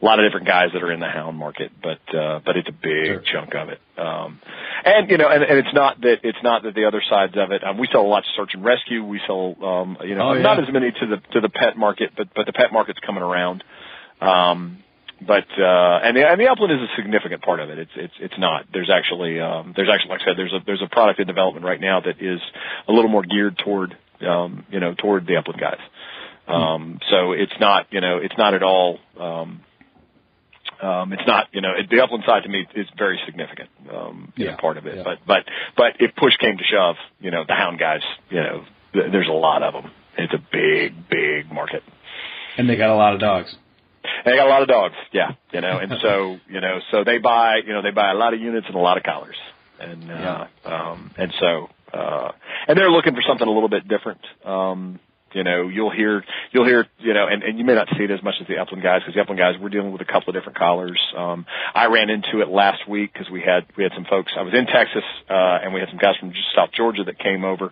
[0.02, 2.68] a lot of different guys that are in the hound market but uh but it's
[2.68, 3.22] a big Sure.
[3.32, 4.42] chunk of it um
[4.84, 7.52] and you know and, and it's not that it's not that the other sides of
[7.52, 10.30] it um we sell a lot to search and rescue we sell um you know
[10.30, 10.42] Oh, yeah.
[10.42, 13.22] not as many to the to the pet market but but the pet market's coming
[13.24, 13.64] around
[14.20, 14.80] um
[15.26, 17.78] but uh and the, and the upland is a significant part of it.
[17.80, 18.66] It's it's it's not.
[18.74, 21.66] There's actually um there's actually like i said there's a there's a product in development
[21.66, 22.40] right now that is
[22.88, 23.96] a little more geared toward
[24.28, 25.80] um you know toward the upland guys.
[26.48, 29.62] Um so it's not you know it's not at all um
[30.82, 34.34] um it's not you know it, the upland side to me is very significant um
[34.36, 34.98] Yeah, know, part of it.
[34.98, 35.04] yeah.
[35.04, 35.44] but but
[35.78, 38.64] but if push came to shove you know the hound guys you know
[38.94, 41.84] th- there's a lot of them it's a big big market.
[42.58, 43.56] And they got a lot of dogs.
[44.26, 47.18] They got a lot of dogs, yeah, you know, and so you know, so they
[47.18, 49.38] buy, you know, they buy a lot of units and a lot of collars,
[49.80, 52.32] and uh, um, and so uh,
[52.68, 54.22] and they're looking for something a little bit different.
[54.46, 55.00] Um,
[55.34, 58.12] you know, you'll hear, you'll hear, you know, and, and you may not see it
[58.12, 60.30] as much as the upland guys because the upland guys we're dealing with a couple
[60.30, 61.00] of different collars.
[61.16, 64.32] Um, I ran into it last week because we had we had some folks.
[64.38, 67.44] I was in Texas uh, and we had some guys from South Georgia that came
[67.44, 67.72] over,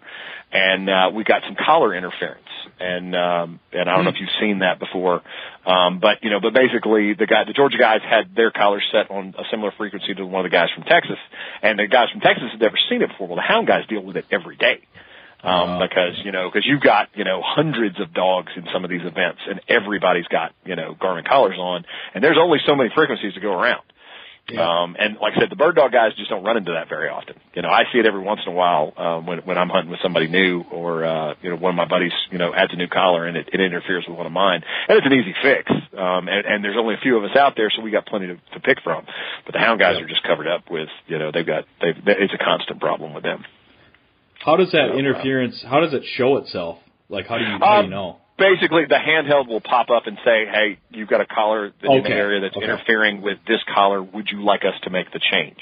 [0.51, 2.47] and uh, we got some collar interference.
[2.79, 5.21] And um, and I don't know if you've seen that before,
[5.65, 9.11] um, but you know, but basically the guy, the Georgia guys had their collars set
[9.11, 11.19] on a similar frequency to one of the guys from Texas,
[11.61, 13.27] and the guys from Texas had never seen it before.
[13.27, 14.79] Well, the hound guys deal with it every day
[15.43, 18.89] um, because you know because you've got you know hundreds of dogs in some of
[18.89, 22.89] these events, and everybody's got you know Garmin collars on, and there's only so many
[22.93, 23.83] frequencies to go around.
[24.57, 27.09] Um, and like I said, the bird dog guys just don't run into that very
[27.09, 27.35] often.
[27.53, 29.91] You know, I see it every once in a while um, when when I'm hunting
[29.91, 32.75] with somebody new, or uh, you know, one of my buddies, you know, adds a
[32.75, 35.69] new collar and it, it interferes with one of mine, and it's an easy fix.
[35.69, 38.27] Um, and, and there's only a few of us out there, so we got plenty
[38.27, 39.05] to, to pick from.
[39.45, 42.33] But the hound guys are just covered up with, you know, they've got they've it's
[42.33, 43.43] a constant problem with them.
[44.39, 45.61] How does that uh, interference?
[45.67, 46.79] How does it show itself?
[47.09, 48.17] Like how do you how do you Um, know?
[48.37, 52.01] Basically, the handheld will pop up and say, "Hey, you've got a collar in Okay.
[52.03, 52.63] the area that's Okay.
[52.67, 54.01] interfering with this collar.
[54.01, 55.57] Would you like us to make the change?"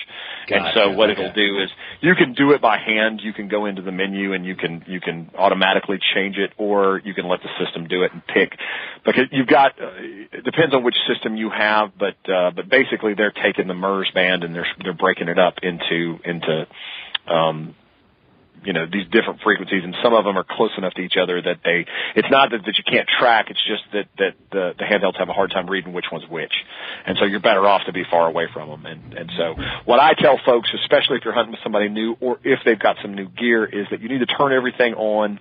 [0.51, 1.23] and so, what Okay.
[1.23, 1.71] it'll do is
[2.01, 3.19] you can do it by hand.
[3.23, 7.01] You can go into the menu and you can you can automatically change it, or
[7.03, 8.55] you can let the system do it and pick.
[9.03, 13.15] Because you've got uh, it depends on which system you have, but uh, but basically
[13.15, 16.67] they're taking the MURS band and they're they're breaking it up into into
[17.27, 17.75] um,
[18.67, 21.41] you know these different frequencies and some of them are close enough to each other
[21.41, 24.83] that they it's not that, that you can't track it's just that that the the
[24.83, 26.51] handhelds have a hard time reading which one's which.
[27.05, 29.55] And so you're better off to be far away from them and and so
[29.85, 32.97] what I tell folks especially if you're hunting with somebody new or if they've got
[33.01, 35.39] some new gear is that you need to turn everything on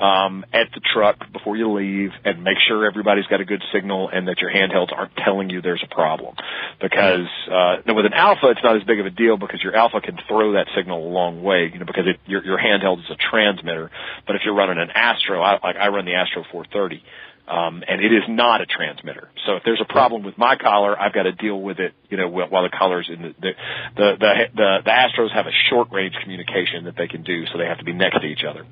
[0.00, 4.08] um, at the truck before you leave and make sure everybody's got a good signal
[4.08, 6.34] and that your handhelds aren't telling you there's a problem.
[6.80, 9.76] Because uh, now with an alpha, it's not as big of a deal because your
[9.76, 13.00] alpha can throw that signal a long way, you know, because it, your, your handheld
[13.00, 13.90] is a transmitter.
[14.26, 17.04] But if you're running an Astro, I, like I run the Astro 430.
[17.46, 19.28] Um, and it is not a transmitter.
[19.44, 22.16] So if there's a problem with my collar, I've got to deal with it, you
[22.16, 23.50] know, while the collar's in the, the,
[23.96, 27.58] the, the, the, the Astros have a short range communication that they can do, so
[27.58, 28.64] they have to be next to each other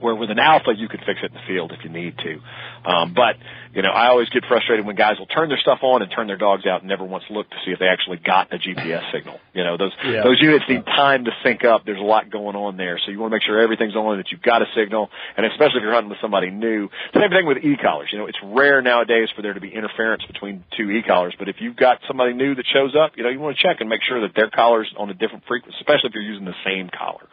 [0.00, 2.40] where with an alpha you can fix it in the field if you need to.
[2.84, 3.36] Um, but
[3.74, 6.26] you know, I always get frustrated when guys will turn their stuff on and turn
[6.26, 9.12] their dogs out and never once look to see if they actually got a GPS
[9.12, 9.38] signal.
[9.54, 10.22] You know, those Yeah.
[10.22, 11.84] those units need time to sync up.
[11.84, 14.30] There's a lot going on there, so you want to make sure everything's on that
[14.32, 16.88] you've got a signal, and especially if you're hunting with somebody new.
[17.14, 18.08] Same thing with e-collars.
[18.12, 21.56] You know, it's rare nowadays for there to be interference between two e-collars, but if
[21.60, 24.02] you've got somebody new that shows up, you know, you want to check and make
[24.02, 27.26] sure that their collar's on a different frequency, especially if you're using the same collar.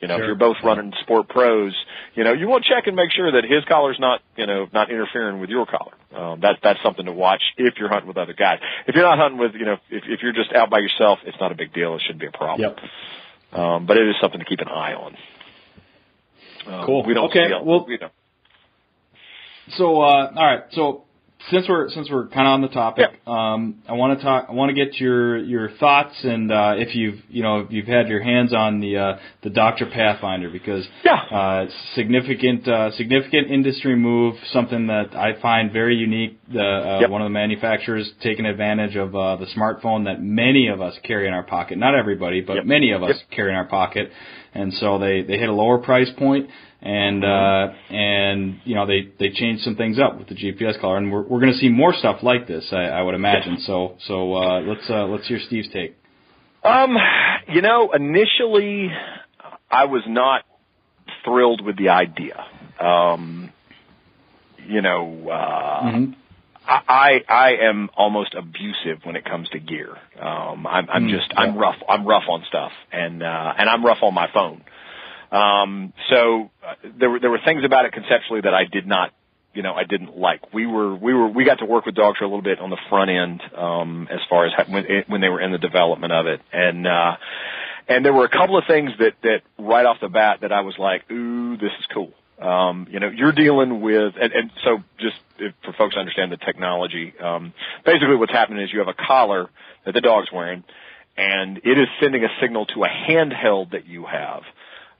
[0.00, 1.74] You know, if you're both running sport pros,
[2.14, 4.66] you know, you want to check and make sure that his collar's not, you know,
[4.72, 5.92] not interfering with your collar.
[6.14, 8.60] Um, that's that's something to watch if you're hunting with other guys.
[8.86, 11.38] If you're not hunting with, you know, if if you're just out by yourself, it's
[11.38, 11.94] not a big deal.
[11.96, 12.74] It shouldn't be a problem.
[13.52, 13.58] Yep.
[13.60, 15.16] Um, but it is something to keep an eye on.
[16.66, 17.04] Um, Cool.
[17.04, 18.10] We don't Okay, see a- well- you know,
[19.68, 20.62] So, uh, all right.
[20.70, 21.04] So,
[21.50, 24.46] since we're since we're kind of on the topic, um, I want to talk.
[24.48, 27.86] I want to get your your thoughts and uh, if you've you know if you've
[27.86, 31.14] had your hands on the uh, the Dogtra Pathfinder because Yeah.
[31.16, 36.38] uh, significant uh, significant industry move, something that I find very unique.
[36.52, 37.10] The uh, Yep.
[37.10, 41.26] one of the manufacturers taking advantage of uh, the smartphone that many of us carry
[41.26, 41.78] in our pocket.
[41.78, 42.64] Not everybody, but Yep.
[42.66, 43.30] many of us Yep.
[43.30, 44.12] carry in our pocket,
[44.54, 46.50] and so they they hit a lower price point
[46.82, 50.96] and uh, and you know they they changed some things up with the GPS collar,
[50.96, 52.66] and we're we're going to see more stuff like this.
[52.72, 53.58] I, I would imagine.
[53.60, 55.96] So so uh, let's uh, let's hear Steve's take.
[56.64, 56.96] Um,
[57.48, 58.90] you know, initially
[59.70, 60.44] I was not
[61.24, 62.44] thrilled with the idea.
[62.80, 63.52] Um,
[64.66, 66.12] you know, uh, mm-hmm.
[66.70, 69.96] I I am almost abusive when it comes to gear.
[70.20, 73.84] Um, I'm I'm mm, just I'm rough I'm rough on stuff and uh, and I'm
[73.84, 74.62] rough on my phone.
[75.32, 79.12] Um, so uh, there were there were things about it conceptually that I did not
[79.52, 80.52] you know I didn't like.
[80.54, 82.78] We were we were we got to work with Dogtra a little bit on the
[82.88, 86.40] front end um, as far as when when they were in the development of it
[86.52, 86.86] and.
[86.86, 87.16] uh
[87.88, 90.60] and there were a couple of things that that right off the bat that I
[90.60, 92.12] was like, ooh, this is cool.
[92.40, 96.32] Um, you know, you're dealing with, and, and so just if, for folks to understand
[96.32, 97.52] the technology, um,
[97.84, 99.50] basically what's happening is you have a collar
[99.84, 100.64] that the dog's wearing,
[101.18, 104.42] and it is sending a signal to a handheld that you have.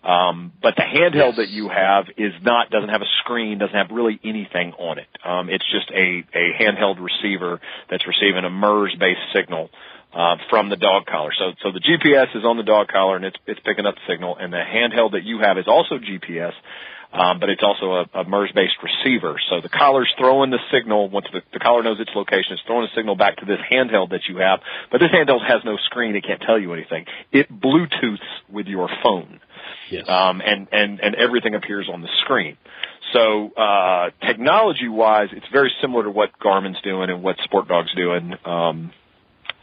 [0.03, 1.37] Um, but the handheld yes.
[1.37, 5.09] that you have is not doesn't have a screen, doesn't have really anything on it.
[5.25, 7.61] Um, it's just a a handheld receiver
[7.91, 9.69] that's receiving a MURS based signal
[10.15, 11.33] uh, from the dog collar.
[11.39, 14.13] So so the GPS is on the dog collar and it's it's picking up the
[14.13, 16.55] signal, and the handheld that you have is also GPS
[17.13, 19.41] um, but it's also a, a MURS-based receiver.
[19.51, 22.53] So the collar's throwing the signal once the, the collar knows its location.
[22.53, 25.63] It's throwing a signal back to this handheld that you have, but this handheld has
[25.65, 26.15] no screen.
[26.15, 27.07] It can't tell you anything.
[27.33, 29.41] It Bluetooths with your phone,
[29.91, 30.09] yes.
[30.09, 32.57] um, and and and everything appears on the screen.
[33.13, 38.35] So uh, technology-wise, it's very similar to what Garmin's doing and what Sport Dog's doing.
[38.45, 38.93] Um,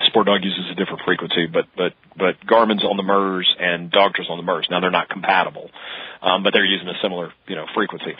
[0.05, 4.27] Sport Dog uses a different frequency, but but but Garmin's on the MURS and Dogtra's
[4.29, 4.67] on the MURS.
[4.69, 5.69] Now they're not compatible,
[6.21, 8.13] um, but they're using a similar you know frequency.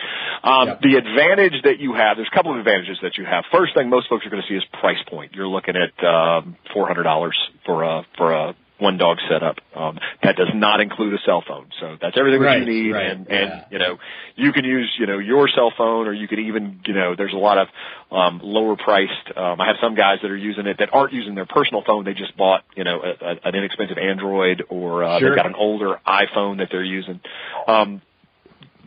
[0.44, 0.82] Um, yep.
[0.82, 3.46] The advantage that you have, there's a couple of advantages that you have.
[3.52, 5.34] First thing most folks are going to see is price point.
[5.34, 9.58] You're looking at um, four hundred dollars for a for a one dog setup.
[9.76, 11.70] Um, that does not include a cell phone.
[11.80, 12.92] So that's everything right, that you need.
[12.92, 13.36] Right, and, yeah.
[13.36, 13.98] and, you know,
[14.36, 17.34] you can use, you know, your cell phone or you could even, you know, there's
[17.34, 17.68] a lot of,
[18.12, 21.36] um, lower priced, um, I have some guys that are using it that aren't using
[21.36, 22.06] their personal phone.
[22.06, 25.30] They just bought, you know, a, a, an inexpensive Android or, uh, sure.
[25.30, 27.20] they've got an older iPhone that they're using.
[27.68, 28.02] Um,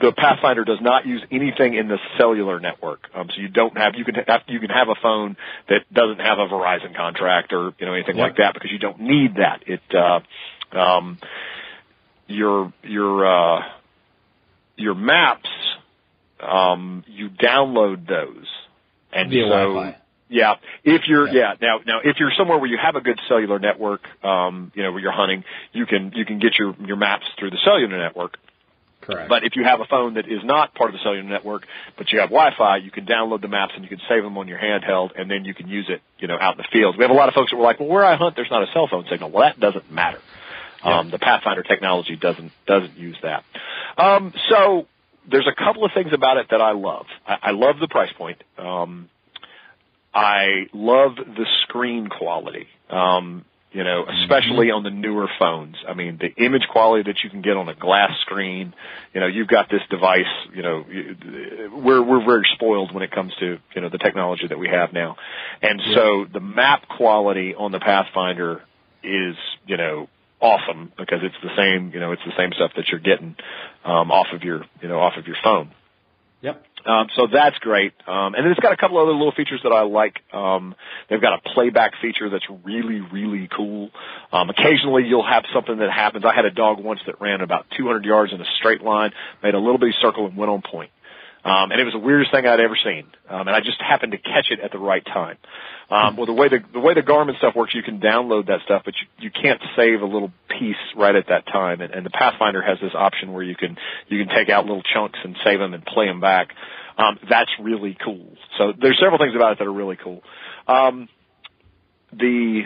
[0.01, 3.01] the Pathfinder does not use anything in the cellular network.
[3.14, 5.36] Um, so you don't have you can have, you can have a phone
[5.68, 8.28] that doesn't have a Verizon contract or you know anything yep.
[8.28, 9.62] like that because you don't need that.
[9.66, 11.18] It uh, um,
[12.26, 13.62] your your uh,
[14.76, 15.48] your maps
[16.40, 18.46] um, you download those
[19.12, 19.98] and via so Wi-Fi.
[20.28, 21.34] yeah, if you're Yeah.
[21.34, 21.55] yeah.
[21.61, 24.92] now now if you're somewhere where you have a good cellular network, um, you know
[24.92, 28.38] where you're hunting, you can you can get your your maps through the cellular network.
[29.11, 29.28] Correct.
[29.28, 32.12] But if you have a phone that is not part of the cellular network, but
[32.12, 34.58] you have Wi-Fi, you can download the maps and you can save them on your
[34.58, 36.96] handheld, and then you can use it, you know, out in the field.
[36.96, 38.62] We have a lot of folks that were like, "Well, where I hunt, there's not
[38.62, 40.18] a cell phone signal." Well, that doesn't matter.
[40.84, 40.98] Yeah.
[40.98, 43.44] Um, the Pathfinder technology doesn't doesn't use that.
[43.98, 44.86] Um, so
[45.30, 47.06] there's a couple of things about it that I love.
[47.26, 48.42] I, I love the price point.
[48.58, 49.08] Um,
[50.14, 52.66] I love the screen quality.
[52.88, 54.77] Um, you know, especially mm-hmm.
[54.77, 55.77] on the newer phones.
[55.87, 58.75] I mean, the image quality that you can get on a glass screen,
[59.14, 60.85] you know, you've got this device, you know,
[61.73, 64.93] we're, we're very spoiled when it comes to, you know, the technology that we have
[64.93, 65.16] now.
[65.62, 65.95] And yeah.
[65.95, 68.62] so the map quality on the Pathfinder
[69.05, 70.09] is, you know,
[70.41, 73.37] awesome because it's the same, you know, it's the same stuff that you're getting,
[73.85, 75.71] um, off of your, you know, off of your phone.
[76.87, 77.93] Um, so that's great.
[78.07, 80.20] Um, and then it's got a couple other little features that I like.
[80.33, 80.74] Um,
[81.09, 83.91] they've got a playback feature that's really, really cool.
[84.33, 86.24] Um, occasionally you'll have something that happens.
[86.24, 89.11] I had a dog once that ran about 200 yards in a straight line,
[89.43, 90.91] made a little bitty circle and went on point.
[91.43, 93.07] Um, and it was the weirdest thing I'd ever seen.
[93.28, 95.38] Um, and I just happened to catch it at the right time.
[95.91, 98.61] Um, well, the way the, the way the Garmin stuff works, you can download that
[98.64, 101.80] stuff, but you, you can't save a little piece right at that time.
[101.80, 103.76] And, and the Pathfinder has this option where you can,
[104.09, 106.49] you can take out little chunks and save them and play them back.
[106.99, 108.36] Um, that's really cool.
[108.59, 110.22] So there's several things about it that are really cool.
[110.68, 111.09] Um,
[112.12, 112.62] the,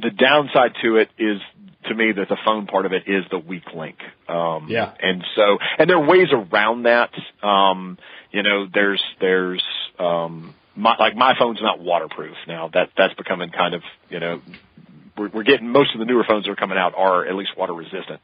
[0.00, 1.40] the downside to it is
[1.88, 3.96] to me that the phone part of it is the weak link.
[4.28, 4.92] Um, Yeah.
[5.00, 7.10] and so, and there are ways around that.
[7.42, 7.98] Um,
[8.30, 9.62] you know, there's, there's,
[9.98, 12.68] um, my, like my phone's not waterproof now.
[12.72, 14.40] That, that's becoming kind of, you know,
[15.16, 17.56] we're, we're getting most of the newer phones that are coming out are at least
[17.56, 18.20] water resistant.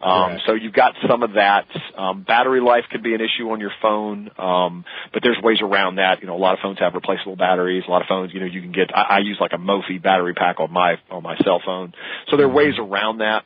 [0.00, 0.42] Um, Correct.
[0.46, 1.66] so you've got some of that.
[1.96, 5.96] Um, battery life could be an issue on your phone, um, but there's ways around
[5.96, 6.22] that.
[6.22, 7.84] You know, a lot of phones have replaceable batteries.
[7.86, 8.96] A lot of phones, you know, you can get.
[8.96, 11.92] I, I use like a Mophie battery pack on my on my cell phone.
[12.28, 13.44] So there are ways around that.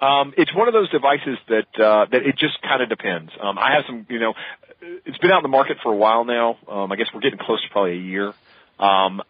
[0.00, 3.32] Um, it's one of those devices that uh, that it just kind of depends.
[3.40, 4.34] Um, I have some, you know,
[4.82, 6.58] it's been out in the market for a while now.
[6.68, 8.34] Um, I guess we're getting close to probably a year.
[8.78, 9.22] Um,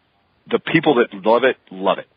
[0.51, 2.07] the people that love it love it.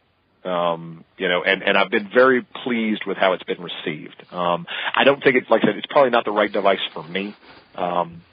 [0.45, 4.25] Um, you know, and, and I've been very pleased with how it's been received.
[4.31, 7.03] Um, I don't think it's, like I said, it's probably not the right device for
[7.03, 7.37] me.
[7.75, 8.25] Um,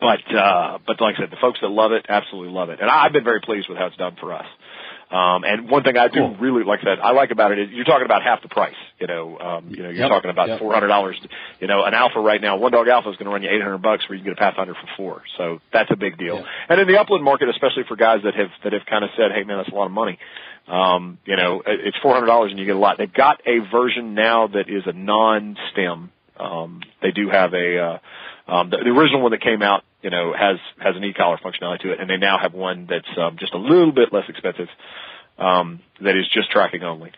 [0.00, 2.88] but uh, but like I said, the folks that love it absolutely love it, and
[2.90, 4.46] I've been very pleased with how it's done for us.
[5.12, 6.36] Um, and one thing I do cool.
[6.40, 8.80] really like that I like about it is you're talking about half the price.
[8.98, 10.58] You know, um, you know, you're yep, talking about yep.
[10.58, 11.20] four hundred dollars.
[11.60, 13.60] You know, an alpha right now, one dog alpha is going to run you eight
[13.60, 15.22] hundred bucks, where you can get a Pathfinder for four.
[15.36, 16.42] So that's a big deal.
[16.68, 19.32] And in the upland market, especially for guys that have that have kind of said,
[19.32, 20.18] "Hey, man, that's a lot of money."
[20.66, 22.96] Um, you know, it's four hundred dollars and you get a lot.
[22.96, 26.10] They've got a version now that is a non-stim.
[26.38, 27.98] Um, they do have a uh,
[28.46, 31.80] um, the, the original one that came out, you know, has has an e-collar functionality
[31.82, 34.68] to it, and they now have one that's um, just a little bit less expensive
[35.38, 37.12] um, that is just tracking only.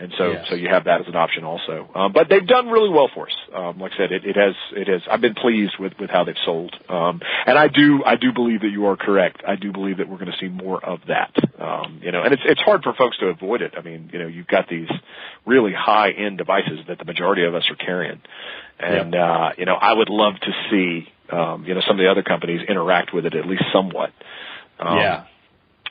[0.00, 0.46] And so, yes.
[0.48, 1.86] so you have that as an option also.
[1.94, 3.34] Um, but they've done really well for us.
[3.54, 6.24] Um, like I said, it, it has, it has, I've been pleased with, with how
[6.24, 6.74] they've sold.
[6.88, 9.42] Um, and I do, I do believe that you are correct.
[9.46, 11.34] I do believe that we're going to see more of that.
[11.60, 13.74] Um, you know, and it's, it's hard for folks to avoid it.
[13.76, 14.88] I mean, you know, you've got these
[15.44, 18.22] really high end devices that the majority of us are carrying.
[18.78, 19.20] And, yeah.
[19.20, 22.22] uh, you know, I would love to see, um, you know, some of the other
[22.22, 24.12] companies interact with it at least somewhat.
[24.78, 25.24] Um, yeah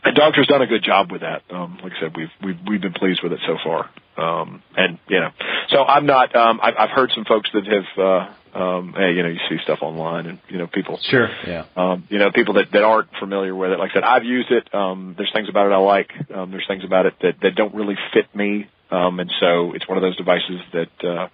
[0.03, 1.43] and Dogtra's done a good job with that.
[1.49, 3.89] Um, like I said, we've we've we've been pleased with it so far.
[4.17, 5.29] Um, and you know,
[5.69, 6.35] so I'm not.
[6.35, 7.97] Um, I've, I've heard some folks that have.
[7.97, 10.99] Uh, um, hey, you know, you see stuff online, and you know, people.
[11.03, 11.29] Sure.
[11.45, 11.65] Yeah.
[11.75, 13.79] Um, you know, people that that aren't familiar with it.
[13.79, 14.73] Like I said, I've used it.
[14.73, 16.11] Um, there's things about it I like.
[16.33, 18.67] Um, there's things about it that that don't really fit me.
[18.91, 21.07] Um, and so it's one of those devices that.
[21.07, 21.27] Uh,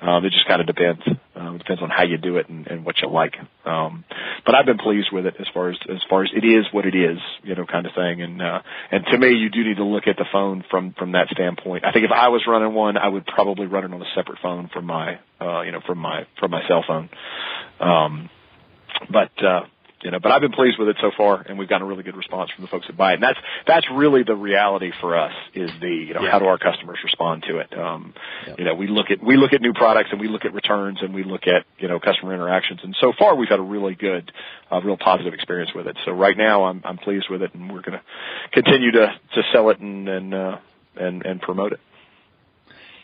[0.00, 1.02] um, it just kind of depends.
[1.34, 3.34] Um, it depends on how you do it and, and what you like.
[3.64, 4.04] Um,
[4.46, 6.86] but I've been pleased with it as far as as far as it is what
[6.86, 8.22] it is, you know, kind of thing.
[8.22, 11.12] And uh, and to me, you do need to look at the phone from from
[11.12, 11.84] that standpoint.
[11.84, 14.38] I think if I was running one, I would probably run it on a separate
[14.40, 17.10] phone from my uh, you know from my from my cell phone.
[17.78, 18.30] Um,
[19.10, 19.62] but uh,
[20.02, 22.02] you know, but I've been pleased with it so far, and we've gotten a really
[22.02, 23.14] good response from the folks that buy it.
[23.14, 26.30] And that's that's really the reality for us is the you know yeah.
[26.30, 27.76] how do our customers respond to it?
[27.76, 28.14] Um,
[28.46, 28.54] yeah.
[28.58, 30.98] You know, we look at we look at new products and we look at returns
[31.02, 33.94] and we look at you know customer interactions, and so far we've had a really
[33.94, 34.32] good,
[34.70, 35.96] uh, real positive experience with it.
[36.04, 38.02] So right now I'm I'm pleased with it, and we're going to
[38.52, 40.58] continue to to sell it and and uh,
[40.96, 41.80] and and promote it.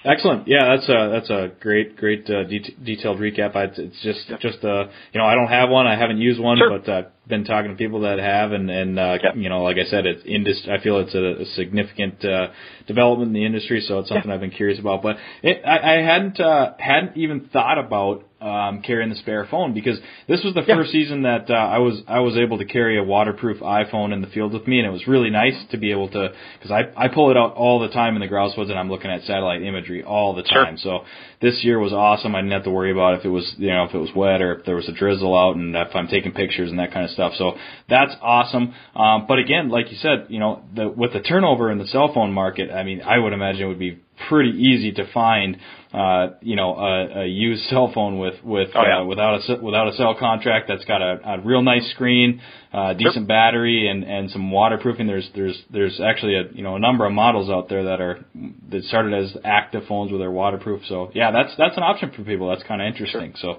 [0.07, 0.47] Excellent.
[0.47, 3.57] Yeah, that's a that's a great great uh, de- detailed recap.
[3.57, 5.87] I, it's just just uh you know I don't have one.
[5.87, 6.79] I haven't used one, sure.
[6.79, 9.35] but uh, been talking to people that have, and and uh, yeah.
[9.35, 12.49] you know like I said, it's indus- I feel it's a, a significant uh,
[12.87, 14.35] development in the industry, so it's something yeah.
[14.35, 15.03] I've been curious about.
[15.03, 19.72] But it, I, I hadn't uh, hadn't even thought about um, carrying the spare phone
[19.72, 19.99] because
[20.29, 20.77] this was the yeah.
[20.77, 24.20] first season that uh, I was I was able to carry a waterproof iPhone in
[24.20, 27.05] the field with me, and it was really nice to be able to because I
[27.05, 29.22] I pull it out all the time in the grouse woods, and I'm looking at
[29.22, 30.77] satellite imagery all the time.
[30.77, 31.01] Sure.
[31.01, 31.05] So
[31.41, 32.35] this year was awesome.
[32.35, 34.43] I didn't have to worry about if it was you know if it was wet
[34.43, 37.05] or if there was a drizzle out, and if I'm taking pictures and that kind
[37.05, 37.33] of stuff.
[37.37, 37.57] So
[37.89, 38.75] that's awesome.
[38.95, 42.12] Um, but again, like you said, you know the, with the turnover in the cell
[42.14, 43.99] phone market, I mean I would imagine it would be
[44.29, 45.59] pretty easy to find
[45.97, 49.01] uh, you know, a, a used cell phone with with oh, yeah.
[49.01, 52.42] uh, without a without a cell contract that's got a, a real nice screen,
[52.72, 53.24] uh, decent sure.
[53.24, 55.07] battery, and and some waterproofing.
[55.07, 58.24] There's there's there's actually a you know a number of models out there that are
[58.70, 60.82] that started as active phones with their waterproof.
[60.86, 62.51] So yeah, that's that's an option for people.
[62.51, 63.32] That's kind of interesting.
[63.38, 63.57] Sure.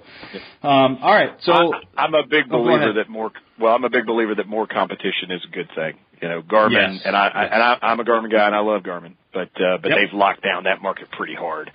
[0.61, 1.31] So, um, all right.
[1.41, 4.47] So I, I'm a big oh, believer that more well, I'm a big believer that
[4.47, 5.97] more competition is a good thing.
[6.21, 7.01] You know, Garmin, yes.
[7.05, 7.27] and I.
[7.27, 9.97] I and I, I'm a Garmin guy, and I love Garmin, but uh, but yep.
[9.99, 11.69] they've locked down that market pretty hard,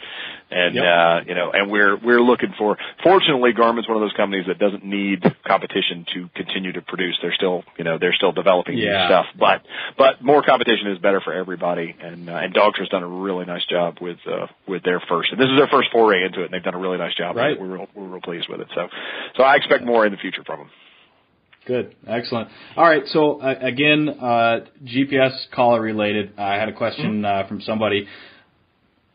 [0.51, 0.84] and yep.
[0.84, 2.76] uh, you know, and we're we're looking for.
[3.05, 7.18] Fortunately, Garmin's one of those companies that doesn't need competition to continue to produce.
[7.22, 8.84] They're still, you know, they're still developing yeah.
[8.84, 9.62] new stuff, but
[9.97, 11.95] but more competition is better for everybody.
[12.01, 15.30] And uh, and Dogtra's done a really nice job with uh, with their first.
[15.30, 17.36] And this is their first foray into it, and they've done a really nice job.
[17.36, 17.59] Right.
[17.59, 18.68] We're real, we're real pleased with it.
[18.74, 18.88] So
[19.36, 20.70] so I expect more in the future from them.
[21.64, 22.48] Good, excellent.
[22.76, 26.32] All right, so uh, again, uh, GPS collar related.
[26.36, 28.08] I had a question uh, from somebody.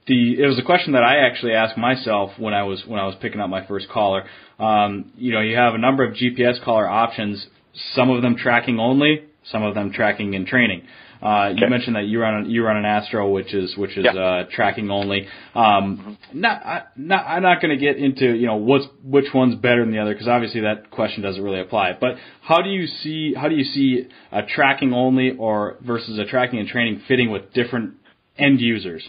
[0.07, 3.05] The it was a question that I actually asked myself when I was when I
[3.05, 4.23] was picking up my first collar.
[4.59, 7.45] Um, you know, you have a number of GPS collar options.
[7.93, 10.83] Some of them tracking only, some of them tracking and training.
[11.21, 11.61] Uh, okay.
[11.61, 14.19] You mentioned that you run you run an Astro, which is which is yeah.
[14.19, 15.27] uh, tracking only.
[15.55, 16.41] Um, mm-hmm.
[16.41, 19.83] Not, I, not I'm not going to get into you know what's which one's better
[19.83, 21.97] than the other because obviously that question doesn't really apply.
[21.99, 26.25] But how do you see how do you see a tracking only or versus a
[26.25, 27.95] tracking and training fitting with different
[28.37, 29.07] end users?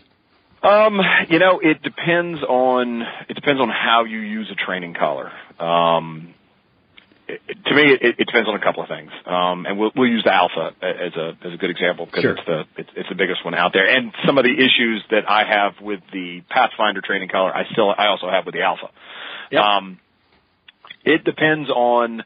[0.63, 0.99] Um,
[1.29, 5.31] you know, it depends on it depends on how you use a training collar.
[5.61, 6.35] Um,
[7.29, 10.25] to me, it, it depends on a couple of things, um, and we'll, we'll use
[10.25, 12.33] the Alpha as a as a good example because sure.
[12.33, 13.87] it's the it's, it's the biggest one out there.
[13.87, 17.91] And some of the issues that I have with the Pathfinder training collar, I still
[17.91, 18.89] I also have with the Alpha.
[19.51, 19.63] Yep.
[19.63, 19.99] Um,
[21.05, 22.25] it depends on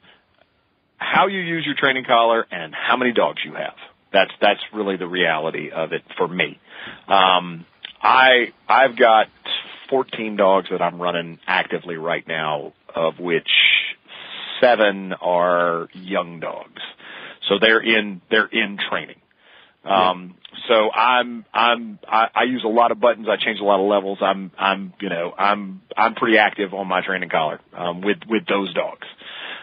[0.98, 3.74] how you use your training collar and how many dogs you have.
[4.12, 6.60] That's that's really the reality of it for me.
[7.08, 7.66] Um,
[8.00, 9.26] I I've got
[9.90, 13.48] 14 dogs that I'm running actively right now, of which
[14.62, 16.80] seven are young dogs.
[17.48, 19.16] So they're in they're in training.
[19.84, 20.36] Um,
[20.68, 23.26] so I'm I'm I, I use a lot of buttons.
[23.28, 24.18] I change a lot of levels.
[24.20, 28.46] I'm I'm you know I'm I'm pretty active on my training collar um, with with
[28.46, 29.06] those dogs.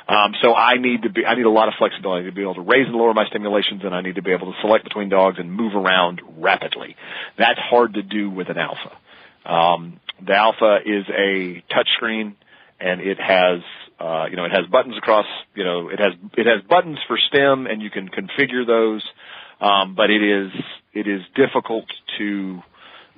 [0.09, 2.55] Um, so I need to be I need a lot of flexibility to be able
[2.55, 5.07] to raise and lower my stimulations, and I need to be able to select between
[5.07, 6.95] dogs and move around rapidly.
[7.37, 8.97] That's hard to do with an alpha.
[9.45, 12.33] Um, the alpha is a touchscreen,
[12.79, 13.61] and it has
[13.99, 15.25] uh, you know it has buttons across
[15.55, 19.03] you know it has it has buttons for stim, and you can configure those.
[19.61, 20.51] Um, but it is
[20.93, 21.85] it is difficult
[22.17, 22.61] to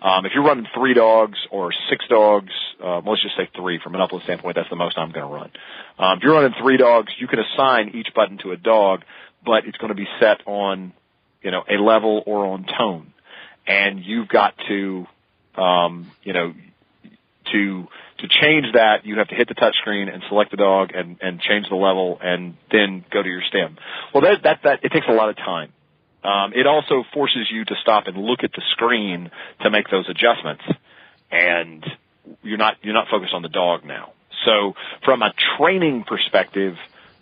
[0.01, 2.51] um, if you're running three dogs or six dogs,
[2.83, 5.33] uh, let's just say three from an upland standpoint, that's the most I'm going to
[5.33, 5.51] run.
[5.99, 9.03] Um, if you're running three dogs, you can assign each button to a dog,
[9.45, 10.93] but it's going to be set on,
[11.43, 13.13] you know, a level or on tone,
[13.67, 15.05] and you've got to,
[15.55, 16.53] um, you know,
[17.51, 17.87] to
[18.21, 21.17] to change that, you have to hit the touch screen and select the dog and
[21.21, 23.77] and change the level, and then go to your stim.
[24.13, 25.73] Well, that that that it takes a lot of time.
[26.23, 30.07] Um, it also forces you to stop and look at the screen to make those
[30.07, 30.63] adjustments,
[31.31, 31.83] and
[32.43, 34.13] you're not you're not focused on the dog now.
[34.45, 36.75] So from a training perspective,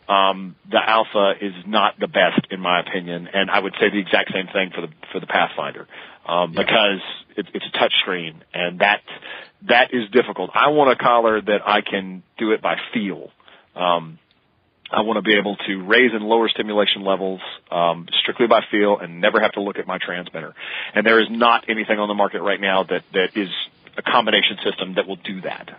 [0.09, 3.99] um, the Alpha is not the best in my opinion, and I would say the
[3.99, 5.87] exact same thing for the for the Pathfinder
[6.27, 6.63] um, yeah.
[6.63, 7.01] because
[7.37, 9.01] it, it's a touch screen, and that
[9.67, 10.51] that is difficult.
[10.53, 13.29] I want a collar that I can do it by feel.
[13.75, 14.19] Um,
[14.91, 18.97] I want to be able to raise and lower stimulation levels um, strictly by feel
[18.97, 20.55] and never have to look at my transmitter.
[20.95, 23.49] And there is not anything on the market right now that that is
[23.97, 25.69] a combination system that will do that.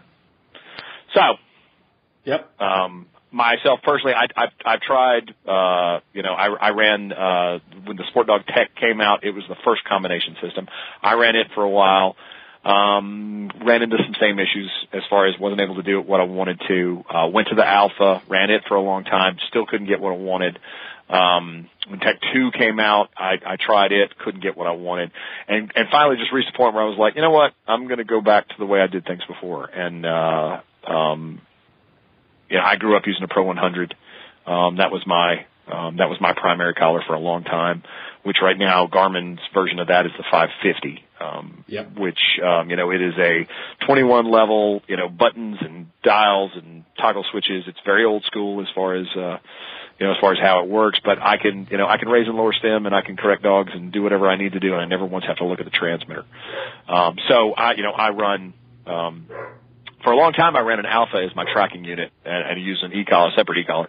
[1.14, 1.20] So,
[2.24, 2.48] yep.
[2.60, 5.34] Um, myself personally, I, I've, I've tried.
[5.46, 9.24] Uh, you know, I, I ran uh, when the SportDOG TEK came out.
[9.24, 10.68] It was the first combination system.
[11.02, 12.16] I ran it for a while.
[12.62, 16.24] Um, ran into some same issues as far as wasn't able to do what I
[16.24, 17.04] wanted to.
[17.08, 20.12] Uh, went to the Alpha, ran it for a long time, still couldn't get what
[20.12, 20.58] I wanted.
[21.08, 25.10] Um, when TEK 2 came out, I, I tried it, couldn't get what I wanted.
[25.48, 27.52] And, and finally just reached a point where I was like, you know what?
[27.66, 29.64] I'm going to go back to the way I did things before.
[29.64, 31.40] And, uh, um,
[32.48, 33.94] you know, I grew up using a Pro 100.
[34.46, 37.82] Um, that was my, um, that was my primary collar for a long time,
[38.22, 41.98] which right now Garmin's version of that is the 550 um, yep.
[41.98, 43.46] which um, you know it is a
[43.86, 47.64] 21 level, you know, buttons and dials and toggle switches.
[47.66, 49.38] It's very old school as far as uh,
[49.98, 50.98] you know as far as how it works.
[51.04, 53.42] But I can you know I can raise and lower stim and I can correct
[53.42, 55.60] dogs and do whatever I need to do, and I never once have to look
[55.60, 56.24] at the transmitter.
[56.88, 58.54] Um, so I you know I run.
[58.86, 59.26] Um,
[60.02, 62.82] for a long time, I ran an Alpha as my tracking unit and, and used
[62.82, 63.88] an e-collar, separate e-collar.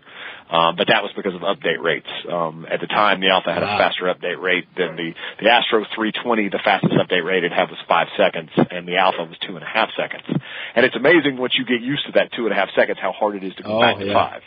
[0.52, 2.12] Um, but that was because of update rates.
[2.28, 5.88] Um, at the time, the Alpha had a faster update rate than the the Astro
[5.96, 6.50] 320.
[6.50, 9.64] The fastest update rate it had was five seconds, and the Alpha was two and
[9.64, 10.28] a half seconds.
[10.76, 13.14] And it's amazing once you get used to that two and a half seconds how
[13.14, 14.14] hard it is to go oh, back to yeah.
[14.14, 14.42] five.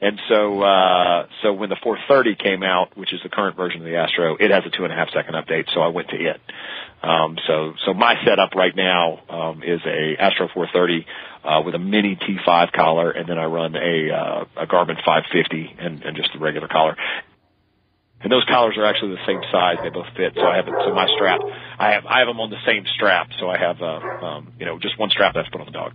[0.00, 3.86] And so, uh, so when the 430 came out, which is the current version of
[3.86, 6.16] the Astro, it has a two and a half second update, so I went to
[6.16, 6.40] it.
[7.04, 11.06] Um, so, so my setup right now, um, is a Astro 430,
[11.44, 15.76] uh, with a mini T5 collar, and then I run a, uh, a Garmin 550
[15.78, 16.96] and, and just a regular collar.
[18.22, 20.32] And those collars are actually the same size; they both fit.
[20.34, 21.40] So I have so my strap,
[21.78, 23.28] I have I have them on the same strap.
[23.38, 25.92] So I have uh, um, you know just one strap that's put on the dog.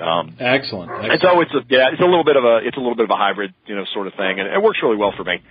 [0.00, 1.12] Um, excellent, excellent.
[1.12, 3.02] And so it's a yeah, it's a little bit of a it's a little bit
[3.02, 5.42] of a hybrid you know sort of thing, and it works really well for me.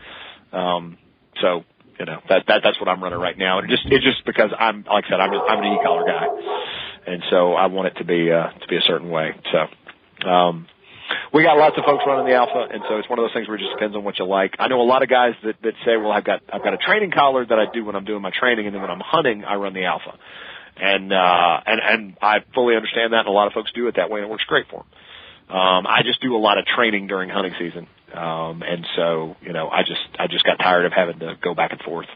[0.53, 0.97] Um,
[1.41, 1.65] so
[2.01, 4.25] you know that that that's what I'm running right now, and it just it's just
[4.25, 6.25] because I'm like I said I'm I'm an e collar guy,
[7.05, 9.37] and so I want it to be uh, to be a certain way.
[9.53, 9.59] So.
[10.27, 10.67] Um,
[11.33, 13.47] we got lots of folks running the alpha, and so it's one of those things
[13.47, 14.55] where it just depends on what you like.
[14.59, 16.77] I know a lot of guys that that say, "Well, I've got I've got a
[16.77, 19.43] training collar that I do when I'm doing my training, and then when I'm hunting,
[19.43, 20.17] I run the alpha."
[20.77, 23.95] And uh, and and I fully understand that, and a lot of folks do it
[23.97, 25.57] that way, and it works great for them.
[25.57, 29.53] Um, I just do a lot of training during hunting season, um, and so you
[29.53, 32.07] know, I just I just got tired of having to go back and forth.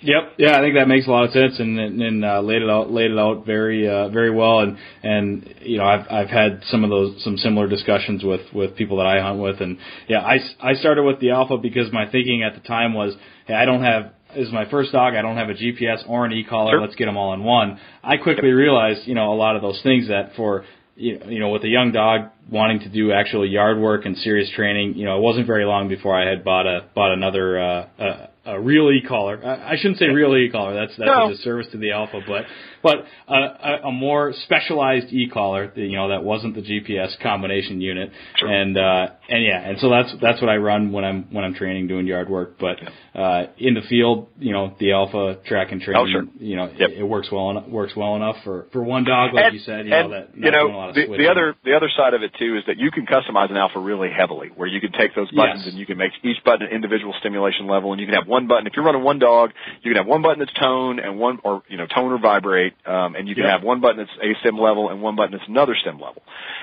[0.00, 0.34] Yep.
[0.38, 2.90] Yeah, I think that makes a lot of sense, and and uh, laid it out
[2.90, 4.60] laid it out very uh, very well.
[4.60, 8.76] And and you know, I've I've had some of those some similar discussions with with
[8.76, 9.78] people that I hunt with, and
[10.08, 13.54] yeah, I I started with the alpha because my thinking at the time was, hey,
[13.54, 15.14] I don't have this is my first dog.
[15.14, 16.72] I don't have a GPS or an e-collar.
[16.72, 16.80] Sure.
[16.80, 17.80] Let's get them all in one.
[18.04, 20.64] I quickly realized, you know, a lot of those things that for
[20.98, 24.94] you know, with a young dog wanting to do actual yard work and serious training,
[24.94, 28.28] you know, it wasn't very long before I had bought a bought another uh, a,
[28.56, 29.40] a real e-collar.
[29.44, 30.74] I, I shouldn't say real e-collar.
[30.74, 31.26] That's that's No.
[31.28, 32.44] a disservice to the alpha, but
[32.82, 38.10] but uh, a, a more specialized e-collar, you know, that wasn't the GPS combination unit,
[38.36, 38.48] Sure.
[38.48, 41.54] and uh, and yeah, and so that's that's what I run when I'm when I'm
[41.54, 42.58] training doing yard work.
[42.58, 42.76] But
[43.18, 46.24] uh, in the field, you know, the Alpha track and train, Oh, sure.
[46.38, 46.90] you know, Yep.
[46.90, 49.60] it, it works well enough, works well enough for for one dog, like and, you
[49.60, 52.14] said, you know, that you a know lot of the, the other the other side
[52.14, 54.92] of it too is that you can customize an alpha really heavily, where you can
[54.92, 55.68] take those buttons Yes.
[55.70, 58.46] and you can make each button an individual stimulation level, and you can have one
[58.46, 58.66] button.
[58.66, 59.50] If you're running one dog,
[59.82, 62.67] you can have one button that's tone and one or you know tone or vibrate,
[62.86, 63.52] um, and you can Yep.
[63.52, 66.22] have one button that's a stim level and one button that's another stim level.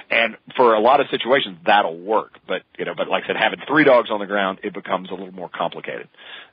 [0.09, 2.39] And for a lot of situations, that'll work.
[2.47, 5.09] But you know, but like I said, having three dogs on the ground, it becomes
[5.09, 6.07] a little more complicated.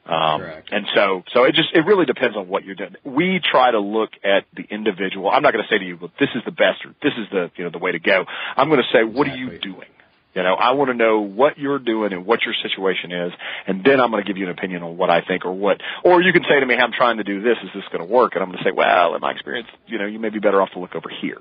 [0.04, 0.68] Um, Correct.
[0.72, 2.96] and so, so it just, it really depends on what you're doing.
[3.04, 5.30] We try to look at the individual.
[5.30, 7.26] I'm not going to say to you, well, this is the best or this is
[7.30, 8.24] the, you know, the way to go.
[8.56, 9.86] I'm going to say, what are you doing?
[10.34, 13.32] You know, I want to know what you're doing and what your situation is,
[13.66, 15.76] and then I'm going to give you an opinion on what I think or what,
[16.04, 18.10] or you can say to me, I'm trying to do this, is this going to
[18.10, 18.32] work?
[18.34, 20.62] And I'm going to say, well, in my experience, you know, you may be better
[20.62, 21.38] off to look over here.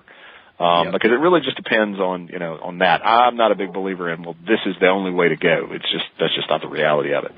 [0.59, 0.93] Um, Yep.
[0.93, 3.01] because it really just depends on, you know, on that.
[3.03, 5.69] I'm not a big believer in, well, this is the only way to go.
[5.72, 7.31] It's just, that's just not the reality of it.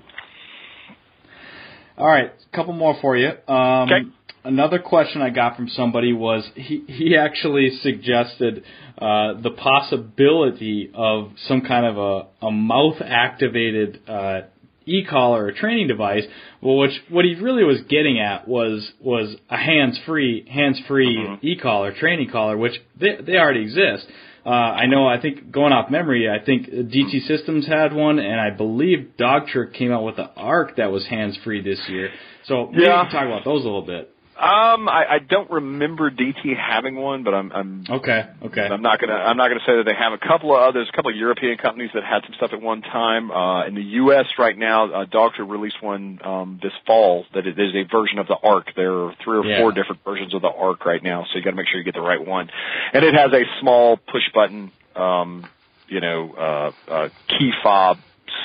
[1.97, 3.29] All right, a couple more for you.
[3.47, 4.09] Um, Okay.
[4.45, 8.63] Another question I got from somebody was he he actually suggested
[8.97, 14.41] uh, the possibility of some kind of a, a mouth activated uh,
[14.85, 16.23] e-collar or training device.
[16.61, 21.15] Well, which what he really was getting at was was a hands free hands free
[21.17, 21.47] Mm-hmm.
[21.47, 24.05] e-collar training collar, which they they already exist.
[24.45, 25.07] Uh, I know.
[25.07, 29.71] I think going off memory, I think DT Systems had one, and I believe Dogtra
[29.73, 32.09] came out with the Arc that was hands free this year.
[32.45, 33.03] So maybe Yeah.
[33.03, 34.09] we can talk about those a little bit.
[34.35, 38.25] Um, I, I don't remember DT having one, but I'm I'm Okay.
[38.41, 38.61] Okay.
[38.61, 40.95] I'm not gonna I'm not gonna say that they have a couple of others, a
[40.95, 43.29] couple of European companies that had some stuff at one time.
[43.29, 44.25] Uh, in the U.S.
[44.39, 48.37] right now, uh, Dogtra released one um, this fall that is a version of the
[48.41, 48.73] Arc.
[48.75, 49.59] There are three or Yeah.
[49.59, 51.83] four different versions of the Arc right now, so you got to make sure you
[51.85, 52.49] get the right one.
[52.91, 55.47] And it has a small push button, um,
[55.87, 57.97] you know, uh, uh, key fob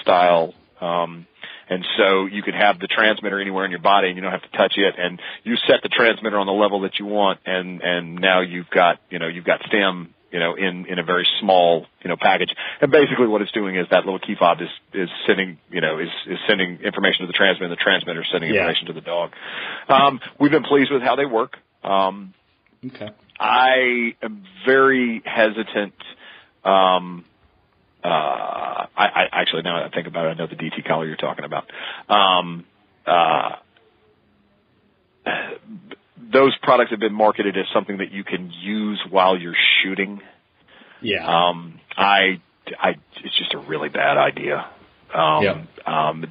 [0.02, 0.52] style.
[0.81, 1.27] Um,
[1.69, 4.43] and so you can have the transmitter anywhere in your body and you don't have
[4.43, 7.81] to touch it and you set the transmitter on the level that you want and,
[7.82, 11.27] and now you've got, you know, you've got stim, you know, in, in a very
[11.40, 12.51] small, you know, package.
[12.81, 15.99] And basically what it's doing is that little key fob is, is sending, you know,
[15.99, 18.61] is, is sending information to the transmitter, the transmitter is sending Yeah.
[18.61, 19.32] information to the dog.
[19.89, 21.57] Um, we've been pleased with how they work.
[21.82, 22.35] Um,
[22.86, 23.09] Okay.
[23.40, 25.95] I am very hesitant.
[26.65, 27.24] Um,
[28.06, 31.16] I, I actually now that I think about it, I know the DT collar you're
[31.16, 31.64] talking about.
[32.08, 32.64] Um,
[33.06, 33.56] uh,
[36.32, 40.20] those products have been marketed as something that you can use while you're shooting.
[41.00, 41.26] Yeah.
[41.26, 42.40] Um, I,
[42.78, 42.90] I,
[43.24, 44.66] it's just a really bad idea.
[45.14, 45.86] Um, Yep.
[45.86, 46.24] um,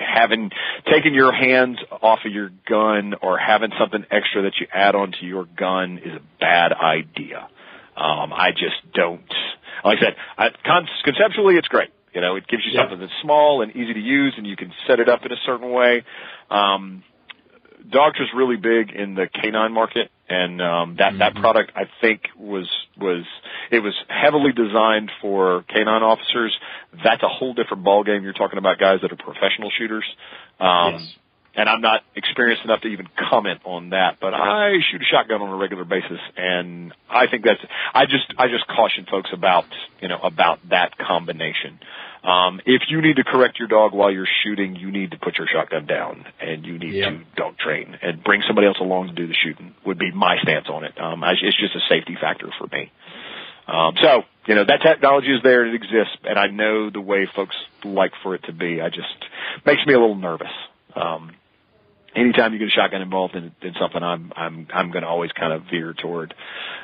[0.00, 0.50] having
[0.90, 5.26] taken your hands off of your gun or having something extra that you add onto
[5.26, 7.48] your gun is a bad idea.
[7.96, 9.22] Um, I just don't.
[9.84, 11.90] Like I said, I, con- conceptually it's great.
[12.12, 12.82] You know, it gives you Yep.
[12.82, 15.36] something that's small and easy to use, and you can set it up in a
[15.44, 16.02] certain way.
[16.50, 17.02] Um,
[17.88, 22.68] Dogtra's really big in the canine market, and um, that that product I think was
[22.98, 23.24] was
[23.70, 26.56] it was heavily designed for canine officers.
[27.04, 28.22] That's a whole different ballgame.
[28.22, 30.04] You're talking about guys that are professional shooters.
[30.58, 31.16] Um, Yes.
[31.58, 35.40] And I'm not experienced enough to even comment on that, but I shoot a shotgun
[35.40, 37.60] on a regular basis, and I think that's.
[37.94, 39.64] I just I just caution folks about
[40.02, 41.78] you know about that combination.
[42.22, 45.38] Um, if you need to correct your dog while you're shooting, you need to put
[45.38, 47.08] your shotgun down and you need Yep.
[47.12, 49.74] to dog train and bring somebody else along to do the shooting.
[49.86, 51.00] Would be my stance on it.
[51.00, 52.90] Um, I, it's just a safety factor for me.
[53.68, 57.26] Um, so you know that technology is there, it exists, and I know the way
[57.34, 58.80] folks like for it to be.
[58.82, 59.08] I just
[59.64, 60.52] makes me a little nervous.
[60.94, 61.30] Um,
[62.16, 65.30] anytime you get a shotgun involved in, in something, I'm I'm I'm going to always
[65.32, 66.34] kind of veer toward,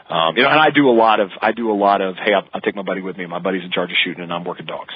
[0.09, 0.50] um, you know.
[0.50, 2.76] And I do a lot of I do a lot of hey, I'll, I'll take
[2.76, 3.26] my buddy with me.
[3.26, 4.94] My buddy's in charge of shooting, and I'm working dogs.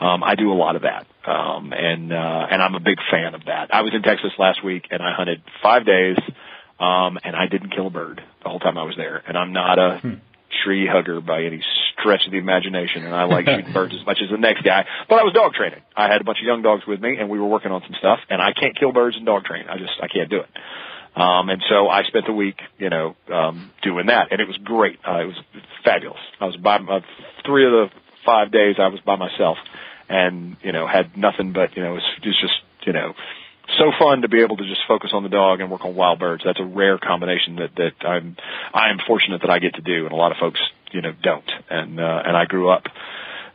[0.00, 3.34] Um, I do a lot of that, um, and uh, and I'm a big fan
[3.34, 3.74] of that.
[3.74, 6.16] I was in Texas last week, and I hunted five days,
[6.80, 9.22] um, and I didn't kill a bird the whole time I was there.
[9.26, 10.00] And I'm not a
[10.64, 11.62] tree hugger by any
[12.04, 14.84] stretch of the imagination, and I like shooting birds as much as the next guy.
[15.08, 15.80] But I was dog training.
[15.96, 17.96] I had a bunch of young dogs with me, and we were working on some
[17.98, 18.20] stuff.
[18.28, 19.64] And I can't kill birds and dog train.
[19.68, 20.50] I just I can't do it.
[21.16, 24.58] Um, and so I spent the week, you know, um, doing that, and it was
[24.58, 24.98] great.
[25.06, 25.40] Uh, it was
[25.84, 26.20] fabulous.
[26.40, 27.00] I was by uh,
[27.46, 27.86] three of the
[28.26, 29.56] five days I was by myself,
[30.08, 33.14] and you know had nothing but you know it was, it was just you know
[33.78, 36.18] so fun to be able to just focus on the dog and work on wild
[36.18, 36.42] birds.
[36.44, 38.36] That's a rare combination that that I'm
[38.72, 40.60] I am fortunate that I get to do, and a lot of folks
[40.94, 41.50] you know don't.
[41.68, 42.84] And uh, and I grew up,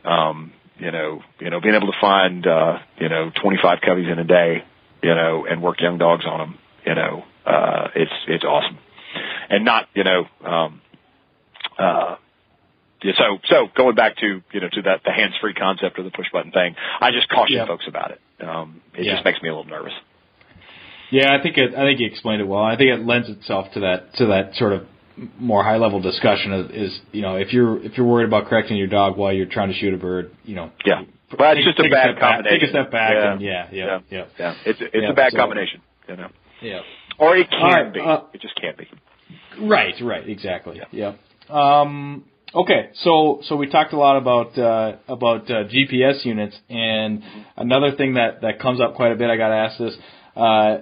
[0.04, 4.18] um, you know, you know, being able to find uh, you know 25 coveys in
[4.18, 4.62] a day,
[5.02, 8.78] you know, and work young dogs on them, you know, uh, it's it's awesome.
[9.48, 10.80] and not you know um,
[11.78, 12.16] uh,
[13.02, 16.02] yeah, so so going back to you know to that the hands free concept or
[16.02, 17.66] the push button thing, I just caution Yeah.
[17.66, 18.20] folks about it.
[18.46, 19.14] Um, it Yeah.
[19.14, 19.94] just makes me a little nervous.
[21.10, 22.62] Yeah, I think it, I think you explained it well.
[22.62, 24.86] I think it lends itself to that to that sort of
[25.38, 28.76] more high level discussion is, is you know if you're if you're worried about correcting
[28.76, 30.70] your dog while you're trying to shoot a bird, you know.
[30.84, 31.02] Yeah,
[31.36, 32.60] but it's take- just a bad step back- combination.
[32.60, 33.32] Take a step back Yeah.
[33.32, 33.98] and yeah, yeah, Yeah.
[34.10, 35.80] yeah, Yeah, it's it's Yeah, a bad so- combination.
[36.08, 36.28] You know,
[36.62, 36.80] yeah.
[37.18, 38.00] or it can right, be.
[38.00, 38.88] uh, it just can't be.
[39.60, 40.80] Right, right, exactly.
[40.90, 41.12] Yeah.
[41.48, 42.24] Um,
[42.54, 47.22] okay, so so we talked a lot about uh, about uh, GPS units, and
[47.56, 49.28] another thing that that comes up quite a bit.
[49.30, 49.96] I got to ask this:
[50.36, 50.78] uh,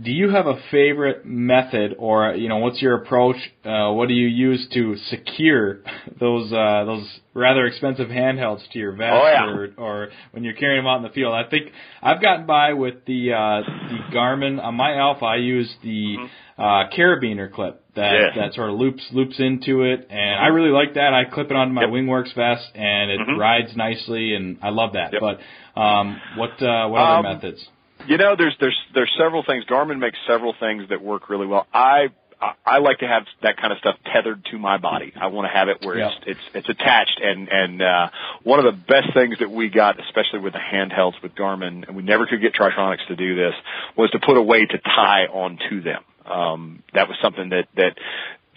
[0.00, 3.36] Do you have a favorite method, or you know, what's your approach?
[3.64, 5.80] Uh, what do you use to secure
[6.20, 9.44] those uh, those rather expensive handhelds to your vest, Oh, yeah.
[9.50, 11.32] or or when you're carrying them out in the field?
[11.34, 15.24] I think I've gotten by with the uh, the Garmin on my Alpha.
[15.24, 16.16] I use the
[16.58, 18.38] uh, carabiner clip that Mm-hmm.
[18.38, 18.46] Yeah.
[18.46, 21.12] that sort of loops loops into it, and I really like that.
[21.14, 21.90] I clip it onto my Yep.
[21.90, 23.38] WingWorks vest, and it Mhm.
[23.38, 25.14] rides nicely, and I love that.
[25.14, 25.20] Yep.
[25.22, 27.68] But um, what uh, what other Um, methods?
[28.08, 29.66] You know, there's there's there's several things.
[29.66, 31.66] Garmin makes several things that work really well.
[31.74, 32.08] I
[32.40, 35.12] I, I like to have that kind of stuff tethered to my body.
[35.20, 37.20] I want to have it where it's it's it's attached.
[37.22, 38.08] And and uh,
[38.44, 41.96] one of the best things that we got, especially with the handhelds with Garmin, and
[41.96, 43.54] we never could get Tri-Tronics to do this,
[43.94, 46.02] was to put a way to tie onto them.
[46.24, 47.98] Um, that was something that that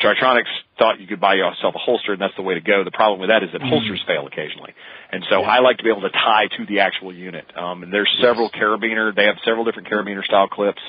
[0.02, 2.84] Tri-Tronics thought you could buy yourself a holster, and that's the way to go.
[2.84, 4.74] The problem with that is that holsters fail occasionally,
[5.12, 7.46] and so I like to be able to tie to the actual unit.
[7.56, 10.82] Um, and there's several carabiner; they have several different carabiner style clips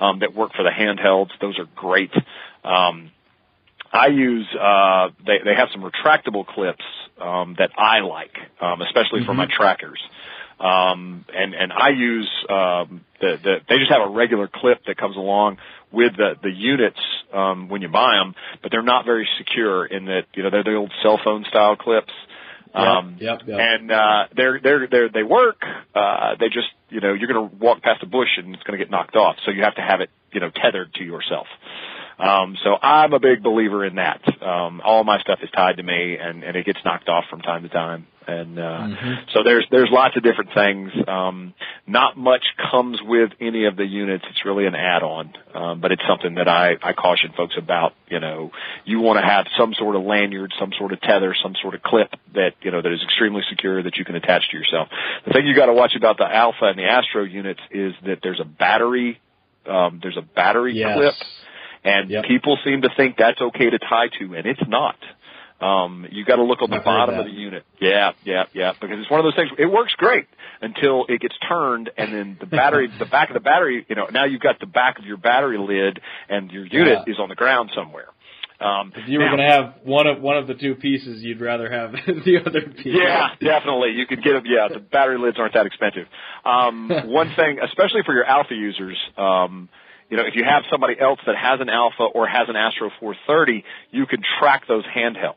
[0.00, 1.30] um, that work for the handhelds.
[1.40, 2.10] Those are great.
[2.64, 3.10] Um,
[3.92, 6.84] I use uh, they they have some retractable clips
[7.20, 10.00] um, that I like, um, especially for my trackers.
[10.60, 14.96] Um, and and I use um, the the they just have a regular clip that
[14.96, 15.58] comes along
[15.92, 17.00] with the the units
[17.32, 20.64] um, when you buy them, but they're not very secure in that you know they're
[20.64, 22.12] the old cell phone style clips.
[22.74, 23.58] Um, yep, yep.
[23.60, 25.62] and uh, they're they're they're they work.
[25.94, 28.78] Uh, they just you know you're going to walk past a bush and it's going
[28.78, 29.36] to get knocked off.
[29.44, 31.46] So you have to have it you know tethered to yourself.
[32.18, 34.20] Um, so I'm a big believer in that.
[34.42, 37.40] Um, all my stuff is tied to me, and, and it gets knocked off from
[37.40, 38.06] time to time.
[38.26, 39.30] And uh, Mhm.
[39.32, 40.90] so there's there's lots of different things.
[41.06, 41.52] Um,
[41.86, 44.24] not much comes with any of the units.
[44.30, 47.92] It's really an add-on, um, but it's something that I, I caution folks about.
[48.08, 48.50] You know,
[48.86, 51.82] you want to have some sort of lanyard, some sort of tether, some sort of
[51.82, 54.88] clip that you know that is extremely secure that you can attach to yourself.
[55.26, 58.20] The thing you got to watch about the Alpha and the Astro units is that
[58.22, 59.20] there's a battery.
[59.68, 60.96] Um, there's a battery Yes.
[60.96, 61.14] clip,
[61.84, 62.24] and Yep.
[62.24, 64.96] people seem to think that's okay to tie to, and it's not.
[65.60, 67.64] Um, you got to look on the I've bottom of the unit.
[67.80, 68.72] Yeah, yeah, yeah.
[68.78, 69.50] Because it's one of those things.
[69.58, 70.26] It works great
[70.60, 73.86] until it gets turned, and then the battery, the back of the battery.
[73.88, 77.12] You know, now you've got the back of your battery lid, and your unit Yeah.
[77.12, 78.06] is on the ground somewhere.
[78.60, 81.40] Um, If you were going to have one of one of the two pieces, you'd
[81.40, 82.86] rather have the other piece.
[82.98, 83.90] Yeah, definitely.
[83.92, 84.44] You could get them.
[84.46, 86.06] Yeah, the battery lids aren't that expensive.
[86.44, 89.68] Um, one thing, especially for your alpha users, um,
[90.10, 92.90] you know, if you have somebody else that has an alpha or has an Astro
[93.00, 95.36] 430, you can track those handhelds.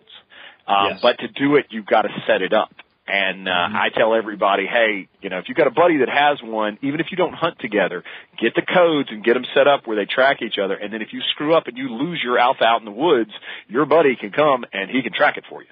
[0.67, 0.99] Um, Yes.
[1.01, 2.71] But to do it, you've got to set it up.
[3.07, 6.43] And uh, I tell everybody, hey, you know, if you've got a buddy that has
[6.43, 8.03] one, even if you don't hunt together,
[8.37, 10.73] get the codes and get them set up where they track each other.
[10.75, 13.31] And then if you screw up and you lose your alpha out in the woods,
[13.69, 15.69] your buddy can come and he can track it for you.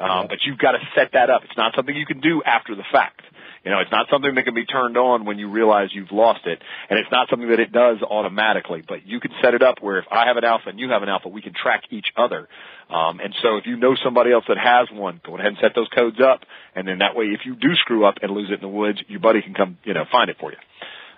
[0.00, 1.42] Um, but you've got to set that up.
[1.44, 3.20] It's not something you can do after the fact.
[3.64, 6.46] You know, it's not something that can be turned on when you realize you've lost
[6.46, 6.60] it,
[6.90, 8.82] and it's not something that it does automatically.
[8.86, 11.02] But you can set it up where if I have an alpha and you have
[11.02, 12.46] an alpha, we can track each other.
[12.90, 15.72] Um, and so if you know somebody else that has one, go ahead and set
[15.74, 16.40] those codes up,
[16.74, 18.98] and then that way, if you do screw up and lose it in the woods,
[19.08, 20.58] your buddy can come, you know, find it for you.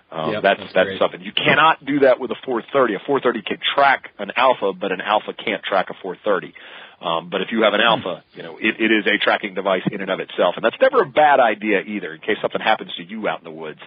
[0.09, 2.95] Um, Yep, that's that's that's something you cannot do that with a 430.
[2.95, 6.53] A 430 can track an alpha, but an alpha can't track a 430.
[6.99, 9.83] Um, but if you have an alpha, you know it, it is a tracking device
[9.91, 12.13] in and of itself, and that's never a bad idea either.
[12.15, 13.79] In case something happens to you out in the woods,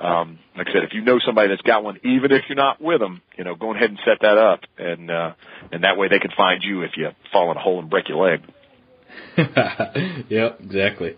[0.00, 2.80] um, like I said, if you know somebody that's got one, even if you're not
[2.82, 5.32] with them, you know, go ahead and set that up, and uh,
[5.70, 8.08] and that way they can find you if you fall in a hole and break
[8.08, 8.40] your leg.
[10.28, 11.16] yep, exactly.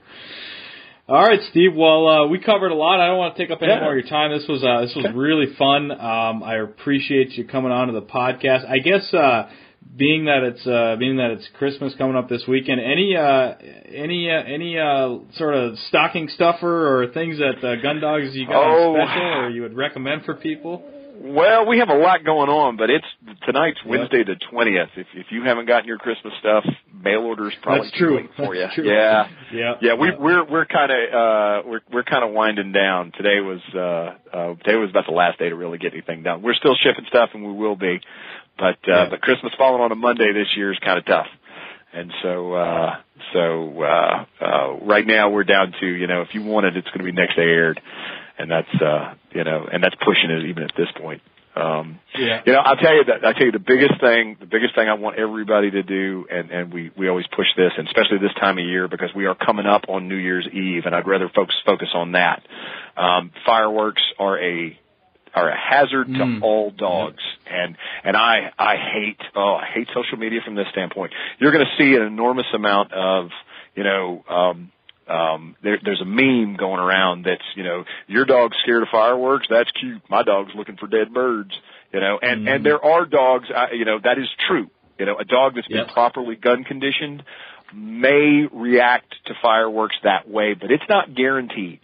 [1.08, 1.74] All right, Steve.
[1.74, 3.00] Well, uh, we covered a lot.
[3.00, 3.80] I don't want to take up any Yeah.
[3.80, 4.30] more of your time.
[4.30, 5.90] This was uh, this was really fun.
[5.90, 8.68] Um, I appreciate you coming on to the podcast.
[8.68, 9.48] I guess uh,
[9.96, 13.54] being that it's uh, being that it's Christmas coming up this weekend, any uh,
[13.92, 18.46] any uh, any uh, sort of stocking stuffer or things that uh, gun dogs you
[18.46, 18.94] got Oh.
[18.96, 20.82] special or you would recommend for people?
[21.24, 23.04] Well, we have a lot going on, but it's
[23.44, 23.90] tonight's Yeah.
[23.90, 24.88] Wednesday the twentieth.
[24.96, 26.64] If if you haven't gotten your Christmas stuff,
[27.04, 28.28] mail orders probably That's true.
[28.36, 28.62] for you.
[28.62, 28.88] That's true.
[28.88, 29.94] Yeah, Yeah, yeah.
[29.94, 33.12] We we're we're kind of uh we're we're kind of winding down.
[33.16, 36.40] Today was uh, uh today was about the last day to really get anything done.
[36.42, 38.00] We're still shipping stuff, and we will be.
[38.62, 41.26] But uh, but Christmas falling on a Monday this year is kind of tough.
[41.92, 42.96] And so, uh,
[43.34, 46.88] so, uh, uh, right now we're down to, you know, if you want it, it's
[46.88, 47.80] going to be next day aired.
[48.38, 51.20] And that's, uh, you know, and that's pushing it even at this point.
[51.54, 52.40] Um, Yeah.
[52.46, 54.88] you know, I'll tell you that, I'll tell you the biggest thing, the biggest thing
[54.88, 58.32] I want everybody to do, and, and we, we always push this, and especially this
[58.40, 61.28] time of year because we are coming up on New Year's Eve, and I'd rather
[61.28, 62.42] folks focus on that.
[62.96, 64.78] Um, fireworks are a,
[65.34, 66.42] are a hazard to Mm.
[66.42, 67.22] all dogs.
[67.46, 71.12] And, and I, I hate, oh, I hate social media from this standpoint.
[71.38, 73.30] You're going to see an enormous amount of,
[73.74, 74.70] you know, um,
[75.08, 79.46] um, there, there's a meme going around that's, you know, your dog's scared of fireworks.
[79.50, 80.00] That's cute.
[80.08, 81.50] My dog's looking for dead birds,
[81.92, 84.70] you know, and, and there are dogs, uh, you know, that is true.
[84.98, 85.86] You know, a dog that's Yep.
[85.86, 87.24] been properly gun conditioned
[87.74, 91.80] may react to fireworks that way, but it's not guaranteed.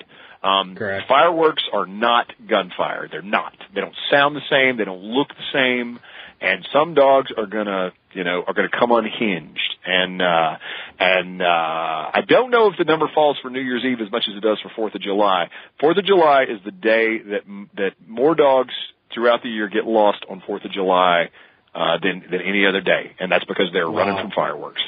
[0.49, 1.09] Um, Correct.
[1.09, 3.09] Fireworks are not gunfire.
[3.11, 3.55] They're not.
[3.75, 4.77] They don't sound the same.
[4.77, 6.01] They don't look the same.
[6.41, 9.75] And some dogs are gonna, you know, are gonna come unhinged.
[9.85, 10.57] And, uh,
[11.01, 11.45] and, uh,
[12.15, 14.41] I don't know if the number falls for New Year's Eve as much as it
[14.41, 15.49] does for Fourth of July.
[15.81, 17.43] Fourth of July is the day that,
[17.77, 18.75] that more dogs
[19.12, 21.31] throughout the year get lost on Fourth of July,
[21.75, 23.12] uh, than, than any other day.
[23.19, 24.83] And that's because they're running from fireworks.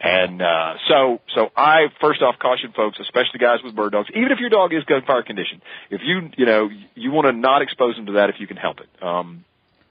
[0.00, 4.32] And uh, so, so I first off caution folks, especially guys with bird dogs, even
[4.32, 7.96] if your dog is gunfire conditioned, if you you know you want to not expose
[7.96, 9.44] them to that if you can help it, um,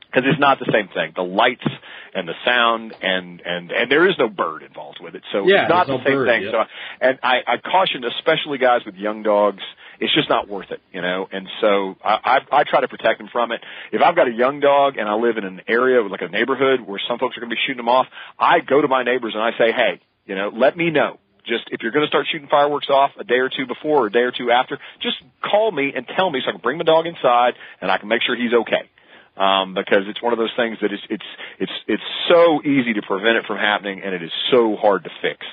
[0.06, 1.14] because it's not the same thing.
[1.16, 1.66] The lights
[2.14, 5.64] and the sound and and and there is no bird involved with it, so Yeah,
[5.64, 6.50] it's not the no same bird, thing.
[6.52, 6.64] So,
[7.02, 9.64] and I, I caution especially guys with young dogs.
[10.00, 11.28] It's just not worth it, you know.
[11.32, 13.62] And so I, I, I try to protect them from it.
[13.92, 16.82] If I've got a young dog and I live in an area like a neighborhood
[16.82, 18.08] where some folks are going to be shooting them off,
[18.38, 21.20] I go to my neighbors and I say, hey, you know, let me know.
[21.46, 24.08] Just if you're going to start shooting fireworks off a day or two before or
[24.08, 26.78] a day or two after, just call me and tell me so I can bring
[26.78, 28.90] my dog inside and I can make sure he's okay.
[29.36, 31.26] Um, because it's one of those things that is it's
[31.58, 35.10] it's it's so easy to prevent it from happening and it is so hard to
[35.24, 35.44] fix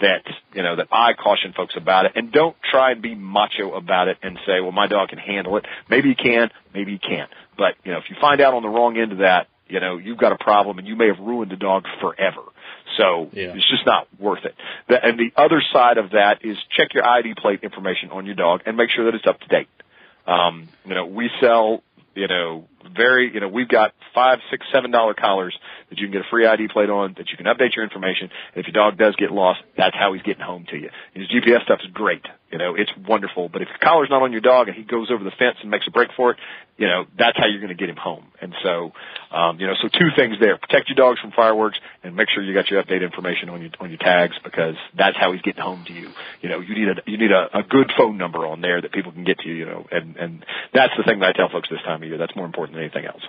[0.00, 0.22] that
[0.54, 4.08] you know that I caution folks about it and don't try and be macho about
[4.08, 5.64] it and say, well, my dog can handle it.
[5.88, 7.30] Maybe he can, maybe he can't.
[7.56, 9.96] But you know, if you find out on the wrong end of that, you know,
[9.98, 12.42] you've got a problem and you may have ruined the dog forever.
[12.98, 13.54] So Yeah.
[13.54, 14.54] it's just not worth it.
[14.88, 18.34] The, and the other side of that is check your ID plate information on your
[18.34, 19.68] dog and make sure that it's up to date.
[20.26, 21.82] Um, you know, we sell,
[22.14, 25.56] you know, very, you know, we've got five, six, seven dollar collars
[25.90, 28.30] that you can get a free ID plate on, that you can update your information.
[28.54, 30.90] And if your dog does get lost, that's how he's getting home to you.
[31.14, 32.24] His GPS stuff is great.
[32.50, 33.48] You know, it's wonderful.
[33.48, 35.70] But if the collar's not on your dog and he goes over the fence and
[35.70, 36.38] makes a break for it,
[36.76, 38.26] you know, that's how you're going to get him home.
[38.40, 38.92] And so,
[39.30, 40.58] um, you know, so two things there.
[40.58, 43.70] Protect your dogs from fireworks and make sure you got your update information on your,
[43.80, 46.10] on your tags because that's how he's getting home to you.
[46.42, 48.92] You know, you need a, you need a, a good phone number on there that
[48.92, 51.48] people can get to you, you know, and, and that's the thing that I tell
[51.48, 52.18] folks this time of year.
[52.18, 53.22] That's more important than anything else.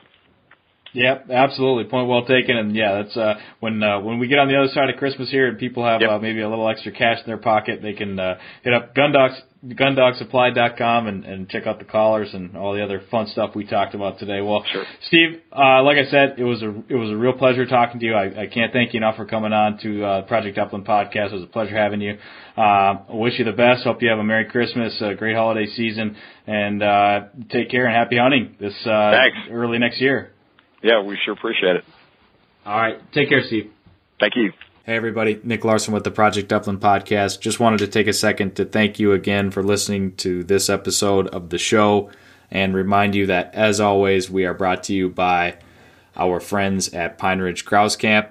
[0.93, 1.85] Yep, absolutely.
[1.89, 2.55] Point well taken.
[2.57, 5.29] And yeah, that's uh, when uh, when we get on the other side of Christmas
[5.29, 6.09] here, and people have Yep.
[6.09, 9.39] uh, maybe a little extra cash in their pocket, they can uh, hit up Gundogs
[9.65, 13.95] gundogsupply.com and, and check out the collars and all the other fun stuff we talked
[13.95, 14.41] about today.
[14.41, 14.83] Well, Sure.
[15.07, 18.05] Steve, uh, like I said, it was a it was a real pleasure talking to
[18.05, 18.13] you.
[18.13, 21.27] I, I can't thank you enough for coming on to uh, Project Upland podcast.
[21.31, 22.17] It was a pleasure having you.
[22.57, 23.83] Uh, wish you the best.
[23.85, 27.95] Hope you have a Merry Christmas, a great holiday season, and uh, take care and
[27.95, 29.37] happy hunting this uh, Thanks.
[29.49, 30.32] early next year.
[30.83, 31.85] Yeah, we sure appreciate it.
[32.65, 32.99] All right.
[33.13, 33.71] Take care, Steve.
[34.19, 34.51] Thank you.
[34.85, 35.39] Hey, everybody.
[35.43, 37.39] Nick Larson with the Project Upland podcast.
[37.39, 41.27] Just wanted to take a second to thank you again for listening to this episode
[41.27, 42.11] of the show
[42.51, 45.57] and remind you that, as always, we are brought to you by
[46.17, 48.29] our friends at Pine Ridge Grouse Camp.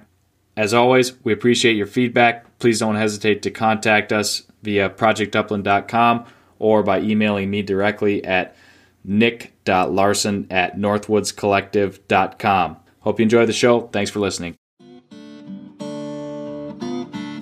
[0.54, 2.58] As always, we appreciate your feedback.
[2.58, 6.26] Please don't hesitate to contact us via projectupland.com
[6.58, 8.54] or by emailing me directly at
[9.04, 12.76] nick.larson at northwoodscollective.com.
[13.00, 13.88] Hope you enjoy the show.
[13.88, 14.56] Thanks for listening.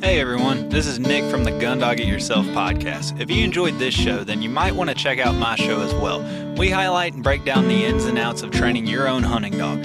[0.03, 3.21] Hey everyone, this is Nick from the Gundog It Yourself podcast.
[3.21, 5.95] If you enjoyed this show, then you might want to check out my show as
[5.95, 6.21] well.
[6.57, 9.85] We highlight and break down the ins and outs of training your own hunting dog.